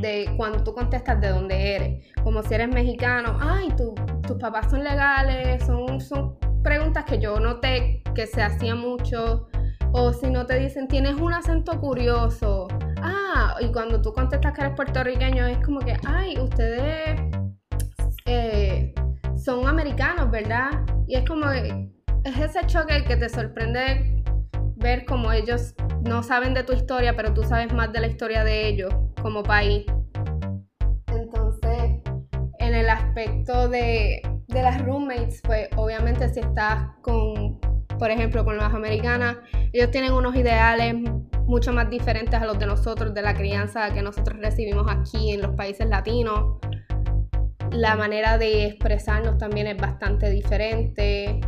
de 0.00 0.32
cuando 0.38 0.64
tú 0.64 0.72
contestas 0.72 1.20
de 1.20 1.28
dónde 1.28 1.76
eres. 1.76 2.14
Como 2.24 2.42
si 2.42 2.54
eres 2.54 2.68
mexicano, 2.68 3.36
ay, 3.38 3.68
tus 3.76 4.38
papás 4.38 4.70
son 4.70 4.82
legales, 4.82 5.62
son, 5.66 6.00
son 6.00 6.38
preguntas 6.62 7.04
que 7.04 7.18
yo 7.18 7.38
noté 7.38 8.02
que 8.14 8.26
se 8.26 8.40
hacía 8.40 8.74
mucho. 8.74 9.48
O 9.92 10.14
si 10.14 10.30
no 10.30 10.46
te 10.46 10.58
dicen, 10.58 10.88
tienes 10.88 11.14
un 11.16 11.34
acento 11.34 11.78
curioso. 11.78 12.68
Ah, 13.02 13.54
y 13.60 13.70
cuando 13.70 14.00
tú 14.00 14.14
contestas 14.14 14.54
que 14.54 14.62
eres 14.62 14.74
puertorriqueño, 14.74 15.46
es 15.46 15.58
como 15.58 15.80
que, 15.80 15.98
ay, 16.06 16.38
ustedes 16.38 17.20
eh, 18.24 18.94
son 19.36 19.68
americanos, 19.68 20.30
¿verdad? 20.30 20.70
Y 21.06 21.16
es 21.16 21.28
como, 21.28 21.50
es 21.50 21.74
ese 22.24 22.66
choque 22.66 23.04
que 23.04 23.16
te 23.16 23.28
sorprende 23.28 24.19
ver 24.80 25.04
como 25.04 25.30
ellos 25.32 25.74
no 26.02 26.22
saben 26.22 26.54
de 26.54 26.64
tu 26.64 26.72
historia, 26.72 27.14
pero 27.14 27.32
tú 27.32 27.42
sabes 27.42 27.72
más 27.72 27.92
de 27.92 28.00
la 28.00 28.06
historia 28.06 28.42
de 28.44 28.66
ellos 28.68 28.92
como 29.22 29.42
país. 29.42 29.84
Entonces, 31.06 32.00
en 32.58 32.74
el 32.74 32.88
aspecto 32.88 33.68
de, 33.68 34.22
de 34.48 34.62
las 34.62 34.82
roommates, 34.84 35.42
pues 35.44 35.68
obviamente 35.76 36.28
si 36.32 36.40
estás 36.40 36.88
con, 37.02 37.60
por 37.98 38.10
ejemplo, 38.10 38.44
con 38.44 38.56
las 38.56 38.74
americanas, 38.74 39.36
ellos 39.72 39.90
tienen 39.90 40.12
unos 40.12 40.34
ideales 40.34 40.94
mucho 41.46 41.72
más 41.72 41.90
diferentes 41.90 42.40
a 42.40 42.46
los 42.46 42.58
de 42.58 42.66
nosotros, 42.66 43.12
de 43.12 43.22
la 43.22 43.34
crianza 43.34 43.92
que 43.92 44.02
nosotros 44.02 44.38
recibimos 44.40 44.86
aquí 44.88 45.32
en 45.32 45.42
los 45.42 45.54
países 45.56 45.86
latinos. 45.88 46.58
La 47.72 47.96
manera 47.96 48.38
de 48.38 48.66
expresarnos 48.66 49.36
también 49.36 49.66
es 49.66 49.76
bastante 49.76 50.30
diferente. 50.30 51.40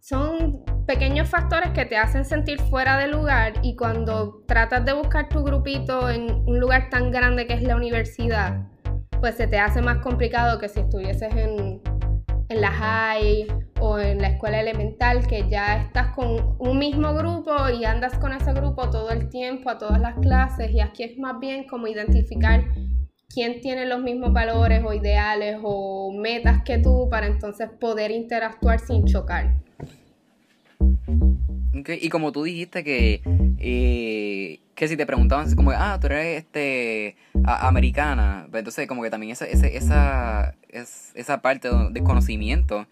Son 0.00 0.64
pequeños 0.90 1.28
factores 1.28 1.70
que 1.70 1.84
te 1.84 1.96
hacen 1.96 2.24
sentir 2.24 2.60
fuera 2.62 2.98
de 2.98 3.06
lugar 3.06 3.52
y 3.62 3.76
cuando 3.76 4.42
tratas 4.48 4.84
de 4.84 4.92
buscar 4.92 5.28
tu 5.28 5.44
grupito 5.44 6.10
en 6.10 6.28
un 6.48 6.58
lugar 6.58 6.90
tan 6.90 7.12
grande 7.12 7.46
que 7.46 7.54
es 7.54 7.62
la 7.62 7.76
universidad, 7.76 8.66
pues 9.20 9.36
se 9.36 9.46
te 9.46 9.56
hace 9.56 9.82
más 9.82 9.98
complicado 9.98 10.58
que 10.58 10.68
si 10.68 10.80
estuvieses 10.80 11.32
en, 11.36 11.80
en 12.48 12.60
la 12.60 12.72
high 12.72 13.46
o 13.78 14.00
en 14.00 14.20
la 14.20 14.30
escuela 14.30 14.58
elemental, 14.58 15.24
que 15.28 15.48
ya 15.48 15.76
estás 15.76 16.08
con 16.08 16.56
un 16.58 16.78
mismo 16.80 17.14
grupo 17.14 17.52
y 17.68 17.84
andas 17.84 18.18
con 18.18 18.32
ese 18.32 18.52
grupo 18.52 18.90
todo 18.90 19.10
el 19.10 19.28
tiempo, 19.28 19.70
a 19.70 19.78
todas 19.78 20.00
las 20.00 20.16
clases, 20.16 20.72
y 20.72 20.80
aquí 20.80 21.04
es 21.04 21.16
más 21.18 21.38
bien 21.38 21.68
como 21.68 21.86
identificar 21.86 22.64
quién 23.32 23.60
tiene 23.60 23.86
los 23.86 24.00
mismos 24.00 24.32
valores 24.32 24.82
o 24.84 24.92
ideales 24.92 25.56
o 25.62 26.12
metas 26.12 26.62
que 26.64 26.78
tú 26.78 27.06
para 27.08 27.28
entonces 27.28 27.70
poder 27.78 28.10
interactuar 28.10 28.80
sin 28.80 29.04
chocar. 29.04 29.69
Y 31.72 32.08
como 32.08 32.32
tú 32.32 32.42
dijiste 32.42 32.82
que, 32.82 33.22
eh, 33.58 34.60
que 34.74 34.88
si 34.88 34.96
te 34.96 35.06
preguntaban 35.06 35.54
como, 35.54 35.70
ah, 35.70 35.98
tú 36.00 36.08
eres 36.08 36.38
este, 36.38 37.16
americana, 37.44 38.46
pues 38.50 38.60
entonces 38.60 38.88
como 38.88 39.02
que 39.02 39.10
también 39.10 39.32
esa, 39.32 39.46
esa, 39.46 39.66
esa, 39.66 40.54
esa 41.14 41.42
parte 41.42 41.68
de 41.90 42.02
conocimiento, 42.02 42.86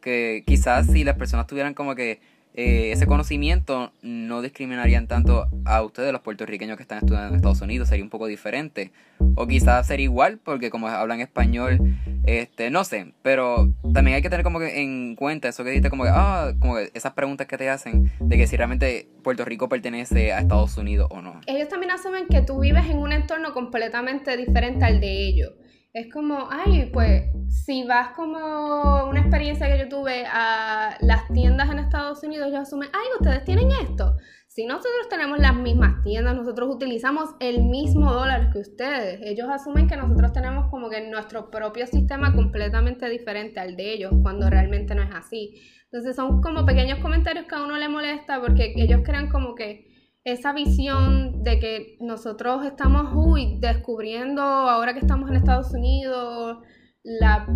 que 0.00 0.44
quizás 0.46 0.86
si 0.86 1.04
las 1.04 1.16
personas 1.16 1.46
tuvieran 1.46 1.74
como 1.74 1.94
que 1.94 2.20
eh, 2.54 2.90
ese 2.92 3.06
conocimiento 3.06 3.92
no 4.02 4.42
discriminarían 4.42 5.06
tanto 5.06 5.46
a 5.64 5.82
ustedes, 5.82 6.12
los 6.12 6.22
puertorriqueños 6.22 6.76
que 6.76 6.82
están 6.82 6.98
estudiando 6.98 7.28
en 7.28 7.36
Estados 7.36 7.60
Unidos, 7.60 7.88
sería 7.88 8.04
un 8.04 8.10
poco 8.10 8.26
diferente. 8.26 8.92
O 9.36 9.46
quizás 9.46 9.86
sería 9.86 10.04
igual, 10.04 10.38
porque 10.42 10.70
como 10.70 10.88
hablan 10.88 11.20
español, 11.20 11.78
este, 12.26 12.70
no 12.70 12.84
sé, 12.84 13.12
pero 13.22 13.72
también 13.94 14.16
hay 14.16 14.22
que 14.22 14.30
tener 14.30 14.44
como 14.44 14.58
que 14.58 14.82
en 14.82 15.14
cuenta 15.14 15.48
eso 15.48 15.64
que 15.64 15.70
dijiste, 15.70 15.90
como 15.90 16.04
que, 16.04 16.10
ah, 16.12 16.52
como 16.58 16.76
que 16.76 16.90
esas 16.94 17.12
preguntas 17.12 17.46
que 17.46 17.56
te 17.56 17.68
hacen 17.68 18.10
de 18.20 18.36
que 18.36 18.46
si 18.46 18.56
realmente 18.56 19.08
Puerto 19.22 19.44
Rico 19.44 19.68
pertenece 19.68 20.32
a 20.32 20.40
Estados 20.40 20.76
Unidos 20.76 21.08
o 21.10 21.22
no. 21.22 21.40
Ellos 21.46 21.68
también 21.68 21.92
asumen 21.92 22.26
que 22.28 22.42
tú 22.42 22.60
vives 22.60 22.86
en 22.86 22.98
un 22.98 23.12
entorno 23.12 23.52
completamente 23.52 24.36
diferente 24.36 24.84
al 24.84 25.00
de 25.00 25.28
ellos 25.28 25.52
es 25.92 26.12
como, 26.12 26.48
ay, 26.50 26.90
pues 26.92 27.24
si 27.48 27.84
vas 27.84 28.10
como 28.10 29.06
una 29.08 29.20
experiencia 29.20 29.66
que 29.68 29.78
yo 29.78 29.88
tuve 29.88 30.24
a 30.26 30.96
las 31.00 31.26
tiendas 31.32 31.70
en 31.70 31.78
Estados 31.78 32.22
Unidos, 32.22 32.48
ellos 32.48 32.60
asumen, 32.60 32.88
ay, 32.92 33.06
ustedes 33.18 33.44
tienen 33.44 33.70
esto. 33.72 34.16
Si 34.46 34.66
nosotros 34.66 35.08
tenemos 35.08 35.38
las 35.38 35.54
mismas 35.54 36.02
tiendas, 36.02 36.34
nosotros 36.34 36.74
utilizamos 36.74 37.30
el 37.40 37.62
mismo 37.62 38.12
dólar 38.12 38.50
que 38.50 38.58
ustedes. 38.58 39.20
Ellos 39.22 39.48
asumen 39.48 39.86
que 39.86 39.96
nosotros 39.96 40.32
tenemos 40.32 40.68
como 40.70 40.90
que 40.90 41.08
nuestro 41.08 41.50
propio 41.50 41.86
sistema 41.86 42.34
completamente 42.34 43.08
diferente 43.08 43.60
al 43.60 43.76
de 43.76 43.94
ellos, 43.94 44.12
cuando 44.22 44.50
realmente 44.50 44.94
no 44.94 45.02
es 45.02 45.14
así. 45.14 45.62
Entonces 45.84 46.16
son 46.16 46.42
como 46.42 46.66
pequeños 46.66 46.98
comentarios 46.98 47.46
que 47.46 47.54
a 47.54 47.62
uno 47.62 47.78
le 47.78 47.88
molesta 47.88 48.40
porque 48.40 48.74
ellos 48.76 49.00
crean 49.04 49.30
como 49.30 49.54
que 49.54 49.87
esa 50.32 50.52
visión 50.52 51.42
de 51.42 51.58
que 51.58 51.96
nosotros 52.00 52.64
estamos 52.64 53.14
descubriendo 53.60 54.42
ahora 54.42 54.92
que 54.92 55.00
estamos 55.00 55.30
en 55.30 55.36
Estados 55.36 55.72
Unidos 55.72 56.58
las 57.02 57.48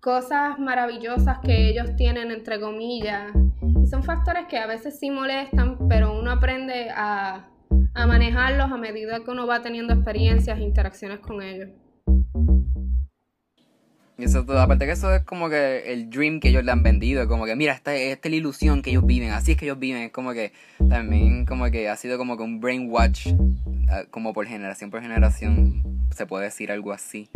cosas 0.00 0.58
maravillosas 0.58 1.38
que 1.40 1.68
ellos 1.68 1.96
tienen 1.96 2.30
entre 2.30 2.60
comillas. 2.60 3.32
Y 3.82 3.86
son 3.88 4.04
factores 4.04 4.46
que 4.46 4.58
a 4.58 4.66
veces 4.66 4.98
sí 4.98 5.10
molestan 5.10 5.88
pero 5.88 6.18
uno 6.18 6.30
aprende 6.30 6.90
a, 6.90 7.48
a 7.94 8.06
manejarlos 8.06 8.70
a 8.70 8.76
medida 8.76 9.24
que 9.24 9.30
uno 9.30 9.46
va 9.46 9.62
teniendo 9.62 9.92
experiencias 9.92 10.58
e 10.58 10.62
interacciones 10.62 11.18
con 11.18 11.42
ellos 11.42 11.70
y 14.18 14.24
eso, 14.24 14.46
aparte 14.58 14.86
que 14.86 14.92
eso 14.92 15.14
es 15.14 15.22
como 15.22 15.50
que 15.50 15.92
el 15.92 16.08
dream 16.08 16.40
que 16.40 16.48
ellos 16.48 16.64
le 16.64 16.72
han 16.72 16.82
vendido, 16.82 17.28
como 17.28 17.44
que 17.44 17.54
mira, 17.54 17.74
esta, 17.74 17.94
es 17.94 18.18
la 18.22 18.36
ilusión 18.36 18.80
que 18.80 18.90
ellos 18.90 19.04
viven, 19.04 19.30
así 19.30 19.52
es 19.52 19.58
que 19.58 19.66
ellos 19.66 19.78
viven, 19.78 20.02
es 20.04 20.10
como 20.10 20.32
que 20.32 20.52
también 20.88 21.44
como 21.44 21.70
que 21.70 21.88
ha 21.88 21.96
sido 21.96 22.16
como 22.16 22.36
que 22.36 22.42
un 22.42 22.60
brainwash, 22.60 23.34
ah, 23.90 24.04
como 24.10 24.32
por 24.32 24.46
generación 24.46 24.90
por 24.90 25.02
generación, 25.02 25.82
se 26.14 26.24
puede 26.24 26.44
decir 26.44 26.72
algo 26.72 26.92
así. 26.92 27.28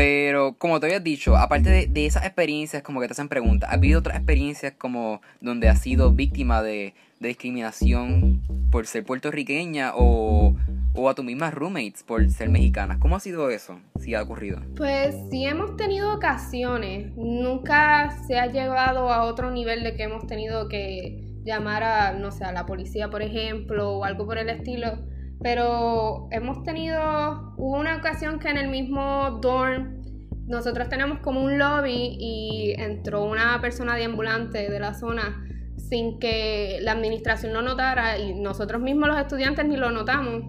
Pero 0.00 0.54
como 0.56 0.80
te 0.80 0.86
había 0.86 0.98
dicho, 0.98 1.36
aparte 1.36 1.68
de, 1.68 1.86
de 1.86 2.06
esas 2.06 2.24
experiencias 2.24 2.82
como 2.82 3.02
que 3.02 3.06
te 3.06 3.12
hacen 3.12 3.28
preguntas, 3.28 3.68
¿ha 3.68 3.74
habido 3.74 3.98
otras 3.98 4.16
experiencias 4.16 4.72
como 4.78 5.20
donde 5.42 5.68
has 5.68 5.82
sido 5.82 6.10
víctima 6.10 6.62
de, 6.62 6.94
discriminación 7.18 8.40
por 8.70 8.86
ser 8.86 9.04
puertorriqueña 9.04 9.92
o 9.94 10.56
o 10.94 11.08
a 11.10 11.14
tus 11.14 11.24
mismas 11.24 11.52
roommates 11.52 12.02
por 12.02 12.28
ser 12.30 12.48
mexicanas. 12.48 12.96
¿Cómo 12.98 13.14
ha 13.14 13.20
sido 13.20 13.50
eso? 13.50 13.78
Si 13.98 14.14
ha 14.14 14.22
ocurrido. 14.22 14.60
Pues 14.76 15.14
sí 15.30 15.44
hemos 15.44 15.76
tenido 15.76 16.14
ocasiones. 16.14 17.14
Nunca 17.16 18.10
se 18.26 18.38
ha 18.38 18.46
llegado 18.46 19.12
a 19.12 19.24
otro 19.24 19.50
nivel 19.50 19.84
de 19.84 19.94
que 19.94 20.04
hemos 20.04 20.26
tenido 20.26 20.68
que 20.68 21.20
llamar 21.44 21.82
a, 21.82 22.12
no 22.12 22.32
sé, 22.32 22.44
a 22.44 22.52
la 22.52 22.64
policía, 22.64 23.10
por 23.10 23.22
ejemplo, 23.22 23.98
o 23.98 24.04
algo 24.04 24.24
por 24.24 24.38
el 24.38 24.48
estilo. 24.48 24.98
Pero 25.42 26.28
hemos 26.30 26.62
tenido, 26.64 27.54
hubo 27.56 27.78
una 27.78 27.96
ocasión 27.96 28.38
que 28.38 28.48
en 28.48 28.58
el 28.58 28.68
mismo 28.68 29.38
dorm 29.40 30.00
nosotros 30.46 30.88
tenemos 30.88 31.20
como 31.20 31.42
un 31.42 31.58
lobby 31.58 32.16
y 32.18 32.74
entró 32.76 33.24
una 33.24 33.60
persona 33.60 33.94
de 33.96 34.04
ambulante 34.04 34.68
de 34.68 34.80
la 34.80 34.94
zona 34.94 35.46
sin 35.76 36.18
que 36.18 36.78
la 36.82 36.92
administración 36.92 37.52
lo 37.52 37.62
notara 37.62 38.18
y 38.18 38.34
nosotros 38.34 38.82
mismos 38.82 39.08
los 39.08 39.18
estudiantes 39.18 39.64
ni 39.66 39.76
lo 39.76 39.90
notamos. 39.90 40.42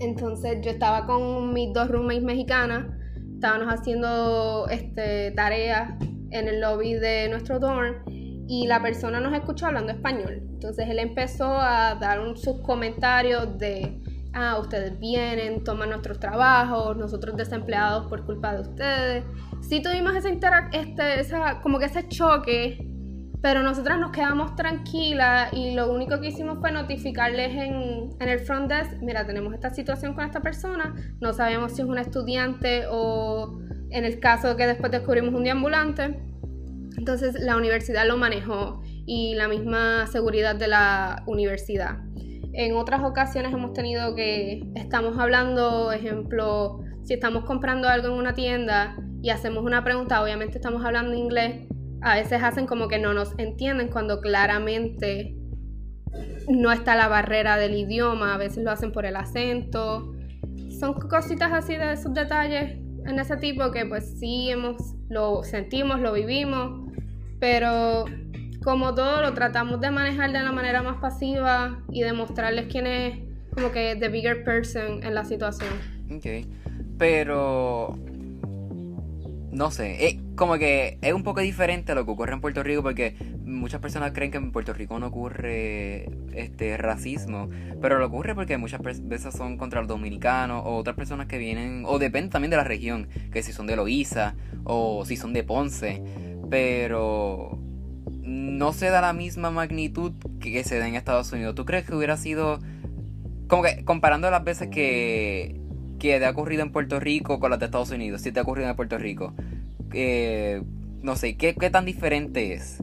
Entonces 0.00 0.58
yo 0.62 0.70
estaba 0.70 1.06
con 1.06 1.52
mis 1.52 1.72
dos 1.72 1.88
roommates 1.88 2.22
mexicanas, 2.22 2.86
estábamos 3.34 3.72
haciendo 3.72 4.66
este, 4.70 5.32
tareas 5.32 5.94
en 6.30 6.48
el 6.48 6.60
lobby 6.60 6.94
de 6.94 7.28
nuestro 7.28 7.58
dorm 7.58 8.04
y 8.48 8.66
la 8.66 8.80
persona 8.80 9.20
nos 9.20 9.34
escuchó 9.34 9.66
hablando 9.66 9.92
español. 9.92 10.42
Entonces 10.54 10.88
él 10.88 10.98
empezó 10.98 11.46
a 11.46 11.94
dar 11.96 12.18
sus 12.36 12.60
comentarios 12.60 13.58
de, 13.58 14.00
ah, 14.32 14.58
ustedes 14.60 14.98
vienen, 14.98 15.64
toman 15.64 15.90
nuestros 15.90 16.20
trabajos, 16.20 16.96
nosotros 16.96 17.36
desempleados 17.36 18.06
por 18.06 18.24
culpa 18.24 18.54
de 18.54 18.62
ustedes. 18.62 19.24
Sí 19.60 19.82
tuvimos 19.82 20.14
esa, 20.14 20.28
este, 20.72 21.20
esa 21.20 21.60
como 21.60 21.78
que 21.78 21.86
ese 21.86 22.08
choque 22.08 22.92
pero 23.42 23.62
nosotras 23.62 24.00
nos 24.00 24.10
quedamos 24.10 24.56
tranquilas 24.56 25.52
y 25.52 25.72
lo 25.72 25.92
único 25.92 26.20
que 26.20 26.28
hicimos 26.28 26.58
fue 26.58 26.72
notificarles 26.72 27.54
en, 27.54 28.10
en, 28.18 28.28
el 28.28 28.40
front 28.40 28.68
desk, 28.68 29.00
mira, 29.02 29.24
tenemos 29.24 29.54
esta 29.54 29.70
situación 29.70 30.14
con 30.14 30.24
esta 30.24 30.40
persona, 30.40 30.96
no 31.20 31.32
sabemos 31.32 31.72
si 31.72 31.82
es 31.82 31.86
una 31.86 32.00
estudiante 32.00 32.86
o 32.90 33.60
en 33.90 34.04
el 34.04 34.18
caso 34.18 34.56
que 34.56 34.66
después 34.66 34.90
descubrimos 34.90 35.32
un 35.32 35.44
deambulante. 35.44 36.25
Entonces 36.96 37.34
la 37.40 37.56
universidad 37.56 38.06
lo 38.06 38.16
manejó 38.16 38.82
y 39.06 39.34
la 39.34 39.48
misma 39.48 40.06
seguridad 40.06 40.56
de 40.56 40.68
la 40.68 41.22
universidad. 41.26 41.98
En 42.52 42.74
otras 42.74 43.02
ocasiones 43.04 43.52
hemos 43.52 43.72
tenido 43.72 44.14
que 44.14 44.62
estamos 44.74 45.18
hablando, 45.18 45.92
ejemplo, 45.92 46.80
si 47.04 47.14
estamos 47.14 47.44
comprando 47.44 47.88
algo 47.88 48.08
en 48.08 48.14
una 48.14 48.34
tienda 48.34 48.96
y 49.22 49.30
hacemos 49.30 49.64
una 49.64 49.84
pregunta, 49.84 50.22
obviamente 50.22 50.56
estamos 50.56 50.84
hablando 50.84 51.14
inglés 51.14 51.66
a 52.02 52.14
veces 52.14 52.42
hacen 52.42 52.66
como 52.66 52.88
que 52.88 52.98
no 52.98 53.14
nos 53.14 53.36
entienden 53.38 53.88
cuando 53.88 54.20
claramente 54.20 55.36
no 56.48 56.70
está 56.70 56.94
la 56.94 57.08
barrera 57.08 57.56
del 57.56 57.74
idioma, 57.74 58.34
a 58.34 58.38
veces 58.38 58.62
lo 58.64 58.70
hacen 58.70 58.92
por 58.92 59.06
el 59.06 59.16
acento. 59.16 60.14
son 60.78 60.94
cositas 60.94 61.52
así 61.52 61.76
de 61.76 61.92
esos 61.92 62.14
detalles 62.14 62.78
en 63.06 63.18
ese 63.18 63.36
tipo 63.36 63.70
que 63.70 63.86
pues 63.86 64.18
sí 64.18 64.50
hemos, 64.50 64.94
lo 65.08 65.42
sentimos, 65.42 66.00
lo 66.00 66.12
vivimos, 66.12 66.90
pero 67.38 68.04
como 68.62 68.94
todo 68.94 69.22
lo 69.22 69.32
tratamos 69.34 69.80
de 69.80 69.90
manejar 69.90 70.32
de 70.32 70.42
la 70.42 70.52
manera 70.52 70.82
más 70.82 70.96
pasiva 70.96 71.82
y 71.92 72.02
demostrarles 72.02 72.66
quién 72.66 72.86
es 72.86 73.18
como 73.54 73.70
que 73.70 73.96
the 73.96 74.08
bigger 74.08 74.44
person 74.44 75.02
en 75.02 75.14
la 75.14 75.24
situación. 75.24 75.70
Ok, 76.10 76.46
pero 76.98 77.96
no 79.56 79.70
sé, 79.70 80.06
eh, 80.06 80.20
como 80.34 80.58
que 80.58 80.98
es 81.00 81.14
un 81.14 81.22
poco 81.22 81.40
diferente 81.40 81.92
a 81.92 81.94
lo 81.94 82.04
que 82.04 82.10
ocurre 82.10 82.34
en 82.34 82.42
Puerto 82.42 82.62
Rico 82.62 82.82
porque 82.82 83.16
muchas 83.42 83.80
personas 83.80 84.12
creen 84.12 84.30
que 84.30 84.36
en 84.36 84.52
Puerto 84.52 84.74
Rico 84.74 84.98
no 84.98 85.06
ocurre 85.06 86.10
este 86.34 86.76
racismo, 86.76 87.48
pero 87.80 87.98
lo 87.98 88.06
ocurre 88.06 88.34
porque 88.34 88.58
muchas 88.58 88.82
veces 88.82 89.34
son 89.34 89.56
contra 89.56 89.80
los 89.80 89.88
dominicanos 89.88 90.62
o 90.66 90.76
otras 90.76 90.94
personas 90.94 91.26
que 91.26 91.38
vienen, 91.38 91.84
o 91.86 91.98
depende 91.98 92.28
también 92.28 92.50
de 92.50 92.58
la 92.58 92.64
región, 92.64 93.08
que 93.32 93.42
si 93.42 93.54
son 93.54 93.66
de 93.66 93.76
Loíza 93.76 94.34
o 94.64 95.06
si 95.06 95.16
son 95.16 95.32
de 95.32 95.42
Ponce, 95.42 96.02
pero 96.50 97.58
no 98.22 98.74
se 98.74 98.90
da 98.90 99.00
la 99.00 99.14
misma 99.14 99.50
magnitud 99.50 100.12
que, 100.38 100.62
se 100.64 100.78
da 100.78 100.86
en 100.86 100.96
Estados 100.96 101.32
Unidos. 101.32 101.54
¿Tú 101.54 101.64
crees 101.64 101.86
que 101.86 101.94
hubiera 101.94 102.18
sido, 102.18 102.58
como 103.48 103.62
que 103.62 103.86
comparando 103.86 104.30
las 104.30 104.44
veces 104.44 104.68
que 104.68 105.58
que 105.98 106.18
te 106.18 106.24
ha 106.24 106.30
ocurrido 106.30 106.62
en 106.62 106.72
Puerto 106.72 107.00
Rico 107.00 107.40
con 107.40 107.50
las 107.50 107.58
de 107.58 107.66
Estados 107.66 107.90
Unidos, 107.90 108.22
si 108.22 108.32
te 108.32 108.40
ha 108.40 108.42
ocurrido 108.42 108.68
en 108.68 108.76
Puerto 108.76 108.98
Rico, 108.98 109.34
eh, 109.92 110.62
no 111.02 111.16
sé, 111.16 111.36
¿qué, 111.36 111.54
¿qué, 111.54 111.70
tan 111.70 111.84
diferente 111.84 112.52
es? 112.52 112.82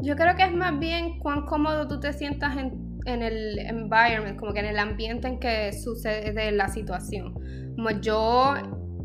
Yo 0.00 0.16
creo 0.16 0.36
que 0.36 0.44
es 0.44 0.52
más 0.52 0.78
bien 0.78 1.18
cuán 1.18 1.46
cómodo 1.46 1.88
tú 1.88 2.00
te 2.00 2.12
sientas 2.12 2.56
en, 2.56 2.98
en, 3.06 3.22
el 3.22 3.58
environment, 3.58 4.38
como 4.38 4.52
que 4.52 4.60
en 4.60 4.66
el 4.66 4.78
ambiente 4.78 5.28
en 5.28 5.38
que 5.38 5.72
sucede 5.72 6.52
la 6.52 6.68
situación. 6.68 7.34
Como 7.76 7.90
yo, 7.90 8.54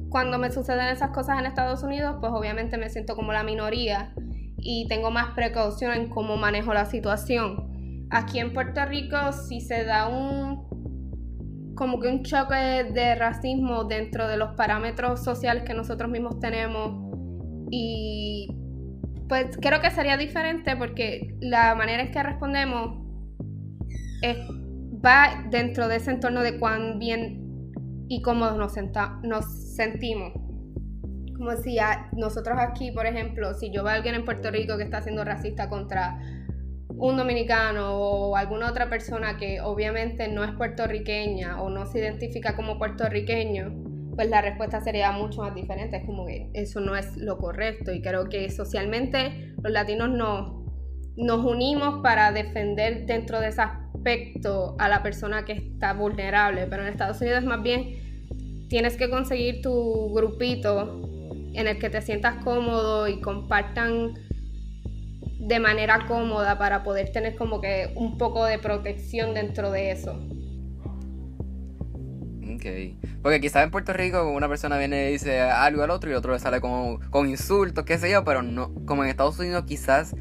cuando 0.09 0.37
me 0.37 0.51
suceden 0.51 0.87
esas 0.87 1.11
cosas 1.11 1.39
en 1.39 1.45
Estados 1.45 1.83
Unidos, 1.83 2.17
pues 2.19 2.31
obviamente 2.33 2.77
me 2.77 2.89
siento 2.89 3.15
como 3.15 3.31
la 3.31 3.43
minoría 3.43 4.13
y 4.57 4.87
tengo 4.87 5.11
más 5.11 5.33
precaución 5.35 5.93
en 5.93 6.09
cómo 6.09 6.37
manejo 6.37 6.73
la 6.73 6.85
situación. 6.85 8.07
Aquí 8.09 8.39
en 8.39 8.53
Puerto 8.53 8.83
Rico, 8.85 9.17
si 9.31 9.61
se 9.61 9.83
da 9.83 10.07
un 10.07 10.68
como 11.79 11.97
que 12.01 12.09
un 12.09 12.23
choque 12.23 12.91
de 12.93 13.15
racismo 13.15 13.85
dentro 13.85 14.27
de 14.27 14.35
los 14.35 14.53
parámetros 14.55 15.23
sociales 15.23 15.63
que 15.63 15.73
nosotros 15.73 16.11
mismos 16.11 16.37
tenemos 16.41 17.09
y 17.71 18.53
pues 19.29 19.57
creo 19.61 19.79
que 19.79 19.89
sería 19.89 20.17
diferente 20.17 20.75
porque 20.75 21.37
la 21.39 21.75
manera 21.75 22.03
en 22.03 22.11
que 22.11 22.21
respondemos 22.21 22.97
va 25.05 25.45
dentro 25.49 25.87
de 25.87 25.95
ese 25.95 26.11
entorno 26.11 26.41
de 26.41 26.59
cuán 26.59 26.99
bien 26.99 27.71
y 28.09 28.21
cómodos 28.23 28.57
nos, 28.57 28.73
nos 29.23 29.45
sentimos. 29.77 30.33
Como 31.37 31.55
si 31.63 31.77
nosotros 32.11 32.57
aquí, 32.59 32.91
por 32.91 33.05
ejemplo, 33.05 33.53
si 33.53 33.71
yo 33.71 33.83
veo 33.83 33.93
a 33.93 33.95
alguien 33.95 34.15
en 34.15 34.25
Puerto 34.25 34.51
Rico 34.51 34.75
que 34.75 34.83
está 34.83 35.01
siendo 35.01 35.23
racista 35.23 35.69
contra 35.69 36.19
un 36.99 37.15
dominicano 37.15 37.93
o 37.95 38.35
alguna 38.35 38.69
otra 38.69 38.89
persona 38.89 39.37
que 39.37 39.61
obviamente 39.61 40.27
no 40.27 40.43
es 40.43 40.51
puertorriqueña 40.51 41.61
o 41.61 41.69
no 41.69 41.85
se 41.85 41.99
identifica 41.99 42.55
como 42.57 42.77
puertorriqueño, 42.77 43.71
pues 44.15 44.29
la 44.29 44.41
respuesta 44.41 44.81
sería 44.81 45.11
mucho 45.13 45.41
más 45.41 45.55
diferente. 45.55 45.97
Es 45.97 46.05
como 46.05 46.25
que 46.25 46.49
eso 46.53 46.81
no 46.81 46.97
es 46.97 47.15
lo 47.15 47.37
correcto 47.37 47.93
y 47.93 48.01
creo 48.01 48.27
que 48.27 48.49
socialmente 48.51 49.53
los 49.63 49.71
latinos 49.71 50.09
no, 50.09 50.65
nos 51.15 51.45
unimos 51.45 52.01
para 52.03 52.33
defender 52.33 53.05
dentro 53.05 53.39
de 53.39 53.47
ese 53.47 53.61
aspecto 53.61 54.75
a 54.77 54.89
la 54.89 55.01
persona 55.01 55.45
que 55.45 55.53
está 55.53 55.93
vulnerable, 55.93 56.67
pero 56.69 56.83
en 56.83 56.89
Estados 56.89 57.21
Unidos 57.21 57.45
más 57.45 57.63
bien 57.63 58.67
tienes 58.67 58.97
que 58.97 59.09
conseguir 59.09 59.61
tu 59.61 60.13
grupito 60.13 61.01
en 61.53 61.67
el 61.67 61.79
que 61.79 61.89
te 61.89 62.01
sientas 62.01 62.43
cómodo 62.43 63.07
y 63.07 63.21
compartan 63.21 64.13
de 65.39 65.59
manera 65.59 66.05
cómoda 66.07 66.57
para 66.57 66.83
poder 66.83 67.11
tener 67.11 67.35
como 67.35 67.61
que 67.61 67.91
un 67.95 68.17
poco 68.17 68.45
de 68.45 68.59
protección 68.59 69.33
dentro 69.33 69.71
de 69.71 69.91
eso. 69.91 70.11
Ok. 72.53 72.65
Porque 73.21 73.39
quizás 73.39 73.63
en 73.63 73.71
Puerto 73.71 73.93
Rico 73.93 74.29
una 74.31 74.47
persona 74.49 74.77
viene 74.77 75.09
y 75.09 75.13
dice 75.13 75.39
algo 75.39 75.83
al 75.83 75.91
otro 75.91 76.09
y 76.09 76.13
el 76.13 76.17
otro 76.17 76.33
le 76.33 76.39
sale 76.39 76.59
con, 76.59 76.99
con 77.09 77.29
insultos, 77.29 77.85
qué 77.85 77.97
sé 77.97 78.11
yo, 78.11 78.23
pero 78.23 78.41
no, 78.41 78.73
como 78.85 79.03
en 79.03 79.09
Estados 79.09 79.39
Unidos 79.39 79.63
quizás 79.65 80.13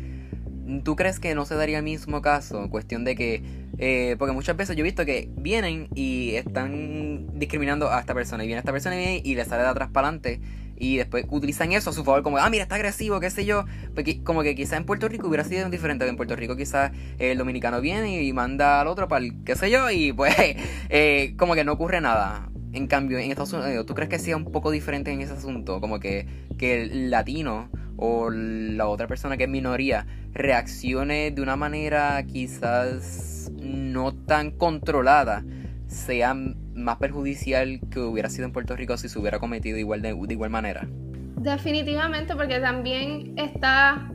¿Tú 0.84 0.96
crees 0.96 1.18
que 1.18 1.34
no 1.34 1.46
se 1.46 1.54
daría 1.54 1.78
el 1.78 1.84
mismo 1.84 2.20
caso? 2.20 2.68
Cuestión 2.68 3.04
de 3.04 3.16
que. 3.16 3.42
Eh, 3.78 4.16
porque 4.18 4.34
muchas 4.34 4.54
veces 4.56 4.76
yo 4.76 4.82
he 4.82 4.84
visto 4.84 5.06
que 5.06 5.30
vienen 5.36 5.88
y 5.94 6.34
están 6.34 7.38
discriminando 7.38 7.90
a 7.90 8.00
esta 8.00 8.12
persona. 8.12 8.44
Y 8.44 8.48
viene 8.48 8.58
esta 8.58 8.72
persona 8.72 8.94
y, 8.96 8.98
viene 8.98 9.22
y 9.24 9.34
le 9.34 9.46
sale 9.46 9.62
de 9.62 9.68
atrás 9.70 9.88
para 9.90 10.08
adelante 10.08 10.40
y 10.79 10.97
después 10.97 11.26
utilizan 11.29 11.72
eso 11.72 11.91
a 11.91 11.93
su 11.93 12.05
favor, 12.05 12.22
como, 12.22 12.39
ah, 12.39 12.49
mira, 12.51 12.62
está 12.62 12.76
agresivo, 12.76 13.20
qué 13.20 13.31
sé 13.31 13.45
yo. 13.45 13.64
Porque, 13.95 14.22
como 14.22 14.43
que 14.43 14.55
quizá 14.55 14.76
en 14.76 14.85
Puerto 14.85 15.09
Rico 15.09 15.29
hubiera 15.29 15.45
sido 15.45 15.68
diferente. 15.68 16.07
En 16.07 16.16
Puerto 16.16 16.37
Rico 16.37 16.57
quizás 16.57 16.93
el 17.18 17.39
dominicano 17.39 17.81
viene 17.81 18.22
y 18.22 18.33
manda 18.33 18.81
al 18.81 18.87
otro 18.87 19.09
para 19.09 19.24
el 19.24 19.45
qué 19.45 19.57
sé 19.57 19.70
yo, 19.70 19.91
y 19.91 20.12
pues, 20.12 20.35
eh, 20.89 21.35
como 21.37 21.55
que 21.55 21.64
no 21.64 21.72
ocurre 21.72 22.01
nada. 22.01 22.51
En 22.72 22.87
cambio, 22.87 23.18
en 23.18 23.31
Estados 23.31 23.53
Unidos, 23.55 23.87
¿tú 23.87 23.95
crees 23.95 24.11
que 24.11 24.18
sea 24.18 24.37
un 24.37 24.45
poco 24.53 24.70
diferente 24.70 25.11
en 25.11 25.20
ese 25.20 25.33
asunto? 25.33 25.81
Como 25.81 26.01
que, 26.01 26.26
que 26.59 26.83
el 26.83 27.11
latino 27.11 27.70
o 27.97 28.31
la 28.31 28.87
otra 28.87 29.09
persona 29.09 29.37
que 29.37 29.45
es 29.45 29.51
minoría 29.51 30.07
reaccione 30.33 31.31
de 31.33 31.43
una 31.43 31.57
manera 31.57 32.22
quizás 32.24 33.51
no 33.61 34.14
tan 34.14 34.53
controlada 34.53 35.45
sea 35.89 36.37
más 36.79 36.97
perjudicial 36.99 37.81
que 37.91 38.01
hubiera 38.01 38.29
sido 38.31 38.47
en 38.47 38.53
Puerto 38.53 38.76
Rico 38.76 38.97
si 38.97 39.09
se 39.09 39.18
hubiera 39.18 39.39
cometido 39.39 39.79
igual 39.79 40.03
de, 40.03 40.16
igual 40.29 40.51
manera. 40.51 40.89
Definitivamente, 41.37 42.35
porque 42.35 42.61
también 42.61 43.35
está 43.37 44.12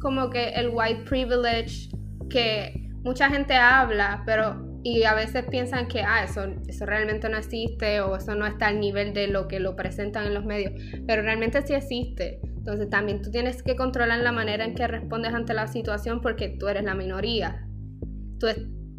como 0.00 0.30
que 0.30 0.50
el 0.50 0.70
white 0.72 1.04
privilege 1.08 1.88
que 2.28 2.90
mucha 3.02 3.30
gente 3.30 3.54
habla, 3.54 4.22
pero 4.26 4.66
y 4.82 5.02
a 5.02 5.14
veces 5.14 5.44
piensan 5.50 5.88
que 5.88 6.02
ah, 6.02 6.22
eso, 6.22 6.46
eso 6.68 6.86
realmente 6.86 7.28
no 7.28 7.38
existe 7.38 8.00
o 8.00 8.16
eso 8.16 8.36
no 8.36 8.46
está 8.46 8.68
al 8.68 8.78
nivel 8.78 9.12
de 9.14 9.26
lo 9.26 9.48
que 9.48 9.58
lo 9.58 9.74
presentan 9.74 10.26
en 10.26 10.34
los 10.34 10.44
medios, 10.44 10.72
pero 11.08 11.22
realmente 11.22 11.60
sí 11.66 11.74
existe. 11.74 12.40
Entonces 12.44 12.88
también 12.88 13.20
tú 13.20 13.30
tienes 13.30 13.62
que 13.64 13.74
controlar 13.74 14.20
la 14.20 14.30
manera 14.30 14.64
en 14.64 14.74
que 14.74 14.86
respondes 14.86 15.34
ante 15.34 15.54
la 15.54 15.66
situación 15.66 16.20
porque 16.20 16.50
tú 16.50 16.68
eres 16.68 16.84
la 16.84 16.94
minoría. 16.94 17.66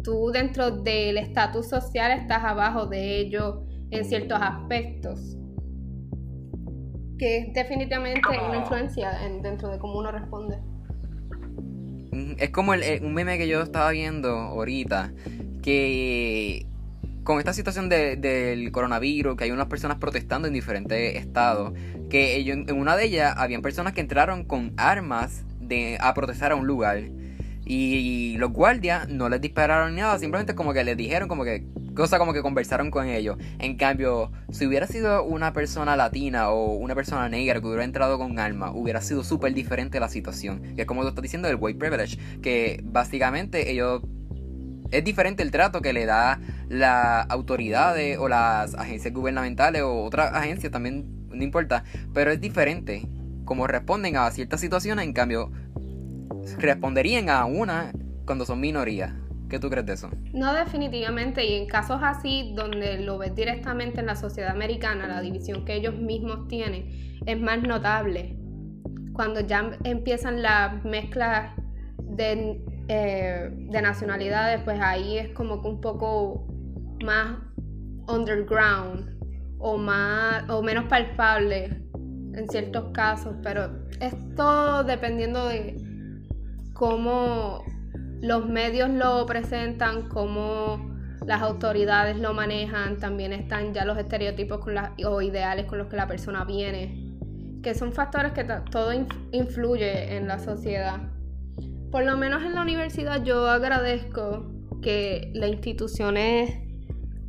Tú 0.07 0.31
dentro 0.31 0.71
del 0.71 1.17
estatus 1.17 1.67
social 1.67 2.13
estás 2.13 2.41
abajo 2.41 2.85
de 2.85 3.19
ellos 3.19 3.55
en 3.91 4.05
ciertos 4.05 4.39
aspectos. 4.41 5.35
Que 7.19 7.39
es 7.39 7.53
definitivamente 7.53 8.21
una 8.47 8.59
influencia 8.59 9.11
dentro 9.43 9.67
de 9.67 9.77
cómo 9.79 9.99
uno 9.99 10.09
responde. 10.13 10.59
Es 12.37 12.51
como 12.51 12.71
un 12.71 13.13
meme 13.13 13.37
que 13.37 13.49
yo 13.49 13.61
estaba 13.61 13.91
viendo 13.91 14.29
ahorita, 14.29 15.11
que 15.61 16.65
con 17.25 17.39
esta 17.39 17.51
situación 17.51 17.89
del 17.89 18.71
coronavirus, 18.71 19.35
que 19.35 19.43
hay 19.43 19.51
unas 19.51 19.67
personas 19.67 19.97
protestando 19.97 20.47
en 20.47 20.53
diferentes 20.53 21.17
estados, 21.17 21.73
que 22.09 22.39
en 22.49 22.79
una 22.79 22.95
de 22.95 23.03
ellas 23.03 23.33
habían 23.35 23.61
personas 23.61 23.91
que 23.91 23.99
entraron 23.99 24.45
con 24.45 24.71
armas 24.77 25.43
de, 25.59 25.97
a 25.99 26.13
protestar 26.13 26.53
a 26.53 26.55
un 26.55 26.65
lugar. 26.65 27.03
Y 27.69 28.37
los 28.37 28.51
guardias 28.51 29.09
no 29.09 29.27
les 29.27 29.41
dispararon 29.41 29.95
ni 29.95 30.01
nada, 30.01 30.17
simplemente 30.19 30.55
como 30.55 30.73
que 30.73 30.83
les 30.83 30.95
dijeron 30.95 31.27
como 31.27 31.43
que 31.43 31.67
cosa 31.95 32.17
como 32.17 32.31
que 32.31 32.41
conversaron 32.41 32.91
con 32.91 33.07
ellos. 33.09 33.37
En 33.59 33.75
cambio, 33.75 34.31
si 34.51 34.65
hubiera 34.65 34.87
sido 34.87 35.23
una 35.23 35.51
persona 35.51 35.97
latina 35.97 36.49
o 36.49 36.75
una 36.75 36.95
persona 36.95 37.27
negra 37.27 37.59
que 37.59 37.67
hubiera 37.67 37.83
entrado 37.83 38.17
con 38.17 38.39
armas, 38.39 38.71
hubiera 38.73 39.01
sido 39.01 39.23
súper 39.23 39.53
diferente 39.53 39.99
la 39.99 40.07
situación. 40.07 40.75
Que 40.75 40.83
es 40.83 40.87
como 40.87 41.01
tú 41.01 41.09
estás 41.09 41.23
diciendo 41.23 41.47
del 41.47 41.57
white 41.59 41.77
privilege, 41.77 42.17
que 42.41 42.81
básicamente 42.85 43.71
ellos 43.71 44.01
es 44.91 45.03
diferente 45.03 45.43
el 45.43 45.51
trato 45.51 45.81
que 45.81 45.91
le 45.91 46.05
da 46.05 46.39
las 46.69 47.29
autoridades 47.29 48.17
o 48.17 48.29
las 48.29 48.75
agencias 48.75 49.13
gubernamentales 49.13 49.81
o 49.81 50.03
otras 50.03 50.33
agencias 50.33 50.71
también, 50.71 51.27
no 51.29 51.43
importa, 51.43 51.83
pero 52.13 52.31
es 52.31 52.39
diferente 52.39 53.07
como 53.43 53.65
responden 53.65 54.17
a 54.17 54.29
ciertas 54.31 54.59
situaciones, 54.59 55.05
en 55.05 55.13
cambio 55.13 55.51
responderían 56.57 57.29
a 57.29 57.45
una 57.45 57.91
cuando 58.25 58.45
son 58.45 58.59
minorías. 58.59 59.13
¿Qué 59.49 59.59
tú 59.59 59.69
crees 59.69 59.85
de 59.85 59.93
eso? 59.93 60.09
No, 60.33 60.53
definitivamente. 60.53 61.45
Y 61.45 61.53
en 61.53 61.67
casos 61.67 61.99
así, 62.03 62.53
donde 62.55 62.99
lo 62.99 63.17
ves 63.17 63.33
directamente 63.33 64.01
en 64.01 64.07
la 64.07 64.15
sociedad 64.15 64.51
americana, 64.51 65.07
la 65.07 65.21
división 65.21 65.63
que 65.63 65.75
ellos 65.75 65.95
mismos 65.95 66.47
tienen, 66.49 67.19
es 67.25 67.39
más 67.39 67.61
notable. 67.63 68.37
Cuando 69.13 69.39
ya 69.39 69.71
empiezan 69.83 70.41
las 70.41 70.83
mezclas 70.83 71.55
de, 71.97 72.61
eh, 72.89 73.49
de 73.51 73.81
nacionalidades, 73.81 74.61
pues 74.63 74.79
ahí 74.81 75.17
es 75.17 75.29
como 75.29 75.61
que 75.61 75.69
un 75.69 75.81
poco 75.81 76.47
más 77.03 77.37
underground 78.07 79.17
o, 79.59 79.77
más, 79.77 80.47
o 80.49 80.61
menos 80.61 80.85
palpable 80.85 81.83
en 82.33 82.49
ciertos 82.49 82.91
casos. 82.91 83.33
Pero 83.41 83.87
es 84.01 84.13
todo 84.35 84.83
dependiendo 84.83 85.47
de 85.47 85.86
cómo 86.77 87.63
los 88.21 88.47
medios 88.47 88.89
lo 88.89 89.25
presentan, 89.25 90.09
cómo 90.09 90.95
las 91.25 91.41
autoridades 91.41 92.17
lo 92.17 92.33
manejan, 92.33 92.97
también 92.97 93.33
están 93.33 93.73
ya 93.73 93.83
los 93.83 93.97
estereotipos 93.97 94.59
con 94.59 94.75
o 95.05 95.21
ideales 95.21 95.65
con 95.65 95.79
los 95.79 95.87
que 95.87 95.95
la 95.95 96.07
persona 96.07 96.45
viene, 96.45 97.17
que 97.63 97.73
son 97.73 97.93
factores 97.93 98.31
que 98.33 98.43
todo 98.71 98.91
influye 99.31 100.15
en 100.15 100.27
la 100.27 100.39
sociedad. 100.39 101.01
Por 101.91 102.03
lo 102.03 102.15
menos 102.15 102.43
en 102.43 102.53
la 102.53 102.61
universidad 102.61 103.23
yo 103.23 103.47
agradezco 103.47 104.45
que 104.81 105.31
la 105.33 105.47
institución 105.47 106.15
es 106.15 106.67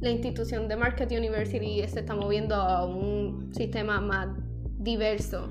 la 0.01 0.11
institución 0.11 0.69
de 0.69 0.77
Market 0.77 1.11
University 1.11 1.83
se 1.89 2.01
está 2.01 2.15
moviendo 2.15 2.55
a 2.55 2.85
un 2.87 3.51
sistema 3.53 4.01
más 4.01 4.29
diverso. 4.79 5.49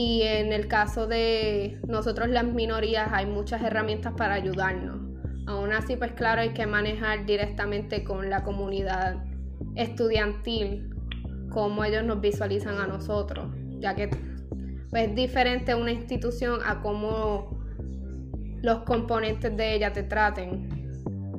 Y 0.00 0.22
en 0.22 0.52
el 0.52 0.68
caso 0.68 1.08
de 1.08 1.80
nosotros 1.88 2.28
las 2.28 2.44
minorías 2.44 3.08
hay 3.12 3.26
muchas 3.26 3.60
herramientas 3.64 4.12
para 4.16 4.34
ayudarnos. 4.34 5.00
Aún 5.48 5.72
así, 5.72 5.96
pues 5.96 6.12
claro, 6.12 6.40
hay 6.40 6.50
que 6.50 6.68
manejar 6.68 7.26
directamente 7.26 8.04
con 8.04 8.30
la 8.30 8.44
comunidad 8.44 9.24
estudiantil 9.74 10.94
cómo 11.50 11.82
ellos 11.82 12.04
nos 12.04 12.20
visualizan 12.20 12.78
a 12.78 12.86
nosotros, 12.86 13.52
ya 13.80 13.96
que 13.96 14.06
pues, 14.90 15.08
es 15.08 15.16
diferente 15.16 15.74
una 15.74 15.90
institución 15.90 16.60
a 16.64 16.80
cómo 16.80 17.58
los 18.62 18.84
componentes 18.84 19.56
de 19.56 19.74
ella 19.74 19.92
te 19.92 20.04
traten 20.04 20.77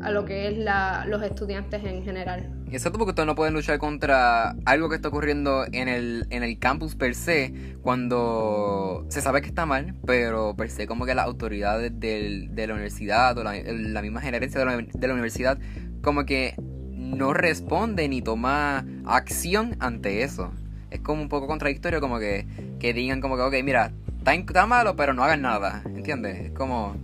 a 0.01 0.11
lo 0.11 0.25
que 0.25 0.47
es 0.47 0.57
la, 0.57 1.05
los 1.07 1.21
estudiantes 1.23 1.83
en 1.83 2.03
general. 2.03 2.49
Exacto, 2.71 2.99
porque 2.99 3.09
ustedes 3.09 3.27
no 3.27 3.35
pueden 3.35 3.53
luchar 3.53 3.79
contra 3.79 4.55
algo 4.65 4.89
que 4.89 4.95
está 4.95 5.07
ocurriendo 5.07 5.65
en 5.71 5.87
el, 5.87 6.27
en 6.29 6.43
el 6.43 6.59
campus 6.59 6.95
per 6.95 7.15
se, 7.15 7.77
cuando 7.81 9.05
se 9.09 9.21
sabe 9.21 9.41
que 9.41 9.47
está 9.47 9.65
mal, 9.65 9.95
pero 10.05 10.55
per 10.55 10.69
se 10.69 10.85
como 10.85 11.05
que 11.05 11.15
las 11.15 11.25
autoridades 11.25 11.99
del, 11.99 12.53
de 12.53 12.67
la 12.67 12.73
universidad 12.73 13.37
o 13.37 13.43
la, 13.43 14.01
misma 14.01 14.21
gerencia 14.21 14.59
de 14.59 14.65
la, 14.65 14.77
de 14.77 15.07
la, 15.07 15.13
universidad 15.13 15.57
como 16.01 16.25
que 16.25 16.55
no 16.91 17.33
responde 17.33 18.07
ni 18.07 18.21
toma 18.21 18.85
acción 19.05 19.75
ante 19.79 20.23
eso. 20.23 20.51
Es 20.91 21.01
como 21.01 21.21
un 21.21 21.29
poco 21.29 21.47
contradictorio 21.47 22.01
como 22.01 22.19
que, 22.19 22.47
que 22.79 22.93
digan 22.93 23.21
como 23.21 23.35
que, 23.35 23.41
ok, 23.43 23.55
mira, 23.63 23.91
está, 24.19 24.33
está 24.33 24.65
malo, 24.67 24.95
pero 24.95 25.13
no 25.13 25.23
hagan 25.23 25.41
nada, 25.41 25.81
¿entiendes? 25.85 26.37
Es 26.39 26.51
como 26.51 26.95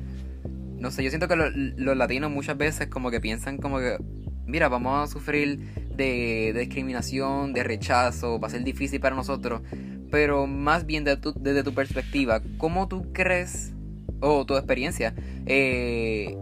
no 0.85 0.91
sé, 0.91 1.03
yo 1.03 1.09
siento 1.09 1.27
que 1.27 1.35
los 1.35 1.97
latinos 1.97 2.29
muchas 2.29 2.55
veces 2.57 2.87
como 2.87 3.09
que 3.09 3.19
piensan 3.19 3.57
como 3.57 3.79
que, 3.79 3.97
mira, 4.45 4.69
vamos 4.69 5.09
a 5.09 5.11
sufrir 5.11 5.57
de, 5.95 6.53
discriminación, 6.55 7.53
de 7.53 7.63
rechazo, 7.63 8.39
va 8.39 8.49
a 8.49 8.51
ser 8.51 8.63
difícil 8.63 8.99
para 8.99 9.15
nosotros, 9.15 9.61
pero 10.11 10.45
más 10.45 10.85
bien 10.85 11.03
desde 11.03 11.63
tu 11.63 11.73
perspectiva, 11.73 12.43
¿cómo 12.59 12.87
tú 12.87 13.11
crees, 13.13 13.73
o 14.19 14.45
tu 14.45 14.55
experiencia, 14.57 15.15
eh, 15.47 16.37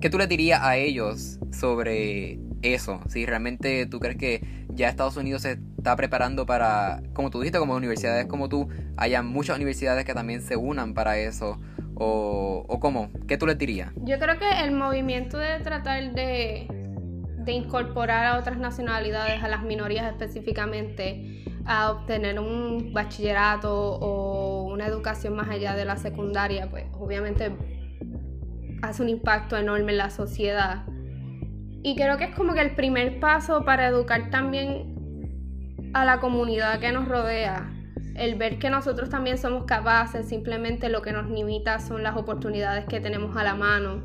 qué 0.00 0.08
tú 0.08 0.16
le 0.16 0.28
dirías 0.28 0.60
a 0.62 0.76
ellos 0.76 1.40
sobre 1.50 2.38
eso? 2.62 3.00
Si 3.08 3.26
realmente 3.26 3.86
tú 3.86 3.98
crees 3.98 4.16
que 4.16 4.64
ya 4.68 4.88
Estados 4.88 5.16
Unidos 5.16 5.42
se 5.42 5.58
está 5.76 5.96
preparando 5.96 6.46
para, 6.46 7.02
como 7.14 7.30
tú 7.30 7.40
dijiste, 7.40 7.58
como 7.58 7.74
universidades 7.74 8.26
como 8.26 8.48
tú, 8.48 8.68
haya 8.96 9.22
muchas 9.22 9.56
universidades 9.56 10.04
que 10.04 10.14
también 10.14 10.40
se 10.40 10.54
unan 10.54 10.94
para 10.94 11.18
eso 11.18 11.58
¿O, 12.04 12.80
cómo? 12.80 13.10
¿Qué 13.28 13.36
tú 13.38 13.46
les 13.46 13.56
dirías? 13.56 13.92
Yo 13.96 14.18
creo 14.18 14.36
que 14.38 14.64
el 14.64 14.72
movimiento 14.72 15.38
de 15.38 15.60
tratar 15.60 16.12
de, 16.12 16.66
de 17.38 17.52
incorporar 17.52 18.26
a 18.26 18.38
otras 18.38 18.58
nacionalidades, 18.58 19.42
a 19.42 19.48
las 19.48 19.62
minorías 19.62 20.10
específicamente, 20.10 21.44
a 21.64 21.92
obtener 21.92 22.40
un 22.40 22.92
bachillerato 22.92 23.72
o 23.72 24.64
una 24.64 24.86
educación 24.86 25.36
más 25.36 25.48
allá 25.48 25.76
de 25.76 25.84
la 25.84 25.96
secundaria, 25.96 26.68
pues 26.68 26.86
obviamente 26.98 27.52
hace 28.82 29.02
un 29.02 29.08
impacto 29.08 29.56
enorme 29.56 29.92
en 29.92 29.98
la 29.98 30.10
sociedad. 30.10 30.84
Y 31.84 31.94
creo 31.94 32.16
que 32.16 32.24
es 32.24 32.34
como 32.34 32.52
que 32.52 32.62
el 32.62 32.74
primer 32.74 33.20
paso 33.20 33.64
para 33.64 33.86
educar 33.86 34.28
también 34.30 35.90
a 35.94 36.04
la 36.04 36.18
comunidad 36.18 36.80
que 36.80 36.90
nos 36.90 37.06
rodea 37.06 37.71
el 38.14 38.34
ver 38.34 38.58
que 38.58 38.70
nosotros 38.70 39.08
también 39.08 39.38
somos 39.38 39.64
capaces, 39.64 40.28
simplemente 40.28 40.88
lo 40.88 41.02
que 41.02 41.12
nos 41.12 41.30
limita 41.30 41.78
son 41.80 42.02
las 42.02 42.16
oportunidades 42.16 42.86
que 42.86 43.00
tenemos 43.00 43.36
a 43.36 43.44
la 43.44 43.54
mano, 43.54 44.02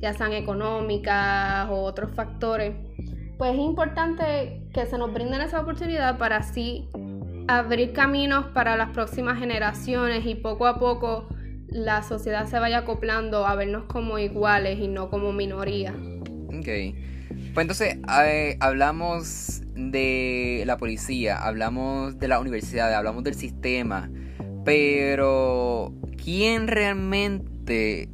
ya 0.00 0.12
sean 0.12 0.32
económicas 0.32 1.68
o 1.70 1.82
otros 1.82 2.10
factores, 2.14 2.74
pues 3.38 3.52
es 3.52 3.58
importante 3.58 4.62
que 4.72 4.86
se 4.86 4.98
nos 4.98 5.12
brinden 5.12 5.40
esa 5.40 5.60
oportunidad 5.60 6.18
para 6.18 6.38
así 6.38 6.88
abrir 7.48 7.92
caminos 7.92 8.46
para 8.46 8.76
las 8.76 8.90
próximas 8.90 9.38
generaciones 9.38 10.26
y 10.26 10.34
poco 10.34 10.66
a 10.66 10.78
poco 10.78 11.28
la 11.68 12.02
sociedad 12.02 12.46
se 12.46 12.58
vaya 12.58 12.78
acoplando 12.78 13.46
a 13.46 13.54
vernos 13.54 13.84
como 13.84 14.18
iguales 14.18 14.78
y 14.78 14.88
no 14.88 15.10
como 15.10 15.32
minoría. 15.32 15.94
Ok. 16.48 16.68
Pues 17.54 17.64
entonces 17.64 17.98
eh, 18.24 18.56
hablamos 18.60 19.62
de 19.76 20.64
la 20.66 20.76
policía, 20.76 21.36
hablamos 21.36 22.18
de 22.18 22.28
la 22.28 22.40
universidad, 22.40 22.92
hablamos 22.92 23.22
del 23.24 23.34
sistema, 23.34 24.10
pero 24.64 25.92
¿quién 26.22 26.66
realmente 26.66 28.08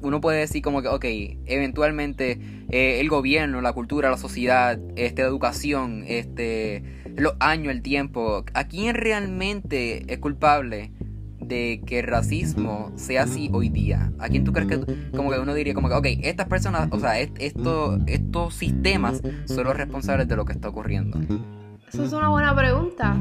uno 0.00 0.20
puede 0.20 0.38
decir 0.38 0.62
como 0.62 0.82
que, 0.82 0.88
ok, 0.88 1.04
eventualmente 1.46 2.38
eh, 2.70 3.00
el 3.00 3.08
gobierno, 3.08 3.60
la 3.60 3.72
cultura, 3.72 4.10
la 4.10 4.16
sociedad, 4.16 4.78
este, 4.96 5.22
la 5.22 5.28
educación, 5.28 6.04
este, 6.06 6.82
los 7.16 7.34
años, 7.40 7.72
el 7.72 7.82
tiempo, 7.82 8.44
¿a 8.54 8.64
quién 8.64 8.94
realmente 8.94 10.04
es 10.12 10.18
culpable 10.18 10.92
de 11.50 11.82
que 11.84 11.98
el 11.98 12.06
racismo 12.06 12.90
sea 12.94 13.24
así 13.24 13.50
hoy 13.52 13.68
día? 13.68 14.12
¿A 14.18 14.28
quién 14.30 14.44
tú 14.44 14.52
crees 14.54 14.68
que, 14.68 15.10
como 15.14 15.30
que 15.30 15.38
uno 15.38 15.52
diría, 15.52 15.74
como 15.74 15.88
que, 15.88 15.94
ok, 15.94 16.06
estas 16.22 16.46
personas, 16.46 16.88
o 16.92 16.98
sea, 16.98 17.20
esto, 17.20 17.98
estos 18.06 18.54
sistemas 18.54 19.20
son 19.44 19.64
los 19.64 19.76
responsables 19.76 20.28
de 20.28 20.36
lo 20.36 20.46
que 20.46 20.52
está 20.52 20.68
ocurriendo? 20.68 21.20
Eso 21.92 22.04
es 22.04 22.12
una 22.12 22.28
buena 22.28 22.54
pregunta, 22.54 23.16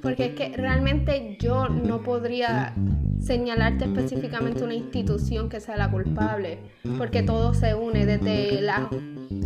porque 0.00 0.26
es 0.26 0.34
que 0.34 0.56
realmente 0.56 1.36
yo 1.38 1.68
no 1.68 2.00
podría 2.00 2.72
señalarte 3.20 3.84
específicamente 3.84 4.64
una 4.64 4.72
institución 4.72 5.50
que 5.50 5.60
sea 5.60 5.76
la 5.76 5.90
culpable, 5.90 6.58
porque 6.96 7.22
todo 7.22 7.52
se 7.52 7.74
une 7.74 8.06
desde 8.06 8.62
las 8.62 8.88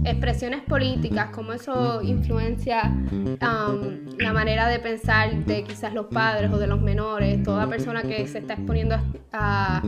expresiones 0.04 0.62
políticas, 0.62 1.30
cómo 1.30 1.54
eso 1.54 2.02
influencia 2.02 2.82
um, 3.10 4.16
la 4.18 4.32
manera 4.32 4.68
de 4.68 4.78
pensar 4.78 5.44
de 5.44 5.64
quizás 5.64 5.92
los 5.92 6.06
padres 6.06 6.52
o 6.52 6.58
de 6.58 6.68
los 6.68 6.80
menores, 6.80 7.42
toda 7.42 7.66
persona 7.66 8.02
que 8.02 8.28
se 8.28 8.38
está 8.38 8.54
exponiendo 8.54 8.96
a 9.32 9.82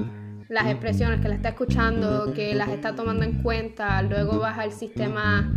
las 0.49 0.67
expresiones, 0.67 1.21
que 1.21 1.29
la 1.29 1.37
está 1.37 1.51
escuchando, 1.51 2.33
que 2.33 2.57
las 2.57 2.71
está 2.71 2.97
tomando 2.97 3.25
en 3.25 3.41
cuenta, 3.41 4.03
luego 4.03 4.41
vas 4.41 4.59
al 4.59 4.73
sistema 4.73 5.49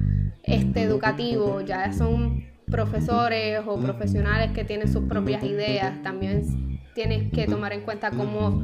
este, 0.43 0.83
educativo, 0.83 1.61
ya 1.61 1.91
son 1.91 2.56
profesores 2.69 3.61
o 3.65 3.79
profesionales 3.79 4.51
que 4.51 4.63
tienen 4.63 4.91
sus 4.91 5.03
propias 5.03 5.43
ideas, 5.43 6.01
también 6.03 6.79
tienes 6.93 7.31
que 7.31 7.45
tomar 7.45 7.73
en 7.73 7.81
cuenta 7.81 8.11
cómo 8.11 8.63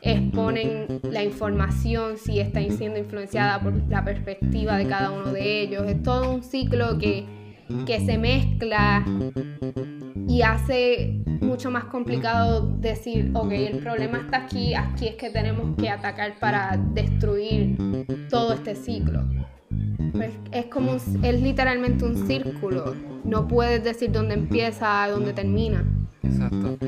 exponen 0.00 1.00
la 1.04 1.22
información, 1.22 2.18
si 2.18 2.40
está 2.40 2.60
siendo 2.70 2.98
influenciada 2.98 3.60
por 3.60 3.74
la 3.88 4.04
perspectiva 4.04 4.76
de 4.76 4.86
cada 4.86 5.10
uno 5.10 5.32
de 5.32 5.62
ellos. 5.62 5.84
Es 5.86 6.02
todo 6.02 6.34
un 6.34 6.42
ciclo 6.42 6.98
que, 6.98 7.26
que 7.86 8.00
se 8.00 8.18
mezcla 8.18 9.04
y 10.28 10.42
hace 10.42 11.20
mucho 11.40 11.70
más 11.70 11.84
complicado 11.84 12.76
decir, 12.78 13.30
ok, 13.34 13.52
el 13.52 13.78
problema 13.78 14.18
está 14.18 14.44
aquí, 14.44 14.74
aquí 14.74 15.08
es 15.08 15.16
que 15.16 15.30
tenemos 15.30 15.76
que 15.76 15.90
atacar 15.90 16.38
para 16.38 16.76
destruir 16.94 17.76
todo 18.30 18.54
este 18.54 18.74
ciclo. 18.74 19.24
Pues 20.12 20.30
es 20.52 20.66
como 20.66 20.94
es 20.94 21.42
literalmente 21.42 22.04
un 22.04 22.26
círculo. 22.26 22.94
No 23.24 23.48
puedes 23.48 23.82
decir 23.82 24.12
dónde 24.12 24.34
empieza, 24.34 25.06
dónde 25.08 25.32
termina. 25.32 25.84
Exacto. 26.22 26.78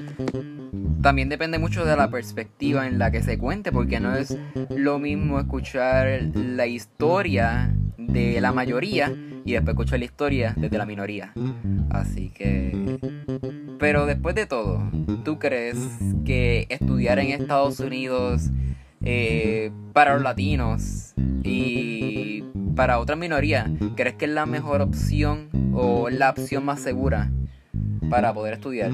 También 1.02 1.28
depende 1.28 1.58
mucho 1.58 1.84
de 1.84 1.96
la 1.96 2.10
perspectiva 2.10 2.86
en 2.86 2.98
la 2.98 3.10
que 3.10 3.22
se 3.22 3.38
cuente, 3.38 3.72
porque 3.72 4.00
no 4.00 4.14
es 4.14 4.38
lo 4.70 4.98
mismo 4.98 5.38
escuchar 5.38 6.30
la 6.34 6.66
historia 6.66 7.74
de 7.98 8.40
la 8.40 8.52
mayoría 8.52 9.14
y 9.44 9.52
después 9.52 9.74
escuchar 9.74 9.98
la 9.98 10.06
historia 10.06 10.54
desde 10.56 10.78
la 10.78 10.86
minoría. 10.86 11.34
Así 11.90 12.30
que... 12.30 12.98
Pero 13.78 14.06
después 14.06 14.34
de 14.34 14.46
todo, 14.46 14.90
¿tú 15.24 15.38
crees 15.38 15.76
que 16.24 16.66
estudiar 16.70 17.18
en 17.18 17.32
Estados 17.32 17.80
Unidos 17.80 18.48
eh, 19.02 19.70
para 19.92 20.14
los 20.14 20.22
latinos 20.22 21.12
y 21.42 21.83
para 22.74 22.98
otras 22.98 23.18
minorías, 23.18 23.70
¿crees 23.96 24.16
que 24.16 24.24
es 24.24 24.30
la 24.30 24.46
mejor 24.46 24.80
opción 24.80 25.48
o 25.74 26.08
la 26.10 26.30
opción 26.30 26.64
más 26.64 26.80
segura 26.80 27.30
para 28.10 28.32
poder 28.34 28.54
estudiar? 28.54 28.90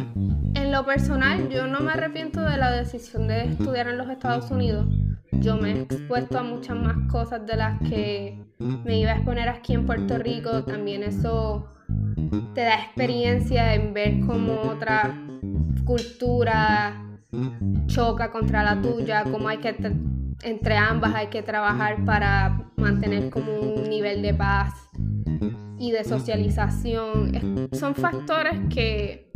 En 0.55 0.73
lo 0.73 0.85
personal, 0.85 1.49
yo 1.49 1.67
no 1.67 1.81
me 1.81 1.93
arrepiento 1.93 2.43
de 2.43 2.57
la 2.57 2.71
decisión 2.71 3.29
de 3.29 3.45
estudiar 3.45 3.89
en 3.89 3.99
los 3.99 4.09
Estados 4.09 4.51
Unidos. 4.51 4.87
Yo 5.33 5.57
me 5.57 5.73
he 5.73 5.81
expuesto 5.83 6.39
a 6.39 6.43
muchas 6.43 6.77
más 6.77 6.97
cosas 7.11 7.47
de 7.47 7.57
las 7.57 7.81
que 7.89 8.39
me 8.59 8.99
iba 8.99 9.13
a 9.13 9.17
exponer 9.17 9.49
aquí 9.49 9.75
en 9.75 9.87
Puerto 9.87 10.19
Rico. 10.19 10.65
También 10.65 11.03
eso 11.03 11.67
te 12.55 12.63
da 12.63 12.75
experiencia 12.75 13.75
en 13.75 13.95
ver 13.95 14.21
cómo 14.27 14.61
otra 14.63 15.15
cultura 15.85 17.07
choca 17.87 18.31
contra 18.31 18.63
la 18.63 18.81
tuya, 18.81 19.25
cómo 19.25 19.49
hay 19.49 19.59
que 19.59 19.73
entre 20.43 20.77
ambas 20.77 21.15
hay 21.15 21.29
que 21.29 21.43
trabajar 21.43 22.05
para 22.05 22.71
mantener 22.77 23.31
como 23.31 23.61
un 23.61 23.89
nivel 23.89 24.23
de 24.23 24.35
paz 24.35 24.75
y 25.79 25.93
de 25.93 26.05
socialización. 26.05 27.69
son 27.73 27.95
factores 27.95 28.59
que 28.69 29.31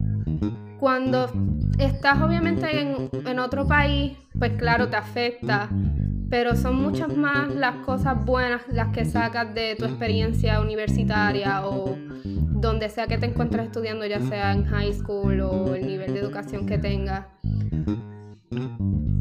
cuando 0.79 1.31
estás 1.79 2.21
obviamente 2.21 2.81
en, 2.81 3.11
en 3.27 3.39
otro 3.39 3.67
país, 3.67 4.17
pues 4.39 4.53
claro, 4.59 4.89
te 4.89 4.97
afecta, 4.97 5.69
pero 6.29 6.57
son 6.57 6.77
muchas 6.77 7.17
más 7.17 7.55
las 7.55 7.77
cosas 7.87 8.25
buenas 8.25 8.63
las 8.69 8.89
que 8.89 9.05
sacas 9.05 9.55
de 9.55 9.77
tu 9.77 9.85
experiencia 9.85 10.61
universitaria 10.61 11.67
o 11.67 11.97
donde 12.25 12.89
sea 12.89 13.07
que 13.07 13.19
te 13.19 13.27
encuentres 13.27 13.67
estudiando, 13.67 14.07
ya 14.07 14.21
sea 14.21 14.53
en 14.53 14.65
high 14.65 14.93
school 14.93 15.41
o 15.41 15.75
el 15.75 15.87
nivel 15.87 16.15
de 16.15 16.21
educación 16.21 16.67
que 16.67 16.79
tengas, 16.79 17.27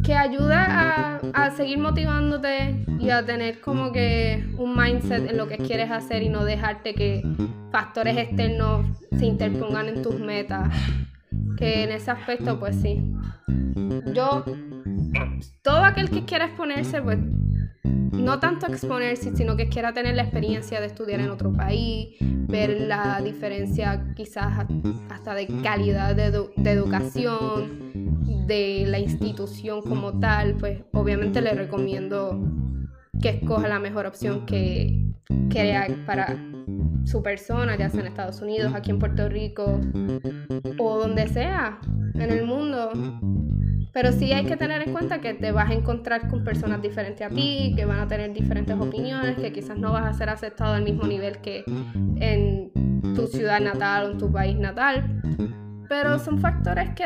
que 0.04 0.14
ayuda 0.14 1.20
a, 1.34 1.52
seguir 1.52 1.78
motivándote 1.78 2.86
y 3.00 3.10
a 3.10 3.26
tener 3.26 3.62
como 3.62 3.92
que 3.92 4.46
un 4.58 4.76
mindset 4.76 5.30
en 5.30 5.38
lo 5.38 5.48
que 5.48 5.58
quieres 5.58 5.92
hacer 5.92 6.24
y 6.24 6.30
no 6.30 6.44
dejarte 6.44 6.94
que 6.94 7.24
factores 7.72 8.18
externos 8.18 8.86
se 9.18 9.26
interpongan 9.26 9.88
en 9.88 10.02
tus 10.02 10.20
metas. 10.20 10.70
Que 11.58 11.84
en 11.84 11.92
ese 11.92 12.12
aspecto, 12.12 12.60
pues 12.60 12.76
sí. 12.82 13.14
Yo, 14.14 14.44
todo 15.62 15.84
aquel 15.84 16.10
que 16.10 16.26
quiera 16.26 16.46
exponerse, 16.46 17.02
pues 17.02 17.20
no 18.14 18.40
tanto 18.40 18.68
exponerse, 18.68 19.36
sino 19.36 19.56
que 19.56 19.70
quiera 19.70 19.94
tener 19.94 20.16
la 20.16 20.24
experiencia 20.24 20.80
de 20.80 20.88
estudiar 20.88 21.20
en 21.20 21.30
otro 21.30 21.52
país, 21.52 22.16
ver 22.22 22.82
la 22.82 23.22
diferencia 23.22 24.14
quizás 24.16 24.66
hasta 25.10 25.34
de 25.34 25.48
calidad 25.64 26.16
de, 26.16 26.72
educación, 26.72 28.03
de 28.46 28.86
la 28.88 29.00
institución 29.00 29.82
como 29.82 30.20
tal, 30.20 30.56
pues 30.56 30.82
obviamente 30.94 31.42
le 31.42 31.54
recomiendo 31.54 32.40
que 33.22 33.30
escoja 33.30 33.68
la 33.68 33.80
mejor 33.80 34.06
opción 34.06 34.46
que 34.46 35.14
crea 35.50 35.88
para 36.06 36.38
su 37.06 37.22
persona, 37.22 37.76
ya 37.76 37.90
sea 37.90 38.02
en 38.02 38.08
Estados 38.08 38.42
Unidos, 38.42 38.74
aquí 38.74 38.92
en 38.92 39.00
Puerto 39.00 39.30
Rico 39.30 39.80
o 40.78 41.00
donde 41.00 41.28
sea 41.28 41.80
en 42.16 42.32
el 42.32 42.46
mundo 42.46 42.92
pero 43.94 44.12
sí 44.12 44.34
hay 44.34 44.44
que 44.46 44.58
tener 44.58 44.82
en 44.82 44.92
cuenta 44.92 45.22
que 45.22 45.36
te 45.36 45.52
vas 45.52 45.70
a 45.70 45.74
encontrar 45.74 46.28
con 46.28 46.44
personas 46.44 46.82
diferentes 46.82 47.26
a 47.26 47.30
ti, 47.30 47.74
que 47.76 47.86
van 47.86 48.00
a 48.00 48.08
tener 48.08 48.34
diferentes 48.34 48.76
opiniones, 48.76 49.38
que 49.38 49.54
quizás 49.54 49.78
no 49.78 49.92
vas 49.92 50.08
a 50.08 50.14
ser 50.14 50.30
aceptado 50.30 50.74
al 50.74 50.84
mismo 50.84 51.04
nivel 51.06 51.38
que 51.42 51.64
en 52.16 52.72
tu 53.16 53.28
ciudad 53.28 53.62
natal 53.62 54.08
o 54.08 54.12
en 54.14 54.18
tu 54.18 54.32
país 54.32 54.58
natal. 54.58 55.22
Pero 55.90 56.20
son 56.20 56.40
factores 56.40 56.90
que 56.96 57.06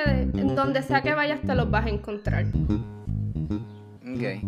donde 0.56 0.82
sea 0.82 1.02
que 1.02 1.14
vayas 1.14 1.42
te 1.42 1.56
los 1.56 1.70
vas 1.70 1.86
a 1.86 1.90
encontrar. 1.90 2.46
Okay. 4.16 4.42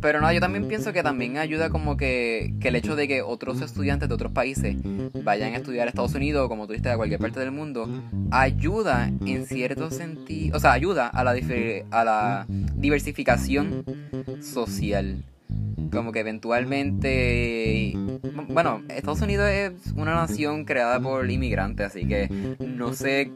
Pero 0.00 0.20
no, 0.20 0.30
yo 0.30 0.38
también 0.38 0.68
pienso 0.68 0.92
que 0.92 1.02
también 1.02 1.38
ayuda 1.38 1.70
como 1.70 1.96
que, 1.96 2.52
el 2.60 2.76
hecho 2.76 2.94
de 2.94 3.08
que 3.08 3.22
otros 3.22 3.62
estudiantes 3.62 4.06
de 4.06 4.14
otros 4.14 4.32
países 4.32 4.76
vayan 5.24 5.54
a 5.54 5.56
estudiar 5.56 5.86
a 5.86 5.88
Estados 5.88 6.14
Unidos, 6.14 6.46
como 6.48 6.66
tú 6.66 6.74
dijiste, 6.74 6.90
a 6.90 6.96
cualquier 6.96 7.18
parte 7.20 7.40
del 7.40 7.52
mundo, 7.52 7.88
ayuda 8.30 9.10
en 9.24 9.46
cierto 9.46 9.90
sentido, 9.90 10.58
o 10.58 10.60
sea, 10.60 10.72
ayuda 10.72 11.08
a 11.08 11.24
la 11.24 12.46
diversificación 12.74 13.82
social 14.42 15.24
como 15.92 16.12
que 16.12 16.20
eventualmente 16.20 17.92
bueno 18.48 18.82
Estados 18.88 19.20
Unidos 19.20 19.48
es 19.48 19.92
una 19.96 20.14
nación 20.14 20.64
creada 20.64 21.00
por 21.00 21.30
inmigrantes 21.30 21.86
así 21.86 22.06
que 22.06 22.28
no 22.58 22.92
sé 22.94 23.30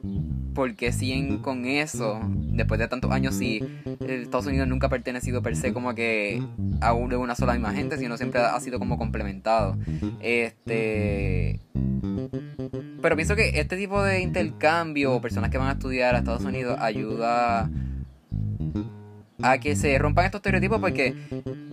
por 0.54 0.74
qué 0.74 0.90
siguen 0.92 1.38
con 1.38 1.66
eso 1.66 2.20
después 2.34 2.80
de 2.80 2.88
tantos 2.88 3.12
años 3.12 3.36
si 3.36 3.62
Estados 4.00 4.46
Unidos 4.46 4.66
nunca 4.66 4.88
ha 4.88 4.90
pertenecido 4.90 5.40
per 5.40 5.54
se 5.54 5.72
como 5.72 5.94
que 5.94 6.42
a 6.80 6.92
una 6.94 7.34
sola 7.36 7.52
misma 7.52 7.72
gente 7.72 7.96
sino 7.96 8.16
siempre 8.16 8.40
ha 8.40 8.58
sido 8.58 8.80
como 8.80 8.98
complementado. 8.98 9.76
Este 10.20 11.60
pero 13.00 13.14
pienso 13.14 13.36
que 13.36 13.60
este 13.60 13.76
tipo 13.76 14.02
de 14.02 14.20
intercambio 14.20 15.20
personas 15.20 15.50
que 15.50 15.58
van 15.58 15.68
a 15.68 15.72
estudiar 15.72 16.16
a 16.16 16.18
Estados 16.18 16.44
Unidos 16.44 16.76
ayuda 16.80 17.60
a 17.60 17.70
que 19.60 19.76
se 19.76 19.96
rompan 19.98 20.24
estos 20.24 20.40
estereotipos 20.40 20.80
porque 20.80 21.14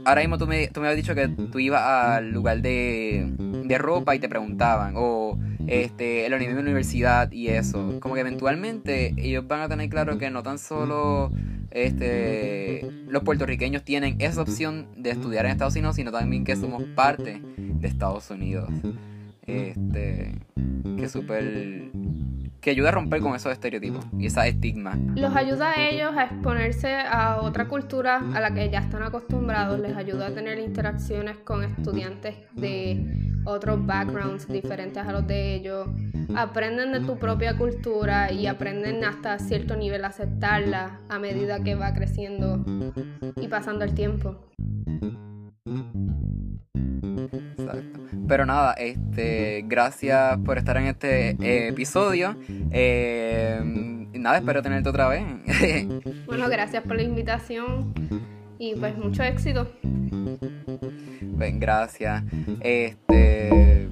ahora 0.05 0.22
mismo 0.22 0.38
tú 0.38 0.45
me, 0.45 0.68
tú 0.68 0.82
me 0.82 0.88
habías 0.88 1.03
dicho 1.03 1.16
que 1.16 1.28
tú 1.28 1.59
ibas 1.59 1.82
al 1.82 2.32
lugar 2.32 2.61
de, 2.61 3.34
de 3.38 3.78
ropa 3.78 4.16
y 4.16 4.20
te 4.20 4.30
preguntaban, 4.30 4.93
o 4.95 5.39
este, 5.68 6.30
la 6.30 6.38
universidad 6.38 7.32
y 7.32 7.47
eso. 7.47 7.99
Como 7.99 8.13
que 8.13 8.22
eventualmente 8.22 9.13
ellos 9.18 9.47
van 9.47 9.61
a 9.61 9.70
tener 9.70 9.89
claro 9.89 10.18
que 10.18 10.30
no 10.30 10.43
tan 10.43 10.59
solo 10.59 11.32
este, 11.72 12.88
los 13.07 13.24
puertorriqueños 13.24 13.84
tienen 13.84 14.16
esa 14.20 14.41
opción 14.41 14.88
de 14.95 15.11
estudiar 15.11 15.45
en 15.45 15.51
Estados 15.51 15.74
Unidos, 15.76 15.95
sino 15.95 16.11
también 16.11 16.43
que 16.43 16.55
somos 16.55 16.84
parte 16.95 17.41
de 17.57 17.88
Estados 17.88 18.30
Unidos. 18.30 18.70
Este, 19.47 20.36
que 20.97 21.09
súper 21.09 21.91
que 22.66 22.72
ayuda 22.72 22.89
a 22.89 22.93
romper 22.93 23.22
con 23.22 23.36
esos 23.36 23.51
estereotipos 23.51 24.03
y 24.18 24.26
esa 24.26 24.47
estigma. 24.47 24.97
Los 25.13 25.36
ayuda 25.36 25.70
a 25.70 25.88
ellos 25.88 26.18
a 26.18 26.24
exponerse 26.24 26.95
a 26.95 27.41
otra 27.41 27.68
cultura 27.68 28.24
a 28.34 28.39
la 28.39 28.55
que 28.55 28.72
ya 28.72 28.80
están 28.80 29.03
acostumbrados, 29.03 29.80
les 29.80 29.95
ayuda 29.95 30.30
a 30.30 30.32
tener 30.32 30.57
interacciones 30.57 31.38
con 31.38 31.63
estudiantes 31.63 32.34
de 32.53 33.05
otros 33.45 33.86
backgrounds 33.86 34.47
diferentes 34.47 34.97
a 34.97 35.11
los 35.11 35.28
de 35.28 35.53
ellos, 35.53 35.88
aprenden 36.36 36.91
de 36.91 37.01
tu 37.01 37.20
propia 37.20 37.55
cultura 37.55 38.32
y 38.32 38.47
aprenden 38.47 39.05
hasta 39.05 39.38
cierto 39.38 39.76
nivel 39.76 40.03
a 40.03 40.07
aceptarla 40.07 41.01
a 41.07 41.20
medida 41.20 41.63
que 41.63 41.76
va 41.76 41.93
creciendo 41.93 42.66
y 43.39 43.47
pasando 43.47 43.86
el 43.86 43.93
tiempo. 43.93 44.49
Pero 48.28 48.45
nada, 48.45 48.73
este, 48.73 49.63
gracias 49.67 50.38
por 50.45 50.57
estar 50.57 50.78
en 50.78 50.88
este 50.88 51.32
eh, 51.32 51.69
episodio. 51.69 52.36
Eh, 52.71 53.59
nada, 54.13 54.38
espero 54.38 54.61
tenerte 54.61 54.89
otra 54.89 55.07
vez. 55.07 55.23
bueno, 56.26 56.49
gracias 56.49 56.84
por 56.84 56.95
la 56.95 57.03
invitación 57.03 57.93
y 58.57 58.76
pues 58.76 58.97
mucho 58.97 59.23
éxito. 59.23 59.67
Ven, 61.21 61.59
gracias. 61.59 62.23
Este. 62.61 63.88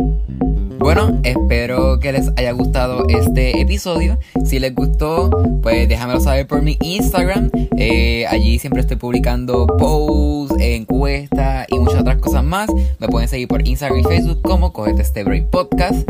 Bueno, 0.79 1.19
espero 1.23 1.99
que 1.99 2.11
les 2.11 2.29
haya 2.35 2.51
gustado 2.51 3.07
este 3.07 3.61
episodio. 3.61 4.19
Si 4.45 4.59
les 4.59 4.73
gustó, 4.75 5.29
pues 5.61 5.87
déjamelo 5.87 6.19
saber 6.19 6.47
por 6.47 6.61
mi 6.61 6.77
Instagram. 6.81 7.49
Eh, 7.77 8.25
allí 8.27 8.59
siempre 8.59 8.81
estoy 8.81 8.97
publicando 8.97 9.67
posts, 9.67 10.55
encuestas 10.59 11.67
y 11.69 11.79
muchas 11.79 12.01
otras 12.01 12.17
cosas 12.17 12.43
más. 12.43 12.69
Me 12.99 13.07
pueden 13.07 13.27
seguir 13.27 13.47
por 13.47 13.65
Instagram 13.67 13.99
y 13.99 14.03
Facebook 14.03 14.41
como 14.41 14.73
Cogete 14.73 15.01
este 15.01 15.23
Break 15.23 15.49
Podcast. 15.49 16.07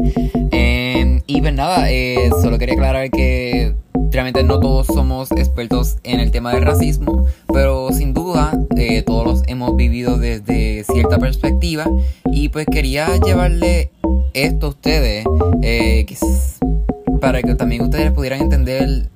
Em, 0.51 1.21
y 1.27 1.41
pues 1.41 1.53
nada, 1.53 1.91
eh, 1.91 2.29
solo 2.41 2.57
quería 2.57 2.75
aclarar 2.75 3.09
que 3.11 3.75
realmente 4.13 4.43
no 4.43 4.59
todos 4.59 4.85
somos 4.87 5.31
expertos 5.31 5.97
en 6.03 6.19
el 6.19 6.29
tema 6.29 6.53
del 6.53 6.63
racismo, 6.63 7.25
pero 7.51 7.89
sin 7.91 8.13
duda 8.13 8.53
eh, 8.77 9.01
todos 9.01 9.25
los 9.25 9.43
hemos 9.47 9.75
vivido 9.75 10.17
desde 10.17 10.83
cierta 10.83 11.17
perspectiva 11.17 11.85
y 12.31 12.49
pues 12.49 12.67
quería 12.71 13.07
llevarle 13.17 13.89
esto 14.33 14.67
a 14.67 14.69
ustedes 14.69 15.25
eh, 15.63 16.05
para 17.19 17.41
que 17.41 17.55
también 17.55 17.81
ustedes 17.81 18.11
pudieran 18.11 18.41
entender 18.41 19.09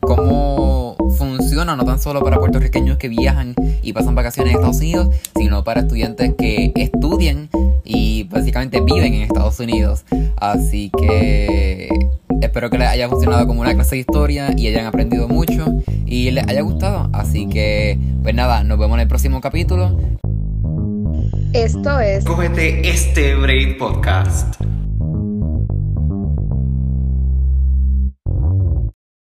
cómo 0.00 0.93
funciona, 1.16 1.76
no 1.76 1.84
tan 1.84 1.98
solo 1.98 2.22
para 2.22 2.38
puertorriqueños 2.38 2.98
que 2.98 3.08
viajan 3.08 3.54
y 3.82 3.92
pasan 3.92 4.14
vacaciones 4.14 4.52
en 4.52 4.58
Estados 4.58 4.78
Unidos, 4.78 5.08
sino 5.36 5.64
para 5.64 5.80
estudiantes 5.80 6.34
que 6.36 6.72
estudian 6.74 7.48
y 7.84 8.24
básicamente 8.24 8.80
viven 8.80 9.14
en 9.14 9.22
Estados 9.22 9.58
Unidos. 9.60 10.04
Así 10.36 10.90
que 10.98 11.88
espero 12.40 12.70
que 12.70 12.78
les 12.78 12.88
haya 12.88 13.08
funcionado 13.08 13.46
como 13.46 13.60
una 13.60 13.74
clase 13.74 13.96
de 13.96 14.00
historia 14.00 14.54
y 14.56 14.68
hayan 14.68 14.86
aprendido 14.86 15.28
mucho 15.28 15.64
y 16.06 16.30
les 16.30 16.46
haya 16.48 16.62
gustado. 16.62 17.08
Así 17.12 17.48
que, 17.48 17.98
pues 18.22 18.34
nada, 18.34 18.64
nos 18.64 18.78
vemos 18.78 18.96
en 18.96 19.00
el 19.00 19.08
próximo 19.08 19.40
capítulo. 19.40 19.98
Esto 21.52 22.00
es. 22.00 22.24
Cógete 22.24 22.88
este 22.88 23.36
Braid 23.36 23.78
Podcast. 23.78 24.56